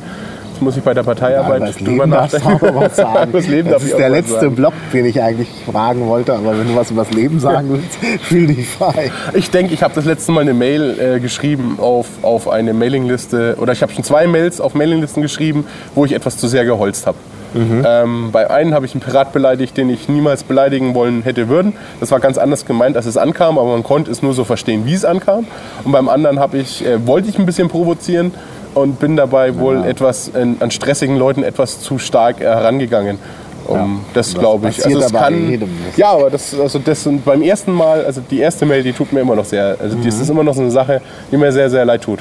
Muss 0.61 0.77
ich 0.77 0.83
bei 0.83 0.95
der 0.95 1.03
Parteiarbeit 1.03 1.63
das 1.63 1.77
drüber 1.77 2.07
nachdenken. 2.07 2.75
was 2.75 2.97
sagen. 2.97 3.33
das 3.33 3.47
Leben 3.47 3.71
das 3.71 3.83
ist 3.85 3.99
der 3.99 4.09
letzte 4.09 4.41
sagen. 4.41 4.55
Block, 4.55 4.75
den 4.93 5.05
ich 5.07 5.23
eigentlich 5.23 5.49
fragen 5.71 6.07
wollte. 6.07 6.35
Aber 6.35 6.59
wenn 6.59 6.69
du 6.69 6.77
was 6.77 6.91
über 6.91 7.05
das 7.05 7.13
Leben 7.13 7.41
sagen 7.41 7.69
willst, 7.71 8.23
fühl 8.23 8.47
dich 8.47 8.69
frei. 8.69 9.11
Ich 9.35 9.51
denke, 9.51 9.75
ich 9.75 9.83
habe 9.83 9.95
das 9.95 10.05
letzte 10.05 10.33
Mal 10.33 10.41
eine 10.43 10.55
Mail 10.55 10.99
äh, 10.99 11.21
geschrieben 11.21 11.79
auf, 11.81 12.07
auf 12.23 12.49
eine 12.49 12.73
Mailingliste 12.73 13.57
oder 13.61 13.73
ich 13.73 13.83
habe 13.83 13.93
schon 13.93 14.05
zwei 14.05 14.27
Mails 14.27 14.61
auf 14.61 14.75
Mailinglisten 14.75 15.23
geschrieben, 15.23 15.67
wo 15.95 16.05
ich 16.05 16.13
etwas 16.13 16.37
zu 16.39 16.49
sehr 16.49 16.65
geholzt 16.65 17.07
habe. 17.07 17.19
Ähm, 17.57 18.31
bei 18.33 18.51
einem 18.51 18.75
habe 18.75 18.87
ich 18.87 18.93
einen 18.93 19.01
Pirat 19.01 19.33
beleidigt, 19.33 19.77
den 19.77 19.89
ich 19.89 20.09
niemals 20.09 20.43
beleidigen 20.43 20.95
wollen 20.95 21.23
hätte 21.23 21.49
würden. 21.49 21.73
Das 22.01 22.11
war 22.11 22.21
ganz 22.21 22.39
anders 22.39 22.67
gemeint, 22.67 22.97
als 22.97 23.07
es 23.07 23.17
ankam, 23.17 23.59
aber 23.59 23.73
man 23.73 23.83
konnte 23.83 24.11
es 24.11 24.23
nur 24.23 24.35
so 24.35 24.45
verstehen, 24.45 24.85
wie 24.85 24.95
es 24.95 25.05
ankam. 25.05 25.47
Und 25.85 25.93
beim 25.93 26.09
anderen 26.09 26.39
ich, 26.53 26.85
äh, 26.85 27.07
wollte 27.07 27.29
ich 27.29 27.39
ein 27.39 27.47
bisschen 27.47 27.69
provozieren 27.69 28.33
und 28.77 29.01
bin 29.01 29.17
dabei 29.17 29.59
wohl 29.59 29.85
etwas 29.85 30.29
äh, 30.29 30.47
an 30.61 30.71
stressigen 30.71 31.17
Leuten 31.17 31.43
etwas 31.43 31.81
zu 31.81 31.99
stark 31.99 32.41
herangegangen. 32.41 33.19
Um, 33.67 34.05
das 34.15 34.33
das 34.33 34.39
glaube 34.39 34.69
ich. 34.69 34.85
Also 34.85 35.01
es 35.01 35.13
kann, 35.13 35.51
jedem. 35.51 35.71
ja, 35.97 36.13
aber 36.13 36.31
das, 36.31 36.55
also 36.59 36.79
das 36.79 37.03
sind 37.03 37.25
beim 37.25 37.43
ersten 37.43 37.73
Mal, 37.73 38.05
also 38.05 38.21
die 38.21 38.39
erste 38.39 38.65
Mail, 38.65 38.85
die 38.85 38.93
tut 38.93 39.13
mir 39.13 39.21
immer 39.21 39.35
noch 39.35 39.45
sehr, 39.45 39.77
also 39.81 39.97
das 39.97 40.21
ist 40.21 40.31
immer 40.31 40.45
noch 40.45 40.55
so 40.55 40.61
eine 40.61 40.71
Sache, 40.71 41.01
die 41.33 41.37
mir 41.37 41.51
sehr, 41.51 41.69
sehr 41.69 41.85
leid 41.85 42.03
tut. 42.03 42.21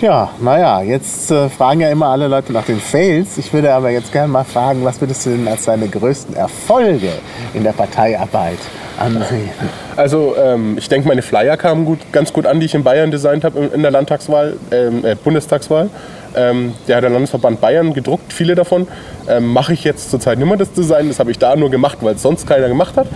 Ja, 0.00 0.30
naja, 0.40 0.80
jetzt 0.80 1.30
äh, 1.30 1.50
fragen 1.50 1.80
ja 1.80 1.90
immer 1.90 2.06
alle 2.06 2.26
Leute 2.26 2.54
nach 2.54 2.64
den 2.64 2.80
Fails. 2.80 3.36
Ich 3.36 3.52
würde 3.52 3.74
aber 3.74 3.90
jetzt 3.90 4.10
gerne 4.12 4.28
mal 4.28 4.44
fragen, 4.44 4.82
was 4.82 4.98
würdest 5.00 5.26
du 5.26 5.30
denn 5.30 5.46
als 5.46 5.66
deine 5.66 5.88
größten 5.88 6.34
Erfolge 6.36 7.10
in 7.52 7.64
der 7.64 7.72
Parteiarbeit 7.72 8.56
ansehen? 8.98 9.50
Also 9.96 10.34
ähm, 10.42 10.78
ich 10.78 10.88
denke, 10.88 11.06
meine 11.06 11.20
Flyer 11.20 11.58
kamen 11.58 11.84
gut, 11.84 11.98
ganz 12.12 12.32
gut 12.32 12.46
an, 12.46 12.60
die 12.60 12.66
ich 12.66 12.74
in 12.74 12.82
Bayern 12.82 13.10
designt 13.10 13.44
habe 13.44 13.58
in- 13.74 13.82
der 13.82 13.90
Landtagswahl, 13.90 14.56
ähm, 14.70 15.04
äh, 15.04 15.16
Bundestagswahl. 15.16 15.90
Ähm, 16.34 16.72
der 16.88 16.96
hat 16.96 17.02
der 17.02 17.10
Landesverband 17.10 17.60
Bayern 17.60 17.92
gedruckt, 17.92 18.32
viele 18.32 18.54
davon. 18.54 18.88
Ähm, 19.28 19.52
Mache 19.52 19.74
ich 19.74 19.84
jetzt 19.84 20.10
zurzeit 20.10 20.38
nicht 20.38 20.46
mehr 20.48 20.56
das 20.56 20.72
Design, 20.72 21.08
das 21.08 21.18
habe 21.18 21.30
ich 21.30 21.38
da 21.38 21.56
nur 21.56 21.70
gemacht, 21.70 21.98
weil 22.00 22.14
es 22.14 22.22
sonst 22.22 22.46
keiner 22.46 22.68
gemacht 22.68 22.96
hat. 22.96 23.06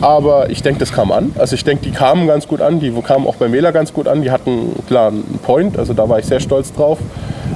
Aber 0.00 0.50
ich 0.50 0.62
denke, 0.62 0.80
das 0.80 0.92
kam 0.92 1.12
an. 1.12 1.32
Also 1.38 1.54
ich 1.54 1.64
denke, 1.64 1.84
die 1.84 1.90
kamen 1.90 2.26
ganz 2.26 2.48
gut 2.48 2.60
an, 2.60 2.80
die 2.80 2.90
kamen 2.90 3.26
auch 3.26 3.36
beim 3.36 3.52
Wähler 3.52 3.72
ganz 3.72 3.92
gut 3.92 4.08
an. 4.08 4.22
Die 4.22 4.30
hatten 4.30 4.72
klar 4.86 5.08
einen 5.08 5.38
Point, 5.42 5.78
also 5.78 5.92
da 5.92 6.08
war 6.08 6.18
ich 6.18 6.26
sehr 6.26 6.40
stolz 6.40 6.72
drauf. 6.72 6.98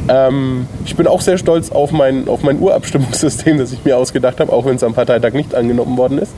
Ähm, 0.08 0.66
ich 0.84 0.96
bin 0.96 1.06
auch 1.06 1.20
sehr 1.20 1.38
stolz 1.38 1.70
auf 1.70 1.90
mein, 1.90 2.28
auf 2.28 2.42
mein 2.42 2.58
Urabstimmungssystem, 2.58 3.58
das 3.58 3.72
ich 3.72 3.84
mir 3.84 3.96
ausgedacht 3.96 4.40
habe, 4.40 4.52
auch 4.52 4.66
wenn 4.66 4.76
es 4.76 4.84
am 4.84 4.92
Parteitag 4.92 5.32
nicht 5.32 5.54
angenommen 5.54 5.96
worden 5.96 6.18
ist. 6.18 6.32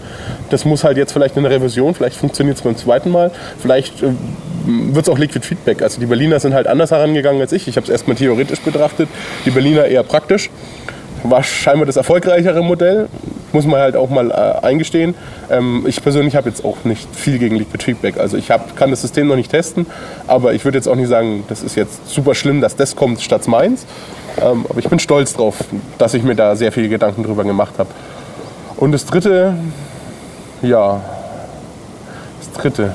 Das 0.50 0.64
muss 0.64 0.84
halt 0.84 0.96
jetzt 0.96 1.12
vielleicht 1.12 1.36
in 1.36 1.42
der 1.42 1.52
Revision, 1.52 1.94
vielleicht 1.94 2.16
funktioniert 2.16 2.56
es 2.56 2.62
beim 2.62 2.76
zweiten 2.76 3.10
Mal, 3.10 3.32
vielleicht 3.58 4.02
äh, 4.02 4.10
wird 4.66 5.06
es 5.06 5.08
auch 5.08 5.18
Liquid 5.18 5.44
Feedback. 5.44 5.82
Also 5.82 5.98
die 5.98 6.06
Berliner 6.06 6.38
sind 6.38 6.54
halt 6.54 6.66
anders 6.66 6.92
herangegangen 6.92 7.40
als 7.40 7.52
ich. 7.52 7.66
Ich 7.66 7.76
habe 7.76 7.84
es 7.84 7.90
erstmal 7.90 8.16
theoretisch 8.16 8.60
betrachtet, 8.60 9.08
die 9.44 9.50
Berliner 9.50 9.86
eher 9.86 10.02
praktisch. 10.02 10.50
War 11.22 11.42
scheinbar 11.42 11.86
das 11.86 11.96
erfolgreichere 11.96 12.62
Modell, 12.62 13.08
muss 13.52 13.66
man 13.66 13.80
halt 13.80 13.96
auch 13.96 14.10
mal 14.10 14.30
äh, 14.30 14.66
eingestehen. 14.66 15.14
Ähm, 15.50 15.84
ich 15.86 16.02
persönlich 16.02 16.36
habe 16.36 16.48
jetzt 16.48 16.64
auch 16.64 16.84
nicht 16.84 17.08
viel 17.14 17.38
gegen 17.38 17.56
Liquid 17.56 17.82
Feedback. 17.82 18.18
Also 18.18 18.36
ich 18.36 18.50
hab, 18.50 18.76
kann 18.76 18.90
das 18.90 19.02
System 19.02 19.28
noch 19.28 19.36
nicht 19.36 19.50
testen, 19.50 19.86
aber 20.26 20.54
ich 20.54 20.64
würde 20.64 20.78
jetzt 20.78 20.88
auch 20.88 20.96
nicht 20.96 21.08
sagen, 21.08 21.44
das 21.48 21.62
ist 21.62 21.76
jetzt 21.76 22.08
super 22.08 22.34
schlimm, 22.34 22.60
dass 22.60 22.76
das 22.76 22.96
kommt 22.96 23.20
statt 23.20 23.46
meins. 23.48 23.86
Ähm, 24.38 24.66
aber 24.68 24.78
ich 24.78 24.88
bin 24.88 24.98
stolz 24.98 25.34
drauf, 25.34 25.56
dass 25.98 26.14
ich 26.14 26.22
mir 26.22 26.34
da 26.34 26.56
sehr 26.56 26.72
viele 26.72 26.88
Gedanken 26.88 27.22
drüber 27.22 27.44
gemacht 27.44 27.74
habe. 27.78 27.90
Und 28.76 28.92
das 28.92 29.06
dritte, 29.06 29.54
ja, 30.62 31.00
das 32.38 32.62
dritte, 32.62 32.94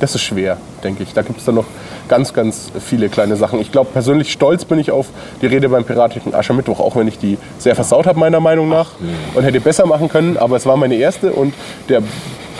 das 0.00 0.14
ist 0.14 0.22
schwer, 0.22 0.56
denke 0.82 1.02
ich. 1.02 1.12
Da 1.12 1.22
gibt 1.22 1.38
es 1.38 1.44
dann 1.44 1.56
noch 1.56 1.66
ganz, 2.08 2.32
ganz 2.32 2.70
viele 2.78 3.08
kleine 3.08 3.36
Sachen. 3.36 3.60
Ich 3.60 3.72
glaube, 3.72 3.90
persönlich 3.92 4.32
stolz 4.32 4.64
bin 4.64 4.78
ich 4.78 4.90
auf 4.90 5.08
die 5.42 5.46
Rede 5.46 5.68
beim 5.68 5.84
piratischen 5.84 6.34
Aschermittwoch, 6.34 6.80
auch 6.80 6.96
wenn 6.96 7.08
ich 7.08 7.18
die 7.18 7.38
sehr 7.58 7.74
versaut 7.74 8.06
habe, 8.06 8.18
meiner 8.18 8.40
Meinung 8.40 8.68
nach. 8.68 8.92
Und 9.34 9.42
hätte 9.44 9.60
besser 9.60 9.86
machen 9.86 10.08
können, 10.08 10.36
aber 10.36 10.56
es 10.56 10.66
war 10.66 10.76
meine 10.76 10.96
erste 10.96 11.32
und 11.32 11.54
der. 11.88 12.02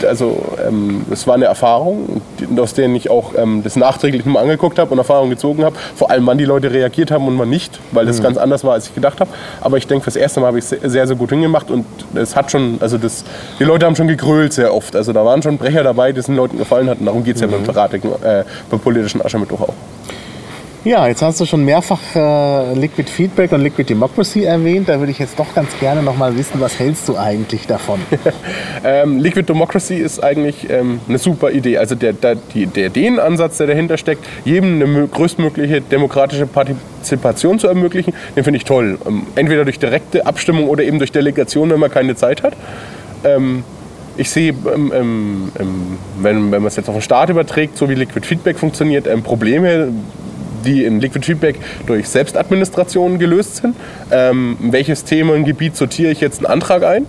Also 0.07 0.45
ähm, 0.67 1.05
es 1.11 1.27
war 1.27 1.35
eine 1.35 1.45
Erfahrung, 1.45 2.21
aus 2.57 2.75
der 2.75 2.89
ich 2.95 3.11
auch 3.11 3.33
ähm, 3.37 3.63
das 3.63 3.77
nachträglich 3.77 4.25
mal 4.25 4.41
angeguckt 4.41 4.79
habe 4.79 4.91
und 4.91 4.99
Erfahrung 4.99 5.31
gezogen 5.31 5.65
habe. 5.65 5.77
Vor 5.95 6.11
allem, 6.11 6.27
wann 6.27 6.39
die 6.39 6.45
Leute 6.45 6.73
reagiert 6.73 7.11
haben 7.11 7.27
und 7.27 7.39
wann 7.39 7.51
nicht, 7.51 7.79
weil 7.93 8.07
das 8.07 8.23
ganz 8.23 8.37
anders 8.37 8.65
war, 8.65 8.75
als 8.75 8.89
ich 8.89 8.95
gedacht 8.95 9.21
habe. 9.21 9.31
Aber 9.61 9.77
ich 9.77 9.87
denke, 9.87 10.05
fürs 10.05 10.17
erste 10.17 10.41
Mal 10.41 10.49
habe 10.49 10.59
ich 10.59 10.65
es 10.65 10.71
sehr, 10.71 11.07
sehr 11.07 11.17
gut 11.17 11.31
hingemacht 11.31 11.71
und 11.71 11.87
es 12.15 12.35
hat 12.37 12.51
schon, 12.51 12.79
also 12.81 12.99
das, 12.99 13.25
die 13.59 13.65
Leute 13.65 13.87
haben 13.87 13.97
schon 13.97 14.09
gegrölt 14.09 14.53
sehr 14.53 14.75
oft. 14.75 14.97
Also 14.97 15.13
da 15.13 15.25
waren 15.25 15.43
schon 15.43 15.59
Brecher 15.59 15.83
dabei, 15.83 16.13
die 16.13 16.21
es 16.21 16.27
den 16.27 16.37
Leuten 16.37 16.59
gefallen 16.59 16.89
hat. 16.89 17.01
Und 17.01 17.07
darum 17.07 17.25
geht 17.25 17.37
es 17.37 17.43
ja 17.43 17.47
beim, 17.47 17.65
Verratigen, 17.65 18.11
äh, 18.23 18.45
beim 18.71 18.81
politischen 18.81 19.23
Aschermittwoch 19.23 19.61
auch. 19.63 19.75
Ja, 20.85 21.09
jetzt 21.09 21.23
hast 21.23 21.41
du 21.41 21.47
schon 21.47 21.65
mehrfach 21.65 21.99
äh, 22.15 22.75
Liquid 22.75 23.09
Feedback 23.11 23.53
und 23.53 23.63
Liquid 23.63 23.89
Democracy 23.89 24.45
erwähnt. 24.45 24.91
Da 24.91 24.99
würde 24.99 25.13
ich 25.13 25.19
jetzt 25.19 25.39
doch 25.39 25.55
ganz 25.55 25.71
gerne 25.81 26.03
noch 26.03 26.19
mal 26.19 26.37
wissen, 26.37 26.61
was 26.61 26.79
hältst 26.79 27.09
du 27.09 27.17
eigentlich 27.17 27.67
davon? 27.67 28.01
Ähm, 28.87 29.19
Liquid 29.19 29.49
Democracy 29.49 29.95
ist 29.95 30.23
eigentlich 30.23 30.69
ähm, 30.69 31.01
eine 31.09 31.17
super 31.17 31.51
Idee. 31.51 31.79
Also 31.79 31.95
der, 31.95 32.13
der, 32.13 32.35
der 32.55 32.87
Ideenansatz, 32.89 33.57
der 33.57 33.67
dahinter 33.67 33.97
steckt, 33.97 34.23
jedem 34.45 34.75
eine 34.75 34.85
mö- 34.85 35.07
größtmögliche 35.09 35.81
demokratische 35.81 36.47
Partizipation 36.47 37.59
zu 37.59 37.67
ermöglichen, 37.67 38.13
den 38.37 38.45
finde 38.45 38.59
ich 38.59 38.65
toll. 38.67 38.99
Ähm, 39.07 39.23
entweder 39.37 39.65
durch 39.65 39.79
direkte 39.79 40.27
Abstimmung 40.27 40.69
oder 40.69 40.83
eben 40.85 40.99
durch 40.99 41.13
Delegation, 41.13 41.71
wenn 41.71 41.81
man 41.81 41.91
keine 41.91 42.15
Zeit 42.15 42.43
hat. 42.43 42.53
Ähm, 43.25 43.65
ich 44.19 44.29
sehe, 44.29 44.51
ähm, 44.53 44.93
ähm, 44.95 45.53
ähm, 45.59 45.99
wenn, 46.21 46.53
wenn 46.53 46.61
man 46.61 46.67
es 46.67 46.77
jetzt 46.77 46.89
auf 46.91 46.95
den 46.97 47.03
Staat 47.03 47.31
überträgt, 47.31 47.79
so 47.79 47.89
wie 47.89 47.95
Liquid 47.95 48.27
Feedback 48.27 48.59
funktioniert, 48.59 49.07
ähm, 49.07 49.23
Probleme, 49.23 49.89
die 50.65 50.85
in 50.85 51.01
Liquid 51.01 51.25
Feedback 51.25 51.57
durch 51.87 52.09
Selbstadministration 52.09 53.19
gelöst 53.19 53.57
sind. 53.57 53.77
Ähm, 54.11 54.57
welches 54.61 55.05
Themengebiet 55.05 55.77
sortiere 55.77 56.11
ich 56.11 56.21
jetzt 56.21 56.39
einen 56.39 56.47
Antrag 56.47 56.83
ein? 56.85 57.07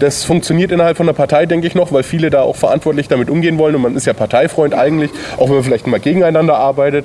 Das 0.00 0.24
funktioniert 0.24 0.72
innerhalb 0.72 0.96
von 0.96 1.06
der 1.06 1.12
Partei, 1.12 1.46
denke 1.46 1.68
ich 1.68 1.76
noch, 1.76 1.92
weil 1.92 2.02
viele 2.02 2.28
da 2.28 2.42
auch 2.42 2.56
verantwortlich 2.56 3.06
damit 3.06 3.30
umgehen 3.30 3.58
wollen. 3.58 3.76
Und 3.76 3.82
man 3.82 3.96
ist 3.96 4.06
ja 4.06 4.12
Parteifreund 4.12 4.74
eigentlich, 4.74 5.10
auch 5.36 5.48
wenn 5.48 5.54
man 5.54 5.64
vielleicht 5.64 5.86
mal 5.86 6.00
gegeneinander 6.00 6.56
arbeitet. 6.56 7.04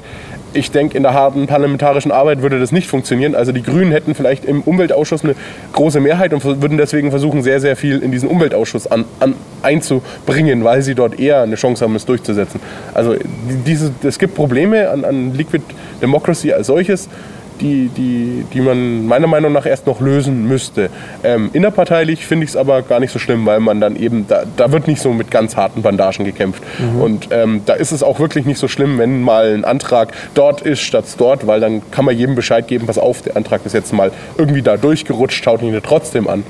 Ich 0.54 0.72
denke, 0.72 0.98
in 0.98 1.04
der 1.04 1.14
harten 1.14 1.46
parlamentarischen 1.48 2.12
Arbeit 2.12 2.42
würde 2.42 2.60
das 2.60 2.72
nicht 2.72 2.88
funktionieren. 2.88 3.36
Also 3.36 3.52
die 3.52 3.62
Grünen 3.62 3.92
hätten 3.92 4.16
vielleicht 4.16 4.46
im 4.46 4.62
Umweltausschuss 4.62 5.24
eine 5.24 5.36
große 5.74 6.00
Mehrheit 6.00 6.34
und 6.34 6.44
würden 6.44 6.78
deswegen 6.78 7.12
versuchen, 7.12 7.44
sehr, 7.44 7.60
sehr 7.60 7.76
viel 7.76 8.00
in 8.00 8.12
diesen 8.12 8.30
Umweltausschuss 8.30 8.88
an, 8.88 9.06
an, 9.20 9.36
einzubringen, 9.62 10.64
weil 10.64 10.82
sie 10.82 10.96
dort 10.96 11.20
eher 11.20 11.42
eine 11.42 11.56
Chance 11.56 11.84
haben, 11.84 11.96
es 11.96 12.06
durchzusetzen. 12.06 12.60
Also 12.94 13.16
diese, 13.66 13.92
es 14.04 14.18
gibt 14.18 14.34
Probleme 14.36 14.90
an, 14.90 15.06
an 15.06 15.34
Liquid 15.36 15.64
Democracy 16.02 16.52
als 16.52 16.68
solches 16.68 17.10
die, 17.62 17.90
die, 17.90 18.46
die 18.54 18.62
man 18.62 19.06
meiner 19.08 19.28
Meinung 19.28 19.52
nach 19.52 19.66
erst 19.66 19.88
noch 19.88 20.00
lösen 20.00 20.48
müsste. 20.48 20.90
Ähm, 21.24 21.50
innerparteilich 21.54 22.26
finde 22.26 22.46
ich 22.46 22.52
es 22.52 22.56
aber 22.56 22.82
gar 22.82 23.00
nicht 23.00 23.12
so 23.12 23.20
schlimm, 23.20 23.46
weil 23.46 23.60
man 23.60 23.82
dann 23.82 23.96
eben, 23.96 24.26
da, 24.28 24.44
da 24.58 24.72
wird 24.72 24.88
nicht 24.88 25.02
so 25.02 25.12
mit 25.14 25.32
ganz 25.32 25.56
harten 25.56 25.82
Bandagen 25.82 26.26
gekämpft. 26.26 26.64
Und 27.00 27.28
ähm, 27.32 27.62
da 27.66 27.74
ist 27.74 27.92
es 27.92 28.04
auch 28.04 28.20
wirklich 28.20 28.46
nicht 28.46 28.60
so 28.60 28.68
schlimm, 28.68 28.98
wenn 28.98 29.22
mal 29.22 29.54
ein 29.54 29.66
Antrag 29.66 30.14
dort 30.34 30.62
ist 30.62 30.82
statt 30.82 31.06
dort, 31.18 31.48
weil 31.48 31.60
dann 31.60 31.82
kann 31.92 32.06
man 32.06 32.18
jedem 32.18 32.36
Bescheid 32.36 32.68
geben, 32.68 32.86
pass 32.88 32.98
auf, 32.98 33.22
der 33.22 33.36
Antrag 33.38 33.66
ist 33.66 33.74
jetzt 33.74 33.94
mal 33.94 34.12
irgendwie 34.38 34.62
da 34.62 34.78
durchgerutscht, 34.78 35.44
schaut 35.44 35.62
ihn 35.62 35.72
dir 35.72 35.82
trotzdem 35.82 36.28
an. 36.28 36.44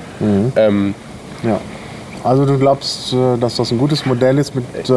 Ähm, 0.55 0.93
Ja. 1.43 1.59
Also 2.23 2.45
du 2.45 2.57
glaubst, 2.57 3.13
äh, 3.13 3.37
dass 3.39 3.55
das 3.55 3.71
ein 3.71 3.77
gutes 3.77 4.05
Modell 4.05 4.37
ist 4.37 4.53
mit 4.53 4.65
äh, 4.89 4.93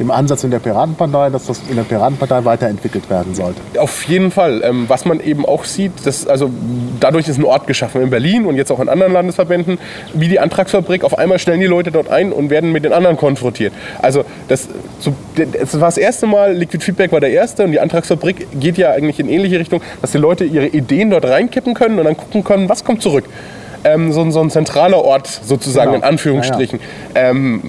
dem 0.00 0.10
Ansatz 0.10 0.42
in 0.44 0.50
der 0.50 0.58
Piratenpartei, 0.58 1.30
dass 1.30 1.46
das 1.46 1.60
in 1.68 1.76
der 1.76 1.82
Piratenpartei 1.84 2.44
weiterentwickelt 2.44 3.08
werden 3.10 3.34
sollte? 3.34 3.60
Auf 3.78 4.02
jeden 4.04 4.30
Fall. 4.30 4.62
Ähm, 4.64 4.86
was 4.88 5.04
man 5.04 5.20
eben 5.20 5.44
auch 5.44 5.64
sieht, 5.64 5.92
dass, 6.04 6.26
also 6.26 6.50
dadurch 6.98 7.28
ist 7.28 7.38
ein 7.38 7.44
Ort 7.44 7.66
geschaffen 7.66 8.00
in 8.02 8.10
Berlin 8.10 8.46
und 8.46 8.56
jetzt 8.56 8.72
auch 8.72 8.80
in 8.80 8.88
anderen 8.88 9.12
Landesverbänden, 9.12 9.78
wie 10.14 10.28
die 10.28 10.40
Antragsfabrik. 10.40 11.04
Auf 11.04 11.18
einmal 11.18 11.38
stellen 11.38 11.60
die 11.60 11.66
Leute 11.66 11.92
dort 11.92 12.08
ein 12.08 12.32
und 12.32 12.50
werden 12.50 12.72
mit 12.72 12.84
den 12.84 12.92
anderen 12.92 13.16
konfrontiert. 13.16 13.72
Also 14.00 14.24
das, 14.48 14.68
das 15.34 15.74
war 15.74 15.88
das 15.88 15.98
erste 15.98 16.26
Mal, 16.26 16.54
Liquid 16.54 16.82
Feedback 16.82 17.12
war 17.12 17.20
der 17.20 17.30
erste 17.30 17.64
und 17.64 17.72
die 17.72 17.80
Antragsfabrik 17.80 18.48
geht 18.58 18.78
ja 18.78 18.92
eigentlich 18.92 19.20
in 19.20 19.28
ähnliche 19.28 19.60
Richtung, 19.60 19.82
dass 20.00 20.12
die 20.12 20.18
Leute 20.18 20.44
ihre 20.44 20.66
Ideen 20.66 21.10
dort 21.10 21.26
reinkippen 21.26 21.74
können 21.74 21.98
und 21.98 22.06
dann 22.06 22.16
gucken 22.16 22.42
können, 22.42 22.68
was 22.68 22.84
kommt 22.84 23.02
zurück. 23.02 23.24
Ähm, 23.82 24.12
so, 24.12 24.20
ein- 24.20 24.30
so 24.32 24.40
ein 24.40 24.50
zentraler 24.50 25.02
Ort 25.04 25.26
sozusagen 25.26 25.92
Genau. 25.92 26.04
in 26.04 26.10
Anführungsstrichen, 26.10 26.80
ähm, 27.14 27.62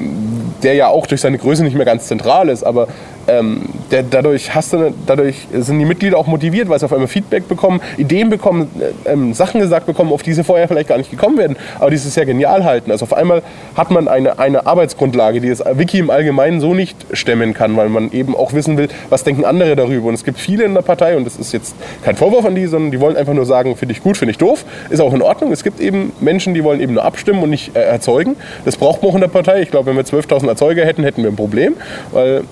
der 0.62 0.74
ja 0.74 0.88
auch 0.88 1.08
durch 1.08 1.21
seine 1.21 1.38
Größe 1.38 1.63
nicht 1.63 1.76
mehr 1.76 1.86
ganz 1.86 2.08
zentral 2.08 2.50
ist, 2.50 2.63
aber 2.63 2.88
ähm, 3.28 3.62
der, 3.91 4.02
dadurch, 4.04 4.54
hast 4.56 4.74
du, 4.74 4.91
dadurch 5.06 5.47
sind 5.54 5.78
die 5.78 5.86
Mitglieder 5.86 6.17
auch 6.17 6.26
motiviert, 6.26 6.69
weil 6.69 6.80
sie 6.80 6.86
auf 6.86 6.91
einmal 6.91 7.08
Feedback 7.08 7.47
bekommen, 7.47 7.80
Ideen 7.97 8.30
bekommen, 8.32 8.67
äh, 9.06 9.12
ähm, 9.13 9.34
Sachen 9.36 9.62
gesagt 9.62 9.86
bekommen, 9.86 10.12
auf 10.12 10.24
die 10.24 10.34
sie 10.34 10.43
vorher 10.43 10.67
vielleicht 10.67 10.89
gar 10.89 10.97
nicht 10.97 11.12
gekommen 11.12 11.38
wären, 11.38 11.56
aber 11.80 11.91
die 11.91 11.97
sie 11.97 12.10
sehr 12.10 12.26
genial 12.26 12.63
halten. 12.65 12.89
Also 12.91 13.04
auf 13.04 13.13
einmal 13.13 13.43
hat 13.78 13.91
man 13.91 14.08
eine, 14.08 14.39
eine 14.39 14.65
Arbeitsgrundlage, 14.65 15.39
die 15.39 15.50
das 15.50 15.63
Wiki 15.74 16.00
im 16.00 16.10
Allgemeinen 16.10 16.60
so 16.62 16.74
nicht 16.74 16.97
stemmen 17.13 17.54
kann, 17.54 17.78
weil 17.78 17.89
man 17.89 18.12
eben 18.12 18.36
auch 18.36 18.54
wissen 18.54 18.76
will, 18.78 18.88
was 19.10 19.24
denken 19.24 19.45
andere 19.45 19.76
darüber. 19.76 20.08
Und 20.10 20.15
es 20.15 20.24
gibt 20.24 20.39
viele 20.39 20.63
in 20.63 20.74
der 20.74 20.82
Partei, 20.82 21.15
und 21.15 21.26
das 21.26 21.38
ist 21.38 21.54
jetzt 21.54 21.76
kein 22.04 22.15
Vorwurf 22.15 22.43
an 22.45 22.56
die, 22.56 22.65
sondern 22.65 22.89
die 22.91 23.00
wollen 23.00 23.15
einfach 23.15 23.34
nur 23.34 23.45
sagen, 23.45 23.76
finde 23.76 23.93
ich 23.93 24.02
gut, 24.02 24.17
finde 24.17 24.32
ich 24.32 24.39
doof, 24.39 24.65
ist 24.89 25.00
auch 25.00 25.13
in 25.13 25.21
Ordnung. 25.21 25.52
Es 25.52 25.63
gibt 25.63 25.80
eben 25.80 26.01
Menschen, 26.20 26.54
die 26.54 26.64
wollen 26.64 26.80
eben 26.80 26.94
nur 26.94 27.04
abstimmen 27.04 27.42
und 27.44 27.50
nicht 27.50 27.76
äh, 27.76 27.82
erzeugen. 27.82 28.36
Das 28.66 28.78
braucht 28.78 29.02
man 29.02 29.12
auch 29.12 29.16
in 29.16 29.22
der 29.22 29.28
Partei. 29.28 29.62
Ich 29.62 29.72
glaube, 29.72 29.88
wenn 29.88 29.96
wir 29.96 30.04
12.000 30.04 30.48
Erzeuger 30.48 30.86
hätten, 30.86 31.04
hätten 31.04 31.24
wir 31.24 31.30
ein 31.30 31.36
Problem, 31.36 31.76
weil 32.12 32.44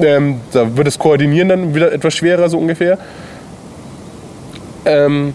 ähm, 0.00 0.40
da 0.52 0.76
wird 0.76 0.86
das 0.86 0.98
Koordinieren 0.98 1.48
dann 1.48 1.74
wieder 1.74 1.92
etwas 1.92 2.14
schwerer, 2.14 2.48
so 2.48 2.58
ungefähr. 2.58 2.98
Ähm, 4.84 5.34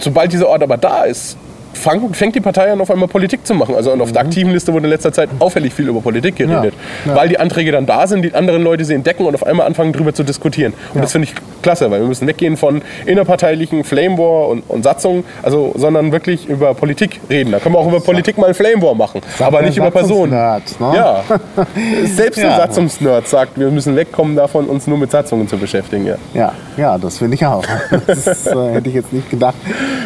sobald 0.00 0.32
dieser 0.32 0.48
Ort 0.48 0.62
aber 0.62 0.76
da 0.76 1.04
ist, 1.04 1.36
fang, 1.74 2.12
fängt 2.14 2.34
die 2.34 2.40
Partei 2.40 2.72
an, 2.72 2.80
auf 2.80 2.90
einmal 2.90 3.08
Politik 3.08 3.46
zu 3.46 3.54
machen. 3.54 3.74
Also 3.74 3.92
auf 3.92 4.12
der 4.12 4.22
aktiven 4.22 4.52
Liste 4.52 4.72
wurde 4.72 4.84
in 4.86 4.90
letzter 4.90 5.12
Zeit 5.12 5.28
auffällig 5.38 5.72
viel 5.74 5.88
über 5.88 6.00
Politik 6.00 6.36
geredet. 6.36 6.74
Ja, 7.04 7.10
ja. 7.12 7.16
Weil 7.16 7.28
die 7.28 7.38
Anträge 7.38 7.72
dann 7.72 7.86
da 7.86 8.06
sind, 8.06 8.22
die 8.22 8.34
anderen 8.34 8.62
Leute 8.62 8.84
sie 8.84 8.94
entdecken 8.94 9.24
und 9.26 9.34
auf 9.34 9.46
einmal 9.46 9.66
anfangen, 9.66 9.92
darüber 9.92 10.14
zu 10.14 10.22
diskutieren. 10.22 10.72
Und 10.90 10.96
Ja. 10.96 11.02
das 11.02 11.12
finde 11.12 11.28
ich 11.28 11.34
klasse, 11.62 11.90
weil 11.90 12.00
wir 12.00 12.08
müssen 12.08 12.26
weggehen 12.26 12.56
von 12.56 12.82
innerparteilichen 13.06 13.84
Flame 13.84 14.18
War 14.18 14.48
und, 14.48 14.62
und 14.68 14.82
Satzungen, 14.82 15.24
also, 15.42 15.72
sondern 15.76 16.12
wirklich 16.12 16.46
über 16.48 16.74
Politik 16.74 17.20
reden. 17.30 17.52
Da 17.52 17.58
können 17.58 17.74
wir 17.74 17.78
auch 17.78 17.88
über 17.88 18.00
Politik 18.00 18.38
mal 18.38 18.48
ein 18.48 18.54
Flame 18.54 18.82
War 18.82 18.94
machen, 18.94 19.20
aber 19.38 19.58
der 19.58 19.68
nicht 19.68 19.78
über 19.78 19.90
Personen. 19.90 20.32
Ne? 20.32 20.60
Ja, 20.80 21.22
selbst 22.04 22.38
ein. 22.44 22.50
Satzungsnerd 22.56 23.26
sagt, 23.28 23.58
wir 23.58 23.70
müssen 23.70 23.96
wegkommen 23.96 24.36
davon, 24.36 24.66
uns 24.66 24.86
nur 24.86 24.98
mit 24.98 25.10
Satzungen 25.10 25.48
zu 25.48 25.56
beschäftigen. 25.56 26.06
Ja. 26.06 26.16
Ja, 26.34 26.52
ja, 26.76 26.98
das 26.98 27.18
finde 27.18 27.34
ich 27.34 27.44
auch. 27.46 27.64
Das 28.06 28.46
äh, 28.46 28.72
hätte 28.74 28.88
ich 28.88 28.94
jetzt 28.94 29.12
nicht 29.12 29.30
gedacht, 29.30 29.54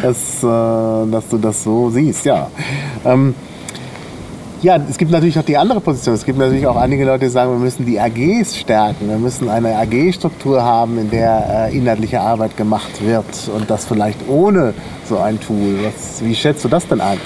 dass, 0.01 0.43
äh, 0.43 1.11
dass 1.11 1.27
du 1.29 1.37
das 1.37 1.58
so 1.63 1.89
siehst. 1.89 2.25
Ja. 2.25 2.49
Ähm, 3.05 3.35
ja, 4.61 4.77
es 4.89 4.97
gibt 4.97 5.11
natürlich 5.11 5.39
auch 5.39 5.43
die 5.43 5.55
andere 5.55 5.79
Position. 5.79 6.15
Es 6.15 6.25
gibt 6.25 6.37
natürlich 6.37 6.67
auch 6.67 6.75
einige 6.75 7.05
Leute, 7.05 7.25
die 7.25 7.31
sagen, 7.31 7.51
wir 7.51 7.59
müssen 7.59 7.85
die 7.85 7.97
AGs 7.97 8.57
stärken. 8.57 9.07
Wir 9.07 9.17
müssen 9.17 9.47
eine 9.47 9.77
AG-Struktur 9.77 10.61
haben, 10.61 10.97
in 10.97 11.09
der 11.09 11.69
äh, 11.71 11.77
inhaltliche 11.77 12.19
Arbeit 12.19 12.57
gemacht 12.57 13.01
wird 13.01 13.25
und 13.55 13.69
das 13.69 13.85
vielleicht 13.85 14.27
ohne 14.27 14.73
so 15.07 15.17
ein 15.17 15.39
Tool. 15.39 15.79
Was, 15.83 16.21
wie 16.21 16.35
schätzt 16.35 16.65
du 16.65 16.67
das 16.67 16.85
denn 16.87 16.99
ein? 16.99 17.19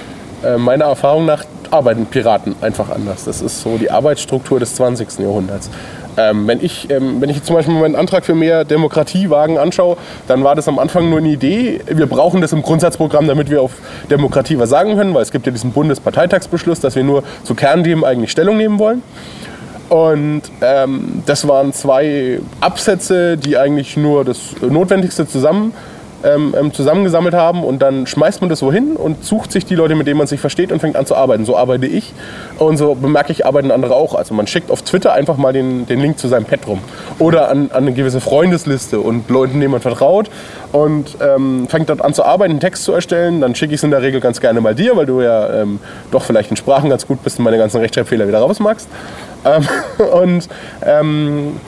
Äh, 0.43 0.57
meiner 0.57 0.85
Erfahrung 0.85 1.25
nach 1.25 1.43
arbeiten 1.71 2.05
Piraten 2.05 2.55
einfach 2.61 2.89
anders. 2.91 3.25
Das 3.25 3.41
ist 3.41 3.61
so 3.61 3.77
die 3.77 3.89
Arbeitsstruktur 3.89 4.59
des 4.59 4.75
20. 4.75 5.19
Jahrhunderts. 5.19 5.71
Ähm, 6.17 6.47
wenn, 6.47 6.63
ich, 6.63 6.89
ähm, 6.89 7.21
wenn 7.21 7.29
ich 7.29 7.43
zum 7.43 7.55
Beispiel 7.55 7.73
meinen 7.73 7.95
Antrag 7.95 8.25
für 8.25 8.35
mehr 8.35 8.65
Demokratie 8.65 9.29
wagen 9.29 9.57
anschaue, 9.57 9.97
dann 10.27 10.43
war 10.43 10.55
das 10.55 10.67
am 10.67 10.79
Anfang 10.79 11.09
nur 11.09 11.19
eine 11.19 11.29
Idee. 11.29 11.81
Wir 11.87 12.05
brauchen 12.05 12.41
das 12.41 12.53
im 12.53 12.61
Grundsatzprogramm, 12.61 13.27
damit 13.27 13.49
wir 13.49 13.61
auf 13.61 13.71
Demokratie 14.09 14.59
was 14.59 14.69
sagen 14.69 14.95
können, 14.95 15.13
weil 15.13 15.23
es 15.23 15.31
gibt 15.31 15.45
ja 15.45 15.51
diesen 15.51 15.71
Bundesparteitagsbeschluss, 15.71 16.79
dass 16.79 16.95
wir 16.95 17.03
nur 17.03 17.23
zu 17.43 17.55
Kernthemen 17.55 18.03
eigentlich 18.03 18.31
Stellung 18.31 18.57
nehmen 18.57 18.79
wollen. 18.79 19.01
Und 19.89 20.43
ähm, 20.61 21.23
das 21.25 21.47
waren 21.47 21.73
zwei 21.73 22.39
Absätze, 22.61 23.37
die 23.37 23.57
eigentlich 23.57 23.97
nur 23.97 24.25
das 24.25 24.55
Notwendigste 24.61 25.27
zusammen, 25.27 25.73
ähm, 26.23 26.55
ähm, 26.57 26.73
zusammengesammelt 26.73 27.33
haben. 27.33 27.63
Und 27.63 27.81
dann 27.81 28.07
schmeißt 28.07 28.41
man 28.41 28.49
das 28.49 28.59
so 28.59 28.71
hin 28.71 28.95
und 28.95 29.23
sucht 29.23 29.51
sich 29.51 29.65
die 29.65 29.75
Leute, 29.75 29.95
mit 29.95 30.07
denen 30.07 30.17
man 30.17 30.27
sich 30.27 30.39
versteht 30.39 30.71
und 30.71 30.79
fängt 30.79 30.95
an 30.95 31.05
zu 31.05 31.15
arbeiten. 31.15 31.45
So 31.45 31.57
arbeite 31.57 31.85
ich. 31.85 32.13
Und 32.57 32.77
so 32.77 32.95
bemerke 32.95 33.31
ich, 33.31 33.45
arbeiten 33.45 33.71
andere 33.71 33.95
auch. 33.95 34.15
Also 34.15 34.33
man 34.33 34.47
schickt 34.47 34.71
auf 34.71 34.81
Twitter 34.81 35.13
einfach 35.13 35.37
mal 35.37 35.53
den, 35.53 35.85
den 35.85 35.99
Link 35.99 36.17
zu 36.17 36.27
seinem 36.27 36.45
Pad 36.45 36.67
rum. 36.67 36.79
Oder 37.19 37.49
an, 37.49 37.71
an 37.71 37.83
eine 37.83 37.93
gewisse 37.93 38.21
Freundesliste 38.21 38.99
und 38.99 39.29
Leuten, 39.29 39.59
denen 39.59 39.71
man 39.71 39.81
vertraut. 39.81 40.29
Und 40.71 41.17
ähm, 41.21 41.67
fängt 41.69 41.89
dort 41.89 42.01
an 42.01 42.13
zu 42.13 42.23
arbeiten, 42.23 42.51
einen 42.51 42.59
Text 42.59 42.83
zu 42.83 42.93
erstellen. 42.93 43.41
Dann 43.41 43.55
schicke 43.55 43.73
ich 43.73 43.79
es 43.79 43.83
in 43.83 43.91
der 43.91 44.01
Regel 44.01 44.21
ganz 44.21 44.39
gerne 44.39 44.61
mal 44.61 44.75
dir, 44.75 44.95
weil 44.95 45.05
du 45.05 45.21
ja 45.21 45.61
ähm, 45.61 45.79
doch 46.11 46.23
vielleicht 46.23 46.49
in 46.49 46.57
Sprachen 46.57 46.89
ganz 46.89 47.07
gut 47.07 47.23
bist 47.23 47.39
und 47.39 47.45
meine 47.45 47.57
ganzen 47.57 47.79
Rechtschreibfehler 47.81 48.27
wieder 48.27 48.39
rausmachst. 48.39 48.87
Ähm, 49.45 49.67
und 50.13 50.47
ähm, 50.85 51.59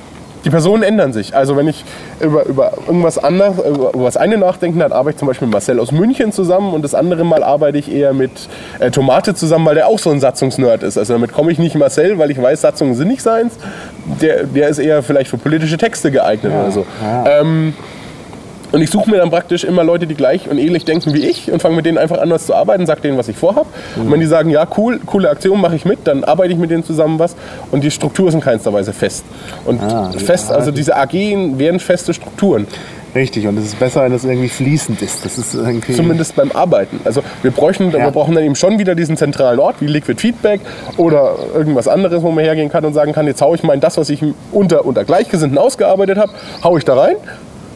die 0.46 0.50
Personen 0.50 0.84
ändern 0.84 1.12
sich. 1.12 1.36
Also 1.36 1.58
wenn 1.58 1.68
ich 1.68 1.84
über, 2.22 2.46
über 2.46 2.74
irgendwas 2.88 3.18
anderes, 3.18 3.58
über, 3.58 3.94
über 3.94 4.06
das 4.06 4.16
eine 4.16 4.38
nachdenke, 4.38 4.78
dann 4.80 4.92
arbeite 4.92 5.16
ich 5.16 5.20
zum 5.20 5.28
Beispiel 5.28 5.48
mit 5.48 5.54
Marcel 5.54 5.80
aus 5.80 5.92
München 5.92 6.32
zusammen 6.32 6.74
und 6.74 6.84
das 6.84 6.94
andere 6.94 7.26
Mal 7.26 7.44
arbeite 7.44 7.78
ich 7.78 7.92
eher 7.92 8.14
mit 8.14 8.32
äh, 8.80 8.92
Tomate 8.92 9.34
zusammen, 9.34 9.66
weil 9.66 9.76
der 9.76 9.88
auch 9.88 10.00
so 10.00 10.12
ein 10.12 10.20
Satzungsnerd 10.20 10.84
ist. 10.84 10.98
Also 10.98 11.14
damit 11.14 11.34
komme 11.34 11.52
ich 11.52 11.58
nicht 11.58 11.76
Marcel, 11.76 12.20
weil 12.20 12.32
ich 12.32 12.42
weiß, 12.42 12.62
Satzungen 12.62 12.96
sind 12.96 13.08
nicht 13.08 13.24
seins. 13.24 13.58
Der, 14.22 14.44
der 14.44 14.70
ist 14.70 14.78
eher 14.78 15.02
vielleicht 15.02 15.30
für 15.30 15.38
politische 15.38 15.78
Texte 15.78 16.12
geeignet 16.12 16.54
oder 16.54 16.72
so. 16.72 16.86
Ähm, 17.26 17.74
und 18.72 18.82
ich 18.82 18.90
suche 18.90 19.10
mir 19.10 19.18
dann 19.18 19.30
praktisch 19.30 19.64
immer 19.64 19.84
Leute, 19.84 20.08
die 20.08 20.16
gleich 20.16 20.50
und 20.50 20.58
ähnlich 20.58 20.86
denken 20.86 21.14
wie 21.14 21.26
ich 21.26 21.52
und 21.52 21.62
fange 21.62 21.76
mit 21.76 21.86
denen 21.86 21.98
einfach 21.98 22.20
anders 22.20 22.46
zu 22.46 22.54
arbeiten, 22.54 22.86
sage 22.86 23.02
denen, 23.02 23.18
was 23.18 23.28
ich 23.28 23.38
vorhabe. 23.38 23.68
Und 23.96 24.12
wenn 24.12 24.20
die 24.20 24.26
sagen, 24.26 24.50
ja, 24.50 24.68
cool, 24.78 25.00
coole 25.06 25.30
Aktion, 25.30 25.60
mache 25.62 25.76
ich 25.76 25.86
mit, 25.86 26.00
dann 26.06 26.24
arbeite 26.24 26.54
ich 26.54 26.60
mit 26.60 26.72
denen 26.72 26.84
zusammen 26.84 27.20
was. 27.20 27.36
Und 27.72 27.84
die 27.84 27.92
Struktur 27.92 28.28
ist 28.28 28.34
in 28.34 28.42
keinster 28.42 28.74
Weise 28.74 28.94
fest. 28.94 29.26
Und 29.66 29.82
Ah, 29.82 30.12
fest, 30.18 30.52
also 30.52 30.72
diese 30.72 30.96
AG 30.96 31.14
wären 31.14 31.80
feste 31.80 32.14
Strukturen. 32.14 32.68
Richtig, 33.14 33.48
und 33.48 33.58
es 33.58 33.66
ist 33.68 33.80
besser, 33.80 34.04
wenn 34.04 34.12
es 34.12 34.26
irgendwie 34.26 34.50
fließend 34.50 35.02
ist. 35.02 35.24
Das 35.24 35.38
ist 35.38 35.54
irgendwie 35.54 35.94
Zumindest 35.94 36.36
beim 36.36 36.52
Arbeiten. 36.52 37.00
Also 37.06 37.22
wir, 37.44 37.52
bräuchten, 37.52 37.90
Ja. 37.92 38.00
wir 38.00 38.12
brauchen 38.12 38.36
dann 38.36 38.44
eben 38.44 38.56
schon 38.56 38.78
wieder 38.78 38.94
diesen 38.94 39.16
zentralen 39.16 39.58
Ort 39.58 39.78
wie 39.80 39.88
Liquid 39.88 40.20
Feedback 40.20 40.60
oder 40.98 41.36
irgendwas 41.54 41.88
anderes, 41.88 42.24
wo 42.24 42.32
man 42.32 42.44
hergehen 42.44 42.70
kann 42.70 42.84
und 42.84 42.94
sagen 42.94 43.14
kann, 43.14 43.26
jetzt 43.26 43.42
haue 43.42 43.56
ich 43.56 43.64
mal 43.64 43.74
in 43.74 43.80
das, 43.80 43.96
was 43.96 44.10
ich 44.10 44.22
unter, 44.52 44.84
unter 44.86 45.06
Gleichgesinnten 45.06 45.58
ausgearbeitet 45.58 46.18
habe, 46.18 46.34
haue 46.62 46.78
ich 46.80 46.84
da 46.84 46.96
rein 46.96 47.16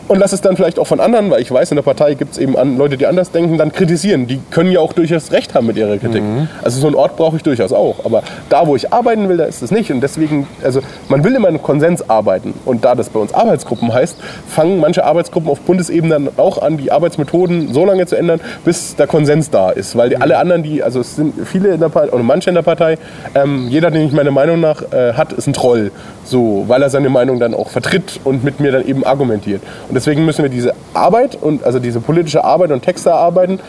und 0.09 0.19
lass 0.19 0.33
es 0.33 0.41
dann 0.41 0.57
vielleicht 0.57 0.79
auch 0.79 0.87
von 0.87 0.99
anderen, 0.99 1.29
weil 1.29 1.41
ich 1.41 1.51
weiß, 1.51 1.71
in 1.71 1.75
der 1.75 1.83
Partei 1.83 2.15
gibt 2.15 2.33
es 2.33 2.37
eben 2.39 2.55
Leute, 2.77 2.97
die 2.97 3.05
anders 3.05 3.31
denken, 3.31 3.57
dann 3.57 3.71
kritisieren. 3.71 4.27
Die 4.27 4.41
können 4.49 4.71
ja 4.71 4.79
auch 4.79 4.91
durchaus 4.93 5.31
recht 5.31 5.53
haben 5.53 5.67
mit 5.67 5.77
ihrer 5.77 5.97
Kritik. 5.97 6.23
Also 6.63 6.81
so 6.81 6.87
einen 6.87 6.95
Ort 6.95 7.15
brauche 7.15 7.37
ich 7.37 7.43
durchaus 7.43 7.71
auch. 7.71 8.03
Aber 8.05 8.23
da, 8.49 8.65
wo 8.65 8.75
ich 8.75 8.91
arbeiten 8.91 9.29
will, 9.29 9.37
da 9.37 9.45
ist 9.45 9.61
es 9.61 9.71
nicht. 9.71 9.91
Und 9.91 10.01
deswegen, 10.01 10.47
also 10.63 10.81
man 11.07 11.23
will 11.23 11.35
immer 11.35 11.47
in 11.47 11.61
Konsens 11.61 12.09
arbeiten. 12.09 12.55
Und 12.65 12.85
da 12.85 12.95
das 12.95 13.09
bei 13.09 13.19
uns 13.19 13.33
Arbeitsgruppen 13.33 13.93
heißt, 13.93 14.17
fangen 14.47 14.79
manche 14.79 15.05
Arbeitsgruppen 15.05 15.49
auf 15.49 15.61
Bundesebene 15.61 16.13
dann 16.13 16.29
auch 16.37 16.59
an, 16.59 16.77
die 16.77 16.91
Arbeitsmethoden 16.91 17.71
so 17.71 17.85
lange 17.85 18.07
zu 18.07 18.15
ändern, 18.15 18.41
bis 18.65 18.95
der 18.95 19.05
Konsens 19.05 19.51
da 19.51 19.69
ist. 19.69 19.95
Weil 19.95 20.09
die, 20.09 20.17
alle 20.17 20.37
anderen, 20.37 20.63
die, 20.63 20.81
also 20.81 21.01
es 21.01 21.15
sind 21.15 21.35
viele 21.45 21.69
in 21.69 21.79
der 21.79 21.89
Partei, 21.89 22.11
oder 22.11 22.23
manche 22.23 22.49
in 22.49 22.55
der 22.55 22.63
Partei, 22.63 22.97
ähm, 23.35 23.67
jeder, 23.69 23.91
den 23.91 24.07
ich 24.07 24.13
meine 24.13 24.31
Meinung 24.31 24.59
nach 24.59 24.81
äh, 24.91 25.13
hat, 25.13 25.33
ist 25.33 25.45
ein 25.45 25.53
Troll. 25.53 25.91
So, 26.29 26.65
weil 26.67 26.83
er 26.83 26.91
seine 26.91 27.09
Meinung 27.09 27.39
dann 27.39 27.55
auch 27.55 27.69
vertritt 27.69 28.19
und 28.23 28.43
mit 28.43 28.59
mir 28.59 28.71
dann 28.71 28.85
eben 28.85 29.03
argumentiert. 29.03 29.63
Und 29.87 29.95
deswegen 29.95 30.25
müssen 30.25 30.43
wir 30.43 30.49
diese 30.49 30.75
Arbeit 30.93 31.35
und 31.41 31.63
also 31.63 31.79
diese 31.79 31.99
politische 31.99 32.43
Arbeit 32.43 32.71
und 32.71 32.83
Texte 32.83 33.09
erarbeiten 33.09 33.59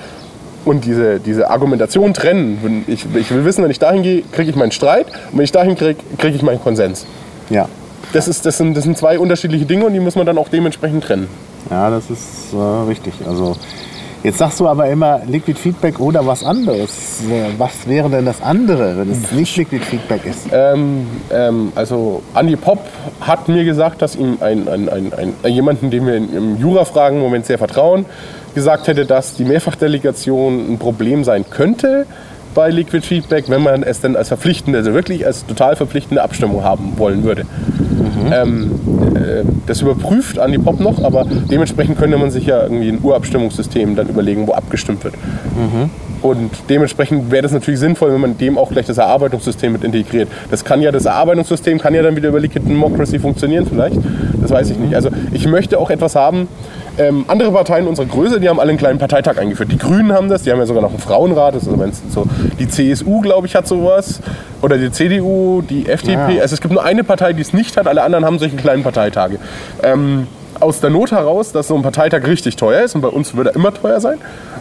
und 0.66 0.84
diese, 0.84 1.20
diese 1.20 1.48
Argumentation 1.48 2.12
trennen. 2.12 2.84
Ich, 2.86 3.06
ich 3.14 3.30
will 3.30 3.46
wissen, 3.46 3.64
wenn 3.64 3.70
ich 3.70 3.78
dahin 3.78 4.02
gehe, 4.02 4.22
kriege 4.30 4.50
ich 4.50 4.56
meinen 4.56 4.72
Streit 4.72 5.06
und 5.32 5.38
wenn 5.38 5.44
ich 5.44 5.52
dahin 5.52 5.74
kriege, 5.74 5.96
kriege 6.18 6.36
ich 6.36 6.42
meinen 6.42 6.60
Konsens. 6.60 7.06
Ja. 7.48 7.66
Das, 8.12 8.28
ist, 8.28 8.44
das, 8.44 8.58
sind, 8.58 8.76
das 8.76 8.84
sind 8.84 8.98
zwei 8.98 9.18
unterschiedliche 9.18 9.64
Dinge 9.64 9.86
und 9.86 9.94
die 9.94 10.00
muss 10.00 10.16
man 10.16 10.26
dann 10.26 10.36
auch 10.36 10.48
dementsprechend 10.48 11.04
trennen. 11.04 11.28
Ja, 11.70 11.88
das 11.88 12.10
ist 12.10 12.52
äh, 12.52 12.88
richtig. 12.88 13.14
Also 13.26 13.56
jetzt 14.22 14.38
sagst 14.38 14.61
du 14.61 14.68
aber 14.68 14.88
immer 14.88 15.20
Liquid 15.26 15.59
Feedback 15.59 16.00
oder 16.00 16.26
was 16.26 16.44
anderes. 16.44 17.22
Äh, 17.30 17.59
Was 17.59 17.87
wäre 17.87 18.09
denn 18.11 18.26
das 18.26 18.42
andere, 18.42 18.98
wenn 18.98 19.11
es 19.11 19.33
nicht 19.33 19.56
Liquid 19.56 19.85
Feedback 19.85 20.24
ist? 20.26 20.46
Ähm, 20.52 21.06
ähm, 21.33 21.72
also 21.74 22.22
Andy 22.35 22.56
Pop 22.56 22.80
hat 23.20 23.48
mir 23.48 23.64
gesagt, 23.64 24.02
dass 24.02 24.16
ihm 24.16 24.38
ein, 24.40 24.68
ein, 24.68 24.88
ein, 24.88 25.12
ein, 25.12 25.33
ein 25.42 25.52
jemanden, 25.52 25.90
dem 25.90 26.06
wir 26.06 26.16
im 26.16 26.59
Jura-Fragen 26.59 27.16
im 27.16 27.22
Moment 27.22 27.46
sehr 27.46 27.59
vertrauen, 27.59 28.06
gesagt 28.54 28.88
hätte, 28.88 29.06
dass 29.06 29.35
die 29.35 29.44
Mehrfachdelegation 29.44 30.72
ein 30.72 30.78
Problem 30.78 31.24
sein 31.24 31.44
könnte 31.48 32.06
bei 32.54 32.70
Liquid 32.70 33.06
Feedback, 33.06 33.48
wenn 33.48 33.62
man 33.62 33.82
es 33.82 34.00
dann 34.00 34.16
als 34.16 34.28
verpflichtende, 34.28 34.78
also 34.78 34.94
wirklich 34.94 35.26
als 35.26 35.46
total 35.46 35.76
verpflichtende 35.76 36.22
Abstimmung 36.22 36.64
haben 36.64 36.94
wollen 36.96 37.24
würde. 37.24 37.46
Ähm, 38.32 38.70
äh, 39.14 39.44
das 39.66 39.80
überprüft 39.80 40.38
Andy 40.38 40.58
Pop 40.58 40.80
noch, 40.80 41.02
aber 41.02 41.24
dementsprechend 41.24 41.98
könnte 41.98 42.16
man 42.16 42.30
sich 42.30 42.46
ja 42.46 42.62
irgendwie 42.62 42.88
ein 42.88 42.98
Urabstimmungssystem 43.02 43.96
dann 43.96 44.08
überlegen, 44.08 44.46
wo 44.46 44.52
abgestimmt 44.52 45.04
wird. 45.04 45.14
Und 46.22 46.50
dementsprechend 46.68 47.30
wäre 47.30 47.42
das 47.42 47.52
natürlich 47.52 47.80
sinnvoll, 47.80 48.12
wenn 48.12 48.20
man 48.20 48.36
dem 48.36 48.58
auch 48.58 48.70
gleich 48.70 48.86
das 48.86 48.98
Erarbeitungssystem 48.98 49.72
mit 49.72 49.84
integriert. 49.84 50.28
Das 50.50 50.64
kann 50.64 50.82
ja, 50.82 50.92
das 50.92 51.06
Erarbeitungssystem 51.06 51.78
kann 51.78 51.94
ja 51.94 52.02
dann 52.02 52.14
wieder 52.14 52.28
über 52.28 52.40
Liquid 52.40 52.66
Democracy 52.68 53.18
funktionieren 53.18 53.66
vielleicht. 53.66 53.96
Das 54.40 54.50
weiß 54.50 54.70
ich 54.70 54.78
nicht. 54.78 54.94
Also 54.94 55.08
ich 55.32 55.46
möchte 55.46 55.78
auch 55.78 55.90
etwas 55.90 56.14
haben, 56.14 56.48
ähm, 57.00 57.24
andere 57.28 57.50
Parteien 57.50 57.86
unserer 57.86 58.06
Größe, 58.06 58.40
die 58.40 58.48
haben 58.48 58.60
alle 58.60 58.70
einen 58.70 58.78
kleinen 58.78 58.98
Parteitag 58.98 59.38
eingeführt. 59.38 59.72
Die 59.72 59.78
Grünen 59.78 60.12
haben 60.12 60.28
das, 60.28 60.42
die 60.42 60.52
haben 60.52 60.58
ja 60.58 60.66
sogar 60.66 60.82
noch 60.82 60.90
einen 60.90 60.98
Frauenrat. 60.98 61.54
Das 61.54 61.62
ist 61.62 61.68
also 61.68 61.90
so, 62.10 62.26
die 62.58 62.68
CSU, 62.68 63.20
glaube 63.20 63.46
ich, 63.46 63.56
hat 63.56 63.66
sowas. 63.66 64.20
Oder 64.60 64.76
die 64.76 64.90
CDU, 64.90 65.62
die 65.62 65.88
FDP. 65.88 66.36
Ja. 66.36 66.42
Also 66.42 66.54
es 66.54 66.60
gibt 66.60 66.74
nur 66.74 66.84
eine 66.84 67.02
Partei, 67.02 67.32
die 67.32 67.40
es 67.40 67.54
nicht 67.54 67.76
hat. 67.78 67.86
Alle 67.86 68.02
anderen 68.02 68.26
haben 68.26 68.38
solche 68.38 68.56
kleinen 68.56 68.82
Parteitage. 68.82 69.38
Ähm, 69.82 70.26
aus 70.60 70.80
der 70.80 70.90
Not 70.90 71.10
heraus, 71.12 71.52
dass 71.52 71.68
so 71.68 71.74
ein 71.76 71.82
Parteitag 71.82 72.26
richtig 72.26 72.56
teuer 72.56 72.82
ist 72.82 72.94
und 72.94 73.00
bei 73.00 73.08
uns 73.08 73.34
würde 73.34 73.50
er 73.50 73.56
immer 73.56 73.72
teuer 73.74 74.00
sein 74.00 74.18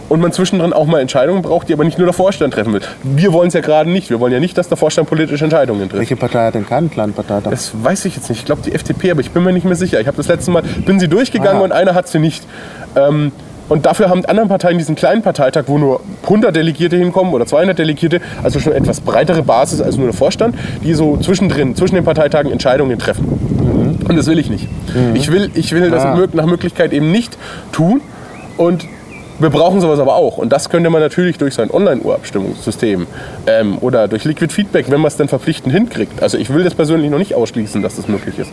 und 0.10 0.22
man 0.22 0.32
zwischendrin 0.32 0.74
auch 0.74 0.86
mal 0.88 1.00
Entscheidungen 1.02 1.42
braucht, 1.42 1.70
die 1.70 1.74
aber 1.74 1.84
nicht 1.84 1.98
nur 1.98 2.08
der 2.08 2.14
Vorstand 2.14 2.54
treffen 2.54 2.74
will. 2.74 2.82
Wir 3.04 3.32
wollen 3.34 3.50
es 3.50 3.54
ja 3.54 3.62
gerade 3.62 3.90
nicht. 3.90 4.10
Wir 4.10 4.20
wollen 4.20 4.34
ja 4.34 4.40
nicht, 4.40 4.58
dass 4.58 4.68
der 4.70 4.78
Vorstand 4.78 5.08
politische 5.10 5.44
Entscheidungen 5.44 5.82
trifft. 5.90 6.00
Welche 6.00 6.16
Partei 6.16 6.46
hat 6.48 6.56
denn 6.56 6.66
keinen 6.66 6.90
kleinen 6.90 7.14
Parteitag? 7.14 7.52
Das 7.52 7.72
weiß 7.84 8.06
ich 8.06 8.16
jetzt 8.16 8.30
nicht. 8.30 8.40
Ich 8.40 8.46
glaube 8.46 8.62
die 8.64 8.74
FDP, 8.74 9.12
aber 9.12 9.22
ich 9.22 9.32
bin 9.32 9.44
mir 9.44 9.54
nicht 9.54 9.66
mehr 9.66 9.76
sicher. 9.76 10.00
Ich 10.02 10.08
habe 10.08 10.18
das 10.18 10.28
letzte 10.28 10.52
Mal, 10.52 10.64
bin 10.86 11.00
sie 11.00 11.08
durchgegangen 11.08 11.62
Ah. 11.62 11.66
und 11.66 11.72
einer 11.72 11.94
hat 11.96 12.08
sie 12.08 12.20
nicht. 12.20 12.44
Ähm, 12.96 13.32
und 13.68 13.86
dafür 13.86 14.10
haben 14.10 14.22
die 14.24 14.30
anderen 14.30 14.50
Parteien 14.50 14.80
diesen 14.80 14.96
kleinen 14.96 15.22
Parteitag, 15.22 15.66
wo 15.68 15.78
nur 15.78 16.02
100 16.24 16.56
Delegierte 16.56 16.96
hinkommen 16.98 17.32
oder 17.36 17.46
200 17.46 17.78
Delegierte, 17.78 18.20
also 18.42 18.60
schon 18.60 18.74
etwas 18.74 19.00
breitere 19.02 19.44
Basis 19.44 19.80
als 19.80 19.96
nur 19.96 20.08
der 20.08 20.16
Vorstand, 20.16 20.56
die 20.84 20.96
so 20.96 21.18
zwischendrin, 21.18 21.76
zwischen 21.76 21.94
den 21.94 22.04
Parteitagen 22.04 22.52
Entscheidungen 22.52 22.98
treffen. 22.98 23.59
Und 24.10 24.16
das 24.18 24.28
will 24.28 24.40
ich 24.40 24.50
nicht. 24.50 24.68
Ich 25.14 25.32
will, 25.32 25.50
ich 25.54 25.72
will 25.72 25.90
das 25.92 26.04
Ah. 26.04 26.18
nach 26.34 26.46
Möglichkeit 26.46 26.92
eben 26.94 27.12
nicht 27.12 27.38
tun. 27.72 28.02
Und 28.58 28.86
wir 29.40 29.50
brauchen 29.50 29.80
sowas 29.80 30.00
aber 30.00 30.16
auch. 30.16 30.38
Und 30.38 30.52
das 30.52 30.70
könnte 30.70 30.90
man 30.90 31.00
natürlich 31.02 31.38
durch 31.38 31.54
sein 31.54 31.72
Online-Urabstimmungssystem 31.72 33.08
ähm, 33.48 33.78
oder 33.80 34.10
durch 34.10 34.26
Liquid 34.26 34.52
Feedback, 34.54 34.92
wenn 34.92 35.00
man 35.00 35.08
es 35.08 35.16
dann 35.16 35.30
verpflichtend 35.30 35.74
hinkriegt. 35.74 36.22
Also 36.22 36.38
ich 36.38 36.54
will 36.54 36.64
das 36.66 36.76
persönlich 36.76 37.10
noch 37.10 37.20
nicht 37.20 37.36
ausschließen, 37.36 37.82
dass 37.82 37.96
das 37.96 38.10
möglich 38.10 38.38
ist. 38.38 38.52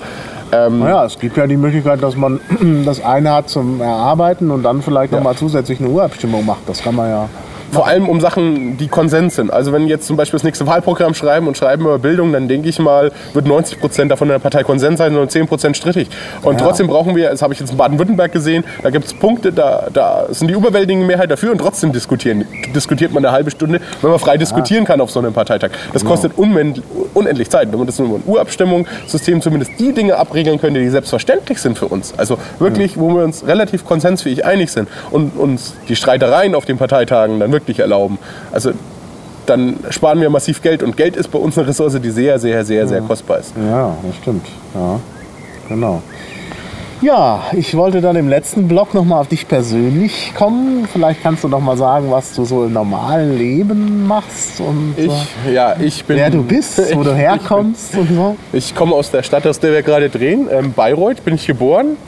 Ähm, 0.52 0.78
Naja, 0.80 1.04
es 1.04 1.18
gibt 1.18 1.36
ja 1.36 1.46
die 1.48 1.56
Möglichkeit, 1.56 2.02
dass 2.04 2.14
man 2.16 2.38
das 2.84 3.02
eine 3.04 3.32
hat 3.32 3.48
zum 3.48 3.80
Erarbeiten 3.80 4.50
und 4.52 4.62
dann 4.62 4.80
vielleicht 4.82 5.10
noch 5.10 5.18
Ja. 5.18 5.24
mal 5.24 5.34
zusätzlich 5.34 5.80
eine 5.80 5.88
Urabstimmung 5.88 6.46
macht. 6.46 6.68
Das 6.68 6.80
kann 6.82 6.94
man 6.94 7.08
ja. 7.08 7.28
Vor 7.76 7.86
allem 7.86 8.08
um 8.08 8.20
Sachen, 8.20 8.76
die 8.78 8.88
Konsens 8.88 9.36
sind. 9.36 9.52
Also 9.52 9.70
wenn 9.72 9.86
jetzt 9.86 10.06
zum 10.06 10.16
Beispiel 10.16 10.38
das 10.38 10.44
nächste 10.44 10.66
Wahlprogramm 10.66 11.12
schreiben 11.14 11.46
und 11.46 11.56
schreiben 11.58 11.82
über 11.82 11.98
Bildung, 11.98 12.32
dann 12.32 12.48
denke 12.48 12.68
ich 12.70 12.78
mal, 12.78 13.12
wird 13.34 13.46
90 13.46 13.78
Prozent 13.80 14.10
davon 14.10 14.28
in 14.28 14.32
der 14.32 14.38
Partei 14.38 14.62
Konsens 14.62 14.98
sein 14.98 15.14
und 15.14 15.30
10 15.30 15.46
Prozent 15.46 15.76
strittig. 15.76 16.08
Und 16.42 16.58
Ja. 16.58 16.66
trotzdem 16.66 16.86
brauchen 16.86 17.14
wir, 17.14 17.28
das 17.30 17.42
habe 17.42 17.52
ich 17.52 17.60
jetzt 17.60 17.70
in 17.72 17.76
Baden-Württemberg 17.76 18.32
gesehen, 18.32 18.64
da 18.82 18.88
gibt 18.88 19.04
es 19.04 19.12
Punkte, 19.14 19.52
da, 19.52 19.88
da 19.92 20.24
sind 20.30 20.48
die 20.48 20.54
überwältigende 20.54 21.06
Mehrheit 21.06 21.30
dafür 21.30 21.52
und 21.52 21.58
trotzdem 21.58 21.92
diskutieren. 21.92 22.46
Diskutiert 22.74 23.12
man 23.12 23.24
eine 23.24 23.32
halbe 23.32 23.50
Stunde, 23.50 23.80
wenn 24.00 24.10
man 24.10 24.18
frei 24.18 24.38
diskutieren 24.38 24.86
kann 24.86 25.02
auf 25.02 25.10
so 25.10 25.18
einem 25.20 25.34
Parteitag. 25.34 25.70
Das 25.92 26.02
kostet 26.04 26.32
unmen- 26.38 26.82
unendlich 27.12 27.50
Zeit. 27.50 27.70
Wenn 27.72 27.78
man 27.78 27.86
das 27.86 27.98
über 27.98 28.14
ein 28.16 28.22
Urabstimmungssystem 28.26 29.40
zumindest 29.42 29.72
die 29.78 29.92
Dinge 29.92 30.16
abregeln 30.16 30.58
könnte, 30.60 30.80
die 30.80 30.88
selbstverständlich 30.88 31.58
sind 31.58 31.76
für 31.78 31.86
uns. 31.88 32.14
Also 32.16 32.38
wirklich, 32.58 32.98
wo 32.98 33.08
wir 33.14 33.22
uns 33.24 33.46
relativ 33.46 33.84
konsensfähig 33.84 34.44
einig 34.46 34.70
sind 34.72 34.88
und 35.10 35.36
uns 35.36 35.74
die 35.88 35.96
Streitereien 35.96 36.54
auf 36.54 36.64
den 36.64 36.78
Parteitagen 36.78 37.40
dann 37.40 37.52
wirklich 37.52 37.65
erlauben. 37.78 38.18
Also 38.52 38.72
dann 39.46 39.76
sparen 39.90 40.20
wir 40.20 40.30
massiv 40.30 40.62
Geld 40.62 40.82
und 40.82 40.96
Geld 40.96 41.16
ist 41.16 41.30
bei 41.30 41.38
uns 41.38 41.56
eine 41.56 41.68
Ressource, 41.68 42.00
die 42.00 42.10
sehr, 42.10 42.38
sehr, 42.38 42.64
sehr, 42.64 42.86
sehr 42.88 43.00
kostbar 43.00 43.38
ist. 43.38 43.54
Ja, 43.56 43.96
das 44.02 44.16
stimmt. 44.16 44.46
Ja, 44.74 45.00
genau. 45.68 46.02
Ja, 47.02 47.42
ich 47.52 47.76
wollte 47.76 48.00
dann 48.00 48.16
im 48.16 48.28
letzten 48.28 48.68
Blog 48.68 48.94
noch 48.94 49.04
mal 49.04 49.20
auf 49.20 49.28
dich 49.28 49.46
persönlich 49.46 50.32
kommen. 50.34 50.88
Vielleicht 50.90 51.22
kannst 51.22 51.44
du 51.44 51.48
noch 51.48 51.60
mal 51.60 51.76
sagen, 51.76 52.10
was 52.10 52.34
du 52.34 52.46
so 52.46 52.64
im 52.64 52.72
normalen 52.72 53.36
Leben 53.36 54.06
machst 54.06 54.60
und. 54.60 54.94
Ich, 54.96 55.12
ja, 55.52 55.76
ich 55.78 56.04
bin. 56.04 56.16
wer 56.16 56.30
du 56.30 56.42
bist, 56.42 56.80
wo 56.96 57.02
du 57.02 57.14
herkommst 57.14 57.96
und 57.96 58.08
so. 58.08 58.36
Ich 58.52 58.74
komme 58.74 58.94
aus 58.94 59.10
der 59.10 59.22
Stadt, 59.22 59.46
aus 59.46 59.60
der 59.60 59.72
wir 59.72 59.82
gerade 59.82 60.08
drehen, 60.08 60.48
ähm, 60.50 60.72
Bayreuth, 60.72 61.22
bin 61.22 61.34
ich 61.34 61.46
geboren. 61.46 61.98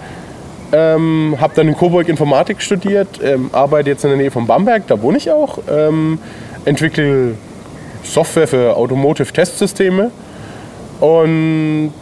Ähm, 0.70 1.36
habe 1.40 1.54
dann 1.56 1.68
in 1.68 1.76
Coburg 1.76 2.08
Informatik 2.08 2.60
studiert, 2.60 3.20
ähm, 3.22 3.48
arbeite 3.52 3.90
jetzt 3.90 4.04
in 4.04 4.10
der 4.10 4.18
Nähe 4.18 4.30
von 4.30 4.46
Bamberg, 4.46 4.86
da 4.86 5.00
wohne 5.00 5.16
ich 5.16 5.30
auch. 5.30 5.58
Ähm, 5.70 6.18
entwickle 6.66 7.34
Software 8.02 8.46
für 8.46 8.76
Automotive-Testsysteme 8.76 10.10
und 11.00 11.92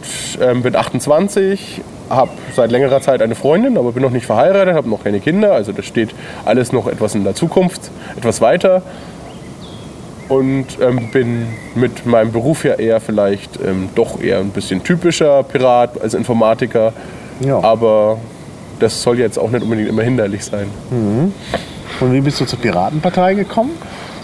ähm, 0.41 0.61
bin 0.63 0.75
28, 0.75 1.81
habe 2.09 2.31
seit 2.55 2.71
längerer 2.71 2.99
Zeit 2.99 3.21
eine 3.21 3.35
Freundin, 3.35 3.77
aber 3.77 3.93
bin 3.93 4.03
noch 4.03 4.11
nicht 4.11 4.25
verheiratet, 4.25 4.75
habe 4.75 4.89
noch 4.89 5.03
keine 5.03 5.21
Kinder, 5.21 5.53
also 5.53 5.71
das 5.71 5.85
steht 5.85 6.09
alles 6.43 6.73
noch 6.73 6.87
etwas 6.87 7.15
in 7.15 7.23
der 7.23 7.35
Zukunft, 7.35 7.89
etwas 8.17 8.41
weiter 8.41 8.81
und 10.29 10.65
ähm, 10.81 11.09
bin 11.11 11.47
mit 11.75 12.05
meinem 12.05 12.31
Beruf 12.31 12.65
ja 12.65 12.73
eher 12.73 12.99
vielleicht 12.99 13.59
ähm, 13.65 13.89
doch 13.95 14.21
eher 14.21 14.39
ein 14.39 14.49
bisschen 14.49 14.83
typischer 14.83 15.43
Pirat 15.43 16.01
als 16.01 16.13
Informatiker. 16.13 16.93
Ja. 17.39 17.61
Aber 17.61 18.17
das 18.79 19.01
soll 19.01 19.19
jetzt 19.19 19.37
auch 19.37 19.49
nicht 19.49 19.63
unbedingt 19.63 19.89
immer 19.89 20.03
hinderlich 20.03 20.43
sein. 20.43 20.67
Und 21.99 22.13
wie 22.13 22.21
bist 22.21 22.39
du 22.39 22.45
zur 22.45 22.59
Piratenpartei 22.59 23.33
gekommen? 23.33 23.71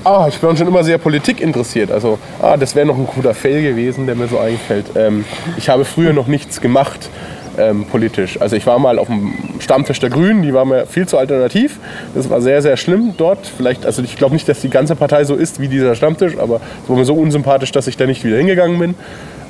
Ah, 0.03 0.25
ich 0.27 0.37
bin 0.39 0.55
schon 0.57 0.67
immer 0.67 0.83
sehr 0.83 0.97
Politik 0.97 1.39
interessiert. 1.39 1.89
Also, 1.89 2.19
ah, 2.41 2.57
das 2.57 2.75
wäre 2.75 2.85
noch 2.85 2.97
ein 2.97 3.07
guter 3.07 3.33
Fail 3.33 3.61
gewesen, 3.61 4.05
der 4.05 4.15
mir 4.15 4.27
so 4.27 4.37
einfällt. 4.37 4.87
Ähm, 4.95 5.23
ich 5.57 5.69
habe 5.69 5.85
früher 5.85 6.11
noch 6.11 6.27
nichts 6.27 6.59
gemacht 6.59 7.09
ähm, 7.57 7.85
politisch. 7.85 8.39
Also 8.41 8.55
ich 8.55 8.65
war 8.65 8.79
mal 8.79 8.99
auf 8.99 9.07
dem 9.07 9.33
Stammtisch 9.59 9.99
der 9.99 10.09
Grünen, 10.09 10.41
die 10.41 10.53
war 10.53 10.65
mir 10.65 10.85
viel 10.85 11.07
zu 11.07 11.17
alternativ. 11.17 11.79
Das 12.15 12.29
war 12.29 12.41
sehr, 12.41 12.61
sehr 12.61 12.77
schlimm 12.77 13.13
dort. 13.17 13.47
Vielleicht, 13.57 13.85
also 13.85 14.01
ich 14.01 14.17
glaube 14.17 14.33
nicht, 14.33 14.47
dass 14.49 14.61
die 14.61 14.69
ganze 14.69 14.95
Partei 14.95 15.23
so 15.23 15.35
ist 15.35 15.59
wie 15.59 15.67
dieser 15.67 15.95
Stammtisch, 15.95 16.37
aber 16.37 16.59
es 16.83 16.89
war 16.89 16.97
mir 16.97 17.05
so 17.05 17.13
unsympathisch, 17.13 17.71
dass 17.71 17.87
ich 17.87 17.97
da 17.97 18.05
nicht 18.05 18.23
wieder 18.23 18.37
hingegangen 18.37 18.79
bin. 18.79 18.95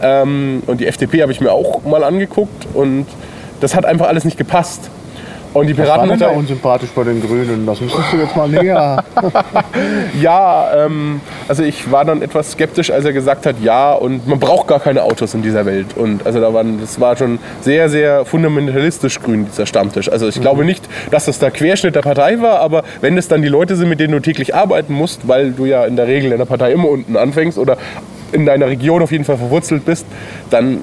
Ähm, 0.02 0.64
und 0.68 0.82
die 0.82 0.88
FDP 0.88 1.22
habe 1.22 1.32
ich 1.32 1.42
mir 1.42 1.52
auch 1.52 1.84
mal 1.84 2.04
angeguckt 2.04 2.68
und 2.74 3.06
das 3.60 3.76
hat 3.76 3.86
einfach 3.86 4.08
alles 4.08 4.26
nicht 4.26 4.38
gepasst. 4.38 4.90
Und 5.54 5.68
die 5.68 5.78
Was 5.78 5.88
war 5.88 6.08
denn 6.08 6.20
da 6.20 6.30
unsympathisch 6.30 6.90
bei 6.96 7.04
den 7.04 7.22
Grünen? 7.22 7.66
Das 7.66 7.80
müsstest 7.80 8.12
du 8.12 8.18
jetzt 8.18 8.36
mal 8.36 8.50
näher. 8.50 9.04
Ja, 10.20 10.86
ähm, 10.86 11.22
also 11.48 11.64
ich 11.64 11.92
war 11.92 12.06
dann 12.06 12.22
etwas 12.22 12.52
skeptisch, 12.52 12.92
als 12.92 13.06
er 13.06 13.14
gesagt 13.14 13.46
hat, 13.46 13.56
ja, 13.62 13.94
und 13.94 14.28
man 14.28 14.40
braucht 14.40 14.68
gar 14.68 14.80
keine 14.80 15.04
Autos 15.04 15.34
in 15.34 15.42
dieser 15.42 15.66
Welt. 15.66 15.96
Und 15.96 16.26
also 16.26 16.40
da 16.40 16.54
waren, 16.54 16.80
das 16.80 17.00
war 17.00 17.18
schon 17.18 17.40
sehr, 17.62 17.90
sehr 17.90 18.26
fundamentalistisch 18.26 19.20
grün, 19.22 19.48
dieser 19.52 19.66
Stammtisch. 19.66 20.10
Also 20.10 20.28
ich 20.28 20.40
glaube 20.40 20.66
nicht, 20.66 20.88
dass 21.12 21.26
das 21.26 21.40
der 21.40 21.52
Querschnitt 21.52 21.96
der 21.96 22.02
Partei 22.02 22.42
war, 22.42 22.60
aber 22.60 22.84
wenn 23.02 23.18
es 23.18 23.28
dann 23.28 23.42
die 23.42 23.48
Leute 23.48 23.76
sind, 23.76 23.90
mit 23.90 24.00
denen 24.00 24.14
du 24.14 24.20
täglich 24.20 24.56
arbeiten 24.56 24.94
musst, 24.94 25.28
weil 25.28 25.52
du 25.52 25.66
ja 25.66 25.86
in 25.86 25.96
der 25.96 26.08
Regel 26.08 26.32
in 26.32 26.38
der 26.38 26.46
Partei 26.46 26.72
immer 26.72 26.90
unten 26.90 27.18
anfängst 27.18 27.58
oder 27.58 27.78
in 28.34 28.46
deiner 28.46 28.68
Region 28.68 29.02
auf 29.02 29.12
jeden 29.12 29.24
Fall 29.24 29.38
verwurzelt 29.38 29.86
bist, 29.86 30.06
dann 30.50 30.80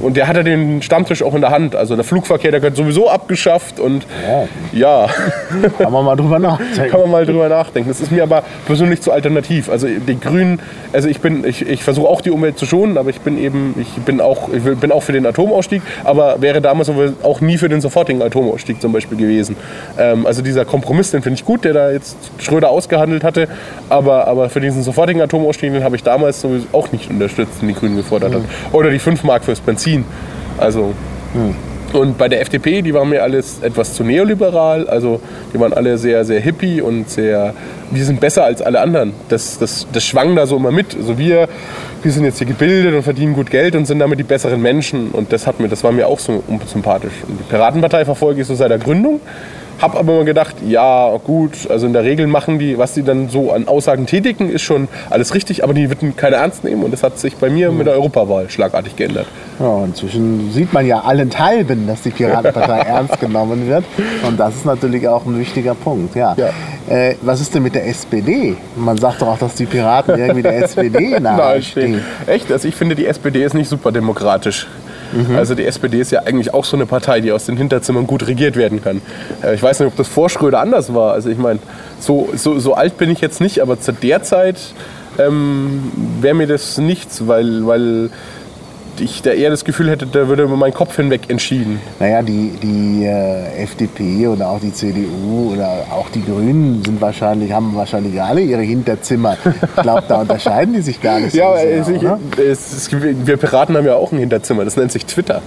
und 0.00 0.16
der 0.16 0.28
hatte 0.28 0.44
den 0.44 0.82
Stammtisch 0.82 1.22
auch 1.22 1.34
in 1.34 1.40
der 1.40 1.50
Hand. 1.50 1.76
Also 1.76 1.96
der 1.96 2.04
Flugverkehr, 2.04 2.50
der 2.50 2.60
gehört 2.60 2.76
sowieso 2.76 3.08
abgeschafft 3.08 3.80
und 3.80 4.06
ja. 4.72 5.08
Kann 5.78 5.92
man 5.92 6.04
mal 6.04 6.16
drüber 6.16 6.38
nachdenken. 6.38 6.90
Kann 6.90 7.00
man 7.00 7.10
mal 7.10 7.26
drüber 7.26 7.48
nachdenken. 7.48 7.88
Das 7.88 8.00
ist 8.00 8.10
mir 8.10 8.22
aber 8.22 8.42
persönlich 8.66 9.00
zu 9.00 9.12
alternativ. 9.12 9.68
Also 9.68 9.86
die 9.86 10.18
Grünen, 10.18 10.60
also 10.92 11.08
ich 11.08 11.20
bin, 11.20 11.44
ich, 11.44 11.66
ich 11.66 11.82
versuche 11.82 12.08
auch 12.08 12.20
die 12.20 12.30
Umwelt 12.30 12.58
zu 12.58 12.66
schonen, 12.66 12.98
aber 12.98 13.10
ich 13.10 13.20
bin 13.20 13.38
eben, 13.38 13.74
ich 13.78 14.02
bin 14.04 14.20
auch, 14.20 14.48
ich 14.52 14.62
bin 14.62 14.92
auch 14.92 15.02
für 15.02 15.12
den 15.12 15.26
Atomausstieg, 15.26 15.82
aber 16.04 16.40
wäre 16.40 16.60
damals 16.60 16.90
auch 17.22 17.40
nie 17.40 17.58
für 17.58 17.68
den 17.68 17.80
sofortigen 17.80 18.22
Atomausstieg 18.22 18.80
zum 18.80 18.92
Beispiel 18.92 19.18
gewesen. 19.18 19.56
Ähm, 19.98 20.26
also 20.26 20.42
dieser 20.42 20.64
Kompromiss, 20.64 21.10
den 21.10 21.22
finde 21.22 21.38
ich 21.38 21.44
gut, 21.44 21.64
der 21.64 21.72
da 21.72 21.90
jetzt 21.90 22.16
Schröder 22.38 22.70
ausgehandelt 22.70 23.24
hatte, 23.24 23.48
aber, 23.88 24.26
aber 24.26 24.48
für 24.50 24.60
diesen 24.60 24.82
sofortigen 24.82 25.20
Atomausstieg, 25.20 25.72
den 25.72 25.84
habe 25.84 25.96
ich 25.96 26.02
damals 26.02 26.40
sowieso 26.40 26.66
auch 26.72 26.92
nicht 26.94 27.10
unterstützt, 27.10 27.60
den 27.60 27.68
die 27.68 27.74
Grünen 27.74 27.96
gefordert 27.96 28.34
haben. 28.34 28.44
Oder 28.72 28.90
die 28.90 28.98
5 28.98 29.22
Mark 29.24 29.44
fürs 29.44 29.60
Benzin. 29.60 30.04
Also 30.58 30.94
und 31.94 32.18
bei 32.18 32.28
der 32.28 32.40
FDP, 32.40 32.82
die 32.82 32.92
waren 32.92 33.08
mir 33.08 33.22
alles 33.22 33.60
etwas 33.62 33.94
zu 33.94 34.02
neoliberal. 34.02 34.88
Also 34.88 35.20
die 35.52 35.60
waren 35.60 35.72
alle 35.72 35.96
sehr, 35.96 36.24
sehr 36.24 36.40
hippie 36.40 36.80
und 36.80 37.08
sehr, 37.08 37.54
wir 37.92 38.04
sind 38.04 38.18
besser 38.18 38.44
als 38.44 38.60
alle 38.60 38.80
anderen. 38.80 39.12
Das, 39.28 39.60
das, 39.60 39.86
das 39.92 40.04
schwang 40.04 40.34
da 40.34 40.44
so 40.46 40.56
immer 40.56 40.72
mit. 40.72 40.96
Also 40.96 41.18
wir, 41.18 41.48
wir 42.02 42.10
sind 42.10 42.24
jetzt 42.24 42.38
hier 42.38 42.48
gebildet 42.48 42.94
und 42.94 43.04
verdienen 43.04 43.34
gut 43.34 43.48
Geld 43.48 43.76
und 43.76 43.86
sind 43.86 44.00
damit 44.00 44.18
die 44.18 44.24
besseren 44.24 44.60
Menschen. 44.60 45.12
Und 45.12 45.32
das 45.32 45.46
hat 45.46 45.60
mir, 45.60 45.68
das 45.68 45.84
war 45.84 45.92
mir 45.92 46.08
auch 46.08 46.18
so 46.18 46.42
unsympathisch. 46.48 47.12
Und 47.28 47.38
die 47.38 47.44
Piratenpartei 47.44 48.04
verfolge 48.04 48.40
ich 48.40 48.46
so 48.48 48.56
seit 48.56 48.72
der 48.72 48.78
Gründung. 48.78 49.20
Hab 49.80 49.96
aber 49.96 50.14
immer 50.14 50.24
gedacht, 50.24 50.56
ja 50.66 51.16
gut, 51.22 51.68
also 51.68 51.86
in 51.86 51.92
der 51.92 52.04
Regel 52.04 52.26
machen 52.26 52.58
die, 52.58 52.78
was 52.78 52.94
die 52.94 53.02
dann 53.02 53.28
so 53.28 53.52
an 53.52 53.68
Aussagen 53.68 54.06
tätigen, 54.06 54.50
ist 54.50 54.62
schon 54.62 54.88
alles 55.10 55.34
richtig, 55.34 55.64
aber 55.64 55.74
die 55.74 55.88
würden 55.88 56.16
keiner 56.16 56.36
ernst 56.36 56.64
nehmen 56.64 56.84
und 56.84 56.92
das 56.92 57.02
hat 57.02 57.18
sich 57.18 57.36
bei 57.36 57.50
mir 57.50 57.70
mit 57.70 57.86
der 57.86 57.94
Europawahl 57.94 58.48
schlagartig 58.50 58.96
geändert. 58.96 59.26
Ja, 59.58 59.84
inzwischen 59.84 60.52
sieht 60.52 60.72
man 60.72 60.86
ja 60.86 61.00
allenthalben, 61.00 61.86
dass 61.86 62.02
die 62.02 62.10
Piratenpartei 62.10 62.78
ernst 62.86 63.20
genommen 63.20 63.68
wird. 63.68 63.84
Und 64.26 64.38
das 64.38 64.56
ist 64.56 64.64
natürlich 64.64 65.06
auch 65.08 65.24
ein 65.26 65.38
wichtiger 65.38 65.74
Punkt. 65.74 66.14
Ja. 66.16 66.34
Ja. 66.36 66.50
Äh, 66.88 67.16
was 67.22 67.40
ist 67.40 67.54
denn 67.54 67.62
mit 67.62 67.74
der 67.74 67.86
SPD? 67.86 68.56
Man 68.76 68.98
sagt 68.98 69.22
doch 69.22 69.28
auch, 69.28 69.38
dass 69.38 69.54
die 69.54 69.66
Piraten 69.66 70.18
irgendwie 70.18 70.42
der 70.42 70.64
SPD 70.64 71.18
nahestehen. 71.20 72.02
Echt? 72.26 72.50
Also 72.50 72.68
ich 72.68 72.74
finde, 72.74 72.94
die 72.94 73.06
SPD 73.06 73.44
ist 73.44 73.54
nicht 73.54 73.68
super 73.68 73.92
demokratisch. 73.92 74.66
Also 75.36 75.54
die 75.54 75.64
SPD 75.64 76.00
ist 76.00 76.10
ja 76.10 76.22
eigentlich 76.24 76.52
auch 76.54 76.64
so 76.64 76.76
eine 76.76 76.86
Partei, 76.86 77.20
die 77.20 77.30
aus 77.32 77.46
den 77.46 77.56
Hinterzimmern 77.56 78.06
gut 78.06 78.26
regiert 78.26 78.56
werden 78.56 78.82
kann. 78.82 79.00
Äh, 79.42 79.54
Ich 79.54 79.62
weiß 79.62 79.80
nicht, 79.80 79.88
ob 79.88 79.96
das 79.96 80.08
vor 80.08 80.28
Schröder 80.28 80.60
anders 80.60 80.92
war. 80.94 81.12
Also 81.12 81.28
ich 81.30 81.38
meine, 81.38 81.60
so, 82.00 82.30
so, 82.34 82.58
so 82.58 82.74
alt 82.74 82.98
bin 82.98 83.10
ich 83.10 83.20
jetzt 83.20 83.40
nicht, 83.40 83.60
aber 83.60 83.78
zu 83.80 83.92
der 83.92 84.22
Zeit 84.22 84.56
ähm, 85.18 85.92
wäre 86.20 86.34
mir 86.34 86.46
das 86.46 86.78
nichts, 86.78 87.26
weil, 87.28 87.66
weil 87.66 88.10
ich 89.00 89.22
da 89.22 89.30
eher 89.30 89.50
das 89.50 89.64
Gefühl 89.64 89.90
hätte, 89.90 90.06
da 90.06 90.28
würde 90.28 90.42
über 90.44 90.56
meinen 90.56 90.74
Kopf 90.74 90.96
hinweg 90.96 91.22
entschieden. 91.28 91.80
Naja, 92.00 92.22
die, 92.22 92.50
die 92.62 93.04
äh, 93.04 93.62
FDP 93.62 94.26
oder 94.28 94.48
auch 94.50 94.60
die 94.60 94.72
CDU 94.72 95.52
oder 95.54 95.86
auch 95.90 96.08
die 96.10 96.24
Grünen 96.24 96.82
sind 96.84 97.00
wahrscheinlich, 97.00 97.52
haben 97.52 97.74
wahrscheinlich 97.74 98.20
alle 98.20 98.40
ihre 98.40 98.62
Hinterzimmer. 98.62 99.36
Ich 99.76 99.82
glaube, 99.82 100.04
da 100.08 100.20
unterscheiden 100.20 100.74
die 100.74 100.80
sich 100.82 101.00
gar 101.00 101.20
nicht 101.20 101.32
so 101.32 101.38
Ja, 101.38 101.56
sehr, 101.56 101.80
es, 101.80 101.88
ich, 101.88 102.02
es, 102.38 102.72
es, 102.72 102.90
wir 102.92 103.36
Piraten 103.36 103.76
haben 103.76 103.86
ja 103.86 103.94
auch 103.96 104.12
ein 104.12 104.18
Hinterzimmer, 104.18 104.64
das 104.64 104.76
nennt 104.76 104.92
sich 104.92 105.06
Twitter. 105.06 105.42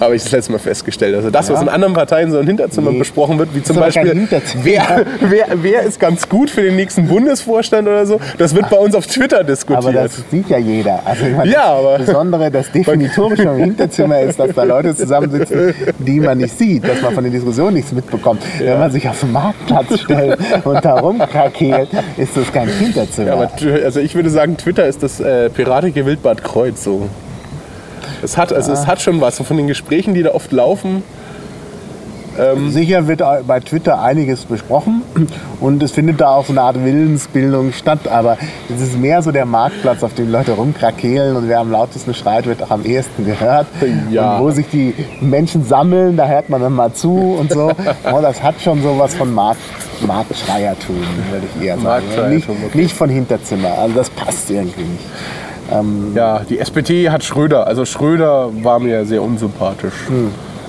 Habe 0.00 0.16
ich 0.16 0.22
das 0.22 0.32
letzte 0.32 0.52
Mal 0.52 0.58
festgestellt. 0.58 1.14
Also 1.14 1.30
das, 1.30 1.48
was 1.50 1.56
Ja. 1.56 1.62
in 1.62 1.68
anderen 1.68 1.94
Parteien 1.94 2.30
so 2.32 2.38
ein 2.38 2.46
Hinterzimmer 2.46 2.90
Nee. 2.90 2.98
besprochen 3.00 3.38
wird, 3.38 3.54
wie 3.54 3.62
zum 3.62 3.76
Beispiel, 3.76 4.28
wer, 4.62 5.04
wer, 5.20 5.46
wer 5.62 5.82
ist 5.82 6.00
ganz 6.00 6.28
gut 6.28 6.48
für 6.50 6.62
den 6.62 6.76
nächsten 6.76 7.06
Bundesvorstand 7.06 7.86
oder 7.86 8.06
so, 8.06 8.18
das 8.38 8.54
wird 8.54 8.70
bei 8.70 8.78
uns 8.78 8.94
auf 8.94 9.06
Twitter 9.06 9.44
diskutiert. 9.44 9.84
Aber 9.84 9.92
das 9.92 10.22
sieht 10.30 10.48
ja 10.48 10.58
jeder. 10.58 11.00
Also 11.04 11.24
meine, 11.36 11.50
Ja, 11.52 11.64
aber- 11.64 11.98
das 11.98 12.06
Besondere, 12.06 12.50
das 12.50 12.70
Definitorische 12.84 13.42
im 13.42 13.56
Hinterzimmer 13.56 14.20
ist, 14.20 14.38
dass 14.38 14.54
da 14.54 14.64
Leute 14.64 14.94
zusammensitzen, 14.94 15.74
die 15.98 16.20
man 16.20 16.38
nicht 16.38 16.56
sieht, 16.56 16.86
dass 16.86 17.00
man 17.02 17.14
von 17.14 17.24
den 17.24 17.32
Diskussionen 17.32 17.74
nichts 17.74 17.92
mitbekommt. 17.92 18.42
Wenn 18.58 18.78
man 18.78 18.90
sich 18.90 19.08
auf 19.08 19.20
den 19.20 19.32
Marktplatz 19.32 20.00
stellt 20.00 20.38
und 20.64 20.84
da 20.84 20.98
rumkrakelt, 20.98 21.88
ist 22.16 22.36
das 22.36 22.52
kein 22.52 22.68
Hinterzimmer. 22.68 23.28
Ja, 23.28 23.34
aber 23.34 23.50
also 23.84 24.00
ich 24.00 24.14
würde 24.14 24.30
sagen, 24.30 24.56
Twitter 24.56 24.86
ist 24.86 25.02
das 25.02 25.20
äh, 25.20 25.50
piratige 25.50 26.06
Wildbad 26.06 26.42
Kreuz. 26.42 26.84
So. 26.84 27.08
Es, 28.22 28.36
hat, 28.36 28.52
also 28.52 28.72
es 28.72 28.86
hat 28.86 29.00
schon 29.00 29.20
was. 29.20 29.36
So 29.36 29.44
von 29.44 29.56
den 29.56 29.66
Gesprächen, 29.66 30.14
die 30.14 30.22
da 30.22 30.32
oft 30.32 30.52
laufen. 30.52 31.02
Sicher 32.70 33.06
wird 33.06 33.22
bei 33.46 33.60
Twitter 33.60 34.02
einiges 34.02 34.44
besprochen 34.44 35.02
und 35.60 35.82
es 35.82 35.92
findet 35.92 36.20
da 36.20 36.30
auch 36.30 36.44
so 36.46 36.52
eine 36.52 36.62
Art 36.62 36.82
Willensbildung 36.82 37.72
statt, 37.72 38.08
aber 38.08 38.38
es 38.74 38.80
ist 38.80 38.98
mehr 38.98 39.22
so 39.22 39.30
der 39.30 39.46
Marktplatz, 39.46 40.02
auf 40.02 40.14
dem 40.14 40.30
Leute 40.30 40.52
rumkrakehlen 40.52 41.36
und 41.36 41.48
wer 41.48 41.60
am 41.60 41.70
lautesten 41.70 42.14
schreit, 42.14 42.46
wird 42.46 42.62
auch 42.62 42.70
am 42.70 42.84
ehesten 42.84 43.26
gehört. 43.26 43.66
Ja. 44.10 44.36
Und 44.36 44.44
wo 44.44 44.50
sich 44.50 44.68
die 44.68 44.94
Menschen 45.20 45.64
sammeln, 45.64 46.16
da 46.16 46.26
hört 46.26 46.48
man 46.48 46.60
dann 46.60 46.72
mal 46.72 46.92
zu 46.92 47.36
und 47.38 47.52
so. 47.52 47.72
Oh, 48.12 48.20
das 48.20 48.42
hat 48.42 48.60
schon 48.60 48.82
sowas 48.82 49.14
von 49.14 49.32
Markt, 49.32 49.60
Marktschreiertum, 50.06 50.96
würde 51.30 51.46
ich 51.54 51.66
eher 51.66 51.78
sagen. 51.78 52.04
Nicht, 52.30 52.48
okay. 52.48 52.58
nicht 52.74 52.94
von 52.94 53.08
Hinterzimmer, 53.08 53.78
also 53.78 53.94
das 53.94 54.10
passt 54.10 54.50
irgendwie 54.50 54.82
nicht. 54.82 55.04
Ja, 56.14 56.40
die 56.48 56.58
SPD 56.58 57.10
hat 57.10 57.22
Schröder. 57.22 57.66
Also 57.66 57.84
Schröder 57.84 58.50
war 58.62 58.80
mir 58.80 59.04
sehr 59.04 59.22
unsympathisch. 59.22 59.94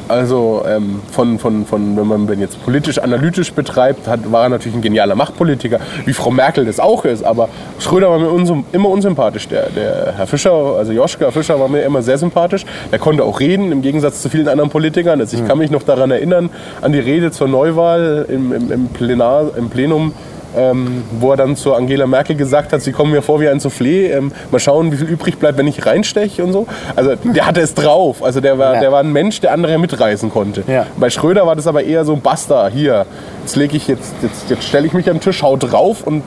Also 0.07 0.63
ähm, 0.67 1.01
von, 1.11 1.39
von, 1.39 1.65
von, 1.65 1.97
wenn 1.97 2.07
man 2.07 2.27
den 2.27 2.39
jetzt 2.39 2.63
politisch 2.63 2.99
analytisch 2.99 3.53
betreibt, 3.53 4.07
hat, 4.07 4.31
war 4.31 4.43
er 4.43 4.49
natürlich 4.49 4.75
ein 4.75 4.81
genialer 4.81 5.15
Machtpolitiker, 5.15 5.79
wie 6.05 6.13
Frau 6.13 6.31
Merkel 6.31 6.65
das 6.65 6.79
auch 6.79 7.05
ist. 7.05 7.23
Aber 7.23 7.49
Schröder 7.79 8.09
war 8.09 8.19
mir 8.19 8.29
unsym 8.29 8.65
immer 8.71 8.89
unsympathisch. 8.89 9.47
Der, 9.47 9.69
der 9.69 10.13
Herr 10.17 10.27
Fischer, 10.27 10.51
also 10.51 10.91
Joschka 10.91 11.31
Fischer, 11.31 11.59
war 11.59 11.67
mir 11.67 11.81
immer 11.83 12.01
sehr 12.01 12.17
sympathisch. 12.17 12.65
Der 12.91 12.99
konnte 12.99 13.23
auch 13.23 13.39
reden, 13.39 13.71
im 13.71 13.81
Gegensatz 13.81 14.21
zu 14.21 14.29
vielen 14.29 14.47
anderen 14.47 14.69
Politikern. 14.69 15.19
Also 15.19 15.37
ich 15.37 15.47
kann 15.47 15.57
mich 15.57 15.71
noch 15.71 15.83
daran 15.83 16.11
erinnern, 16.11 16.49
an 16.81 16.91
die 16.91 16.99
Rede 16.99 17.31
zur 17.31 17.47
Neuwahl 17.47 18.25
im, 18.29 18.53
im, 18.53 18.71
im, 18.71 18.87
Plenar, 18.89 19.51
im 19.57 19.69
Plenum 19.69 20.13
ähm, 20.57 21.03
wo 21.19 21.31
er 21.31 21.37
dann 21.37 21.55
zu 21.55 21.73
Angela 21.73 22.07
Merkel 22.07 22.35
gesagt 22.35 22.73
hat, 22.73 22.81
sie 22.81 22.91
kommen 22.91 23.11
mir 23.11 23.21
vor 23.21 23.39
wie 23.39 23.47
ein 23.49 23.59
Soufflé, 23.59 24.11
ähm, 24.11 24.31
mal 24.51 24.59
schauen, 24.59 24.91
wie 24.91 24.97
viel 24.97 25.07
übrig 25.07 25.37
bleibt, 25.37 25.57
wenn 25.57 25.67
ich 25.67 25.85
reinsteche 25.85 26.43
und 26.43 26.53
so. 26.53 26.67
Also 26.95 27.15
der 27.23 27.45
hatte 27.45 27.61
es 27.61 27.73
drauf. 27.73 28.23
Also 28.23 28.41
der 28.41 28.57
war, 28.57 28.75
Ja. 28.75 28.79
der 28.81 28.91
war 28.91 28.99
ein 29.01 29.11
Mensch, 29.11 29.39
der 29.41 29.53
andere 29.53 29.77
mitreißen 29.77 30.29
konnte. 30.31 30.63
Ja. 30.67 30.85
Bei 30.97 31.09
Schröder 31.09 31.45
war 31.47 31.55
das 31.55 31.67
aber 31.67 31.83
eher 31.83 32.05
so, 32.05 32.15
basta, 32.15 32.67
hier, 32.67 33.05
jetzt 33.41 33.55
lege 33.55 33.77
ich 33.77 33.87
jetzt, 33.87 34.13
jetzt, 34.21 34.49
jetzt 34.49 34.63
stelle 34.63 34.87
ich 34.87 34.93
mich 34.93 35.09
am 35.09 35.19
Tisch, 35.19 35.41
hau 35.43 35.55
drauf 35.57 36.05
und 36.05 36.23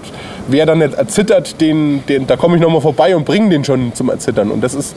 wer 0.48 0.66
dann 0.66 0.80
jetzt 0.80 0.96
erzittert, 0.96 1.60
den, 1.60 2.04
den, 2.06 2.26
da 2.26 2.37
komme 2.37 2.56
ich 2.56 2.62
nochmal 2.62 2.80
vorbei 2.80 3.14
und 3.16 3.24
bringe 3.24 3.50
den 3.50 3.64
schon 3.64 3.94
zum 3.94 4.10
Erzittern. 4.10 4.50
Und 4.50 4.62
das 4.62 4.74
ist 4.74 4.94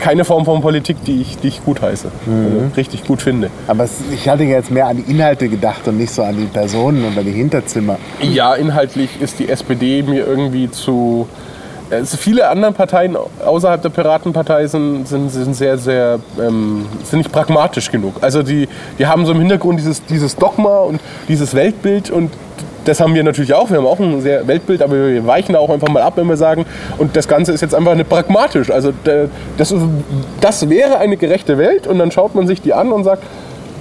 keine 0.00 0.24
Form 0.24 0.44
von 0.44 0.60
Politik, 0.60 0.96
die 1.04 1.20
ich, 1.20 1.38
die 1.38 1.48
ich 1.48 1.64
gut 1.64 1.80
heiße, 1.80 2.08
also 2.26 2.76
richtig 2.76 3.04
gut 3.04 3.22
finde. 3.22 3.50
Aber 3.68 3.84
es, 3.84 3.98
ich 4.12 4.28
hatte 4.28 4.42
jetzt 4.44 4.70
mehr 4.70 4.86
an 4.86 4.96
die 4.96 5.10
Inhalte 5.10 5.48
gedacht 5.48 5.86
und 5.86 5.98
nicht 5.98 6.12
so 6.12 6.22
an 6.22 6.36
die 6.36 6.46
Personen 6.46 7.04
oder 7.12 7.22
die 7.22 7.32
Hinterzimmer. 7.32 7.98
Ja, 8.20 8.54
inhaltlich 8.54 9.20
ist 9.20 9.38
die 9.38 9.48
SPD 9.48 10.02
mir 10.02 10.26
irgendwie 10.26 10.70
zu. 10.70 11.28
Also 11.90 12.16
viele 12.16 12.48
andere 12.48 12.70
Parteien 12.70 13.16
außerhalb 13.44 13.82
der 13.82 13.88
Piratenpartei 13.88 14.68
sind, 14.68 15.08
sind, 15.08 15.28
sind 15.28 15.54
sehr, 15.54 15.76
sehr, 15.76 16.20
ähm, 16.40 16.86
sind 17.02 17.18
nicht 17.18 17.32
pragmatisch 17.32 17.90
genug. 17.90 18.14
Also 18.20 18.44
die, 18.44 18.68
die 18.96 19.06
haben 19.08 19.26
so 19.26 19.32
im 19.32 19.40
Hintergrund 19.40 19.80
dieses, 19.80 20.04
dieses 20.04 20.36
Dogma 20.36 20.78
und 20.78 21.00
dieses 21.26 21.52
Weltbild 21.52 22.10
und 22.10 22.30
das 22.84 23.00
haben 23.00 23.14
wir 23.14 23.22
natürlich 23.22 23.54
auch. 23.54 23.70
Wir 23.70 23.78
haben 23.78 23.86
auch 23.86 23.98
ein 23.98 24.20
sehr 24.20 24.46
Weltbild, 24.46 24.82
aber 24.82 24.94
wir 24.94 25.26
weichen 25.26 25.52
da 25.52 25.58
auch 25.58 25.70
einfach 25.70 25.88
mal 25.88 26.02
ab, 26.02 26.14
wenn 26.16 26.26
wir 26.26 26.36
sagen, 26.36 26.64
und 26.98 27.16
das 27.16 27.28
Ganze 27.28 27.52
ist 27.52 27.60
jetzt 27.60 27.74
einfach 27.74 27.94
nicht 27.94 28.08
pragmatisch. 28.08 28.70
Also 28.70 28.92
das, 29.56 29.74
das 30.40 30.68
wäre 30.68 30.98
eine 30.98 31.16
gerechte 31.16 31.58
Welt 31.58 31.86
und 31.86 31.98
dann 31.98 32.10
schaut 32.10 32.34
man 32.34 32.46
sich 32.46 32.62
die 32.62 32.72
an 32.72 32.92
und 32.92 33.04
sagt, 33.04 33.22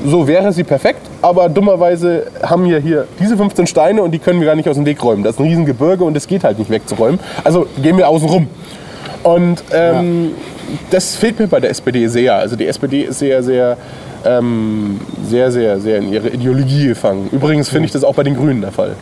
so 0.05 0.27
wäre 0.27 0.53
sie 0.53 0.63
perfekt, 0.63 1.01
aber 1.21 1.49
dummerweise 1.49 2.27
haben 2.41 2.65
wir 2.65 2.79
hier 2.79 3.05
diese 3.19 3.35
15 3.35 3.67
Steine 3.67 4.01
und 4.01 4.11
die 4.11 4.19
können 4.19 4.39
wir 4.39 4.47
gar 4.47 4.55
nicht 4.55 4.69
aus 4.69 4.75
dem 4.75 4.85
Weg 4.85 5.03
räumen. 5.03 5.23
Das 5.23 5.35
ist 5.35 5.39
ein 5.39 5.47
Riesengebirge 5.47 6.03
und 6.03 6.13
das 6.13 6.27
geht 6.27 6.43
halt 6.43 6.57
nicht 6.57 6.69
wegzuräumen. 6.69 7.19
Also 7.43 7.67
gehen 7.81 7.97
wir 7.97 8.07
außen 8.07 8.29
rum. 8.29 8.47
Und 9.23 9.63
ähm, 9.73 10.31
das 10.91 11.15
fehlt 11.15 11.39
mir 11.39 11.47
bei 11.47 11.59
der 11.59 11.69
SPD 11.71 12.07
sehr. 12.07 12.35
Also 12.35 12.55
die 12.55 12.67
SPD 12.67 13.01
ist 13.01 13.19
sehr, 13.19 13.43
sehr, 13.43 13.77
ähm, 14.25 14.99
sehr, 15.27 15.51
sehr, 15.51 15.79
sehr 15.79 15.97
in 15.97 16.11
ihre 16.13 16.29
Ideologie 16.29 16.87
gefangen. 16.87 17.29
Übrigens 17.31 17.69
finde 17.69 17.85
ich 17.87 17.91
das 17.91 18.03
auch 18.03 18.15
bei 18.15 18.23
den 18.23 18.35
Grünen 18.35 18.61
der 18.61 18.71
Fall. 18.71 18.95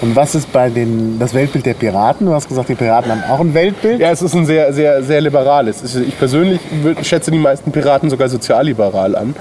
Und 0.00 0.16
was 0.16 0.34
ist 0.34 0.52
bei 0.52 0.68
den, 0.70 1.18
das 1.18 1.34
Weltbild 1.34 1.66
der 1.66 1.74
Piraten? 1.74 2.26
Du 2.26 2.32
hast 2.34 2.48
gesagt, 2.48 2.68
die 2.68 2.74
Piraten 2.74 3.10
haben 3.10 3.22
auch 3.30 3.40
ein 3.40 3.54
Weltbild. 3.54 4.00
Ja, 4.00 4.10
es 4.10 4.22
ist 4.22 4.34
ein 4.34 4.46
sehr, 4.46 4.72
sehr, 4.72 5.02
sehr 5.02 5.20
liberales. 5.20 5.94
Ich 5.96 6.18
persönlich 6.18 6.60
schätze 7.02 7.30
die 7.30 7.38
meisten 7.38 7.70
Piraten 7.72 8.10
sogar 8.10 8.28
sozialliberal 8.28 9.14
an. 9.16 9.34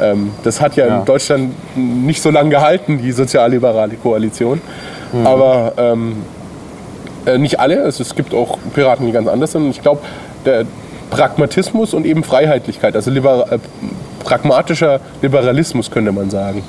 Ähm, 0.00 0.30
das 0.42 0.60
hat 0.60 0.76
ja, 0.76 0.86
Ja. 0.86 0.98
in 1.00 1.04
Deutschland 1.04 1.54
nicht 1.76 2.22
so 2.22 2.30
lange 2.30 2.50
gehalten, 2.50 2.98
die 3.02 3.12
sozialliberale 3.12 3.94
Koalition. 3.96 4.60
Aber 5.24 5.72
ähm, 5.76 6.16
äh, 7.26 7.38
nicht 7.38 7.60
alle. 7.60 7.82
Also 7.82 8.02
es 8.02 8.14
gibt 8.14 8.34
auch 8.34 8.58
Piraten, 8.74 9.06
die 9.06 9.12
ganz 9.12 9.28
anders 9.28 9.52
sind. 9.52 9.64
Und 9.64 9.70
ich 9.70 9.82
glaube, 9.82 10.00
der 10.44 10.64
Pragmatismus 11.10 11.94
und 11.94 12.06
eben 12.06 12.24
Freiheitlichkeit, 12.24 12.94
also 12.94 13.10
liber, 13.10 13.46
äh, 13.50 13.58
pragmatischer 14.24 15.00
Liberalismus 15.22 15.90
könnte 15.90 16.12
man 16.12 16.30
sagen. 16.30 16.62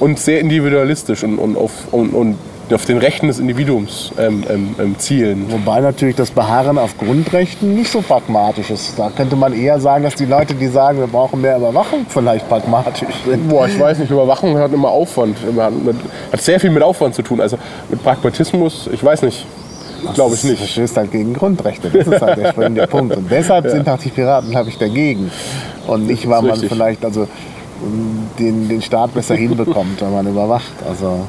Und 0.00 0.18
sehr 0.18 0.40
individualistisch 0.40 1.24
und, 1.24 1.38
und, 1.38 1.56
auf, 1.56 1.72
und, 1.92 2.10
und 2.14 2.36
auf 2.72 2.84
den 2.84 2.98
Rechten 2.98 3.26
des 3.28 3.38
Individuums 3.38 4.12
ähm, 4.18 4.42
ähm, 4.48 4.74
ähm, 4.78 4.98
zielen. 4.98 5.46
Wobei 5.50 5.80
natürlich 5.80 6.16
das 6.16 6.30
Beharren 6.30 6.78
auf 6.78 6.96
Grundrechten 6.96 7.74
nicht 7.74 7.90
so 7.90 8.00
pragmatisch 8.00 8.70
ist. 8.70 8.98
Da 8.98 9.10
könnte 9.14 9.36
man 9.36 9.52
eher 9.52 9.78
sagen, 9.80 10.04
dass 10.04 10.14
die 10.14 10.24
Leute, 10.24 10.54
die 10.54 10.68
sagen, 10.68 10.98
wir 10.98 11.06
brauchen 11.06 11.40
mehr 11.40 11.56
Überwachung, 11.56 12.06
vielleicht 12.08 12.48
pragmatisch 12.48 13.08
sind. 13.26 13.48
Boah, 13.48 13.66
ich 13.66 13.78
weiß 13.78 13.98
nicht, 13.98 14.10
Überwachung 14.10 14.56
hat 14.58 14.72
immer 14.72 14.88
Aufwand. 14.88 15.36
Hat, 16.32 16.40
sehr 16.40 16.58
viel 16.58 16.70
mit 16.70 16.82
Aufwand 16.82 17.14
zu 17.14 17.22
tun. 17.22 17.40
Also 17.40 17.58
mit 17.90 18.02
Pragmatismus, 18.02 18.88
ich 18.92 19.04
weiß 19.04 19.22
nicht. 19.22 19.44
Glaube 20.14 20.34
ich 20.34 20.42
Das 20.42 20.50
nicht. 20.50 20.58
verstößt 20.58 20.96
halt 20.98 21.12
gegen 21.12 21.32
Grundrechte. 21.32 21.88
Das 21.88 22.06
ist 22.06 22.20
halt 22.20 22.38
der 22.38 22.50
springende 22.50 22.86
Punkt. 22.86 23.16
Und 23.16 23.30
deshalb 23.30 23.70
sind 23.70 23.88
auch 23.88 23.98
die 23.98 24.10
Piraten, 24.10 24.50
glaube 24.50 24.68
ich, 24.68 24.76
dagegen. 24.76 25.30
Und 25.86 26.06
nicht, 26.06 26.28
weil 26.28 26.42
man 26.42 26.58
vielleicht 26.60 27.04
also 27.04 27.26
den, 28.38 28.68
den 28.68 28.82
Staat 28.82 29.14
besser 29.14 29.34
hinbekommt, 29.36 30.00
wenn 30.02 30.12
man 30.12 30.26
überwacht. 30.26 30.72
Also 30.86 31.26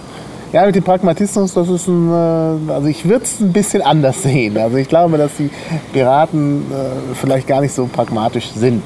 ja, 0.53 0.65
mit 0.65 0.75
dem 0.75 0.83
Pragmatismus, 0.83 1.53
das 1.53 1.69
ist 1.69 1.87
ein, 1.87 2.09
äh, 2.09 2.71
also 2.71 2.87
ich 2.87 3.05
würde 3.05 3.25
es 3.25 3.39
ein 3.39 3.51
bisschen 3.51 3.81
anders 3.81 4.23
sehen. 4.23 4.57
Also 4.57 4.77
ich 4.77 4.87
glaube, 4.87 5.17
dass 5.17 5.35
die 5.37 5.49
Piraten 5.93 6.71
äh, 6.71 7.15
vielleicht 7.15 7.47
gar 7.47 7.61
nicht 7.61 7.73
so 7.73 7.87
pragmatisch 7.87 8.51
sind, 8.51 8.83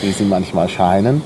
wie 0.00 0.12
sie 0.12 0.24
manchmal 0.24 0.68
scheinen. 0.68 1.22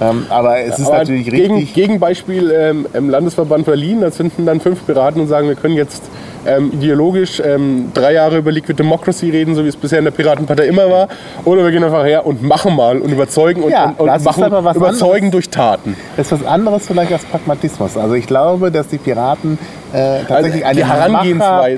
Ähm, 0.00 0.26
aber 0.28 0.58
es 0.60 0.78
ist 0.78 0.86
Aber 0.86 0.98
natürlich 0.98 1.30
gegen, 1.30 1.54
richtig. 1.54 1.74
Gegenbeispiel 1.74 2.50
ähm, 2.50 2.86
im 2.92 3.08
Landesverband 3.10 3.64
Berlin, 3.64 4.00
da 4.02 4.10
zünden 4.12 4.44
dann 4.44 4.60
fünf 4.60 4.84
Piraten 4.84 5.20
und 5.22 5.28
sagen, 5.28 5.48
wir 5.48 5.54
können 5.56 5.74
jetzt 5.74 6.02
ähm, 6.46 6.70
ideologisch 6.72 7.42
ähm, 7.44 7.90
drei 7.94 8.12
Jahre 8.12 8.38
über 8.38 8.52
Liquid 8.52 8.74
Democracy 8.80 9.30
reden, 9.30 9.54
so 9.54 9.64
wie 9.64 9.68
es 9.68 9.76
bisher 9.76 9.98
in 9.98 10.04
der 10.04 10.12
Piratenpartei 10.12 10.66
immer 10.66 10.88
war. 10.90 11.08
Oder 11.44 11.64
wir 11.64 11.70
gehen 11.72 11.82
einfach 11.82 12.04
her 12.04 12.24
und 12.26 12.42
machen 12.42 12.76
mal 12.76 12.98
und 12.98 13.10
überzeugen 13.10 13.62
und, 13.62 13.70
Ja, 13.72 13.86
und, 13.96 14.00
und 14.08 14.24
machen, 14.24 14.44
überzeugen 14.46 15.14
anderes. 15.26 15.30
durch 15.32 15.48
Taten. 15.50 15.96
Das 16.16 16.26
ist 16.30 16.40
was 16.40 16.46
anderes 16.46 16.86
vielleicht 16.86 17.12
als 17.12 17.24
Pragmatismus. 17.24 17.96
Also 17.96 18.14
ich 18.14 18.26
glaube, 18.26 18.70
dass 18.70 18.88
die 18.88 18.98
Piraten 18.98 19.58
äh, 19.92 20.20
tatsächlich 20.28 20.64
Also 20.64 20.82
eine 20.82 20.92
Herangehensweise- 20.92 21.74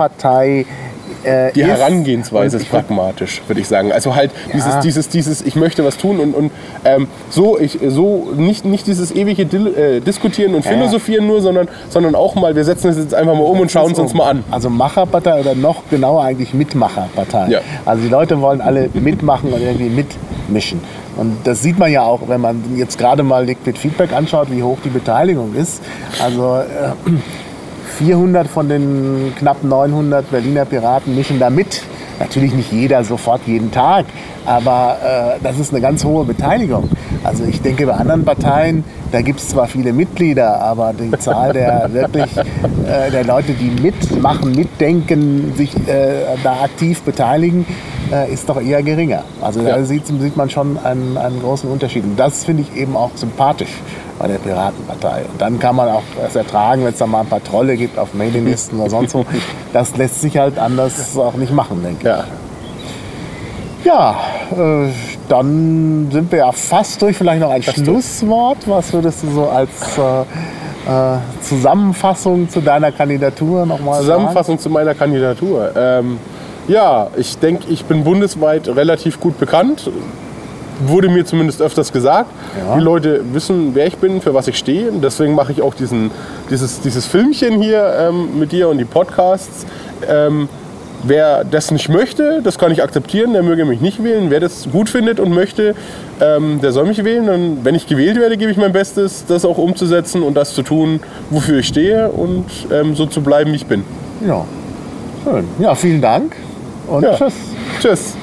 äh, 1.24 1.52
Die. 1.52 1.64
Herangehensweise 1.64 2.58
ist 2.58 2.70
pragmatisch, 2.70 3.42
würde 3.46 3.60
ich 3.60 3.68
sagen. 3.68 3.92
Also 3.92 4.14
halt 4.14 4.30
dieses, 4.52 4.80
dieses, 4.80 5.08
dieses, 5.08 5.42
ich 5.42 5.56
möchte 5.56 5.84
was 5.84 5.96
tun 5.96 6.20
und, 6.20 6.34
und 6.34 6.50
ähm, 6.84 7.08
so, 7.30 7.58
ich, 7.58 7.78
so 7.88 8.28
nicht, 8.36 8.64
nicht 8.64 8.86
dieses 8.86 9.14
ewige 9.14 9.46
Dil 9.46 9.66
äh, 9.68 10.00
Diskutieren 10.00 10.54
und 10.54 10.64
Ja. 10.64 10.72
Philosophieren 10.72 11.26
nur, 11.26 11.40
sondern, 11.40 11.68
sondern 11.88 12.14
auch 12.14 12.34
mal, 12.34 12.54
wir 12.54 12.64
setzen 12.64 12.90
es 12.90 12.98
jetzt 12.98 13.14
einfach 13.14 13.34
mal 13.34 13.42
um 13.42 13.60
und 13.60 13.70
schauen 13.70 13.92
es 13.92 13.98
uns 13.98 14.14
mal 14.14 14.30
an. 14.30 14.44
Also 14.50 14.70
Macherpartei 14.70 15.40
oder 15.40 15.54
noch 15.54 15.82
genauer 15.90 16.22
eigentlich 16.22 16.54
Mitmacherpartei. 16.54 17.48
Ja. 17.48 17.60
Also 17.84 18.02
die 18.02 18.08
Leute 18.08 18.40
wollen 18.40 18.60
alle 18.60 18.88
mitmachen 18.94 19.52
und 19.52 19.60
irgendwie 19.60 19.90
mitmischen. 19.90 20.80
Und 21.16 21.36
das 21.44 21.62
sieht 21.62 21.78
man 21.78 21.90
ja 21.90 22.02
auch, 22.02 22.20
wenn 22.28 22.40
man 22.40 22.62
jetzt 22.76 22.96
gerade 22.96 23.22
mal 23.24 23.44
Liquid 23.44 23.76
Feedback 23.76 24.12
anschaut, 24.12 24.52
wie 24.52 24.62
hoch 24.62 24.78
die 24.84 24.88
Beteiligung 24.88 25.54
ist. 25.54 25.82
Also 26.22 26.58
äh, 26.58 27.10
400 27.98 28.46
von 28.46 28.68
den 28.68 29.32
knapp 29.36 29.64
900 29.64 30.30
Berliner 30.30 30.64
Piraten 30.64 31.16
mischen 31.16 31.38
da 31.38 31.50
mit. 31.50 31.82
Natürlich 32.20 32.52
nicht 32.52 32.72
jeder 32.72 33.04
sofort 33.04 33.40
jeden 33.46 33.70
Tag, 33.70 34.06
aber 34.44 34.96
äh, 35.04 35.42
das 35.42 35.58
ist 35.58 35.72
eine 35.72 35.80
ganz 35.80 36.04
hohe 36.04 36.24
Beteiligung. 36.24 36.88
Also 37.22 37.44
ich 37.44 37.60
denke, 37.62 37.86
bei 37.86 37.92
anderen 37.92 38.24
Parteien, 38.24 38.82
da 39.12 39.20
gibt 39.20 39.38
es 39.38 39.48
zwar 39.48 39.68
viele 39.68 39.92
Mitglieder, 39.92 40.60
aber 40.60 40.92
die 40.92 41.10
Zahl 41.18 41.52
der 41.52 41.88
wirklich 41.92 42.36
äh, 42.36 43.10
der 43.12 43.24
Leute, 43.24 43.52
die 43.52 43.70
mitmachen, 43.80 44.52
mitdenken, 44.52 45.52
sich 45.56 45.74
äh, 45.86 46.24
da 46.42 46.62
aktiv 46.64 47.02
beteiligen, 47.02 47.66
äh, 48.12 48.32
ist 48.32 48.48
doch 48.48 48.60
eher 48.60 48.82
geringer. 48.82 49.22
Also 49.40 49.62
da 49.62 49.82
sieht, 49.84 50.06
sieht 50.06 50.36
man 50.36 50.50
schon 50.50 50.78
einen, 50.82 51.16
einen 51.16 51.40
großen 51.40 51.70
Unterschied. 51.70 52.04
Und 52.04 52.16
das 52.18 52.44
finde 52.44 52.62
ich 52.62 52.80
eben 52.80 52.96
auch 52.96 53.10
sympathisch 53.14 53.70
bei 54.18 54.28
der 54.28 54.38
Piratenpartei. 54.38 55.22
Und 55.30 55.40
dann 55.40 55.58
kann 55.58 55.76
man 55.76 55.88
auch 55.88 56.02
es 56.26 56.34
ertragen, 56.36 56.84
wenn 56.84 56.92
es 56.92 56.98
da 56.98 57.06
mal 57.06 57.20
ein 57.20 57.26
paar 57.26 57.42
Trolle 57.42 57.76
gibt 57.76 57.98
auf 57.98 58.14
Mailinglisten 58.14 58.78
oder 58.80 58.90
sonst 58.90 59.14
wo. 59.14 59.24
Das 59.72 59.96
lässt 59.96 60.22
sich 60.22 60.38
halt 60.38 60.58
anders 60.58 61.16
auch 61.16 61.34
nicht 61.34 61.52
machen, 61.52 61.82
denke 61.84 62.06
Ja. 62.08 62.20
ich. 62.20 63.84
Ja, 63.84 64.16
äh, 64.50 64.88
dann 65.28 66.08
sind 66.10 66.32
wir 66.32 66.38
ja 66.40 66.52
fast 66.52 67.00
durch. 67.00 67.16
Vielleicht 67.16 67.40
noch 67.40 67.50
ein 67.50 67.62
Schlusswort. 67.62 68.58
Was 68.66 68.92
würdest 68.92 69.22
du 69.22 69.30
so 69.30 69.48
als 69.48 69.70
äh, 69.96 70.20
äh, 71.14 71.18
Zusammenfassung 71.42 72.48
zu 72.50 72.60
deiner 72.60 72.90
Kandidatur 72.90 73.66
nochmal 73.66 74.02
sagen? 74.02 74.06
Zusammenfassung 74.06 74.58
zu 74.58 74.68
meiner 74.70 74.94
Kandidatur. 74.94 75.70
Ähm, 75.76 76.18
ja, 76.68 77.08
ich 77.16 77.38
denke, 77.38 77.64
ich 77.70 77.84
bin 77.84 78.04
bundesweit 78.04 78.68
relativ 78.68 79.18
gut 79.18 79.38
bekannt. 79.38 79.90
Wurde 80.86 81.08
mir 81.08 81.24
zumindest 81.24 81.60
öfters 81.60 81.92
gesagt. 81.92 82.30
Ja. 82.56 82.76
Die 82.76 82.80
Leute 82.80 83.20
wissen, 83.32 83.74
wer 83.74 83.86
ich 83.86 83.96
bin, 83.96 84.20
für 84.20 84.32
was 84.34 84.46
ich 84.46 84.56
stehe. 84.56 84.92
Deswegen 84.92 85.34
mache 85.34 85.50
ich 85.50 85.62
auch 85.62 85.74
diesen, 85.74 86.10
dieses, 86.50 86.80
dieses 86.80 87.06
Filmchen 87.06 87.60
hier 87.60 87.94
ähm, 87.98 88.38
mit 88.38 88.52
dir 88.52 88.68
und 88.68 88.78
die 88.78 88.84
Podcasts. 88.84 89.66
Ähm, 90.08 90.48
wer 91.02 91.42
das 91.42 91.70
nicht 91.72 91.88
möchte, 91.88 92.42
das 92.42 92.58
kann 92.58 92.70
ich 92.70 92.82
akzeptieren, 92.82 93.32
der 93.32 93.42
möge 93.42 93.64
mich 93.64 93.80
nicht 93.80 94.04
wählen. 94.04 94.30
Wer 94.30 94.38
das 94.38 94.68
gut 94.70 94.88
findet 94.88 95.18
und 95.18 95.32
möchte, 95.32 95.74
ähm, 96.20 96.60
der 96.60 96.70
soll 96.70 96.86
mich 96.86 97.02
wählen. 97.02 97.28
Und 97.28 97.64
wenn 97.64 97.74
ich 97.74 97.88
gewählt 97.88 98.20
werde, 98.20 98.36
gebe 98.36 98.52
ich 98.52 98.56
mein 98.56 98.72
Bestes, 98.72 99.24
das 99.26 99.44
auch 99.44 99.58
umzusetzen 99.58 100.22
und 100.22 100.34
das 100.34 100.54
zu 100.54 100.62
tun, 100.62 101.00
wofür 101.30 101.58
ich 101.58 101.66
stehe 101.66 102.10
und 102.10 102.46
ähm, 102.70 102.94
so 102.94 103.06
zu 103.06 103.20
bleiben, 103.20 103.50
wie 103.50 103.56
ich 103.56 103.66
bin. 103.66 103.82
Ja, 104.24 104.44
schön. 105.24 105.44
Ja, 105.58 105.74
vielen 105.74 106.00
Dank 106.00 106.36
und 106.88 107.02
ja. 107.02 107.14
tschüss. 107.16 107.34
Tschüss. 107.80 108.16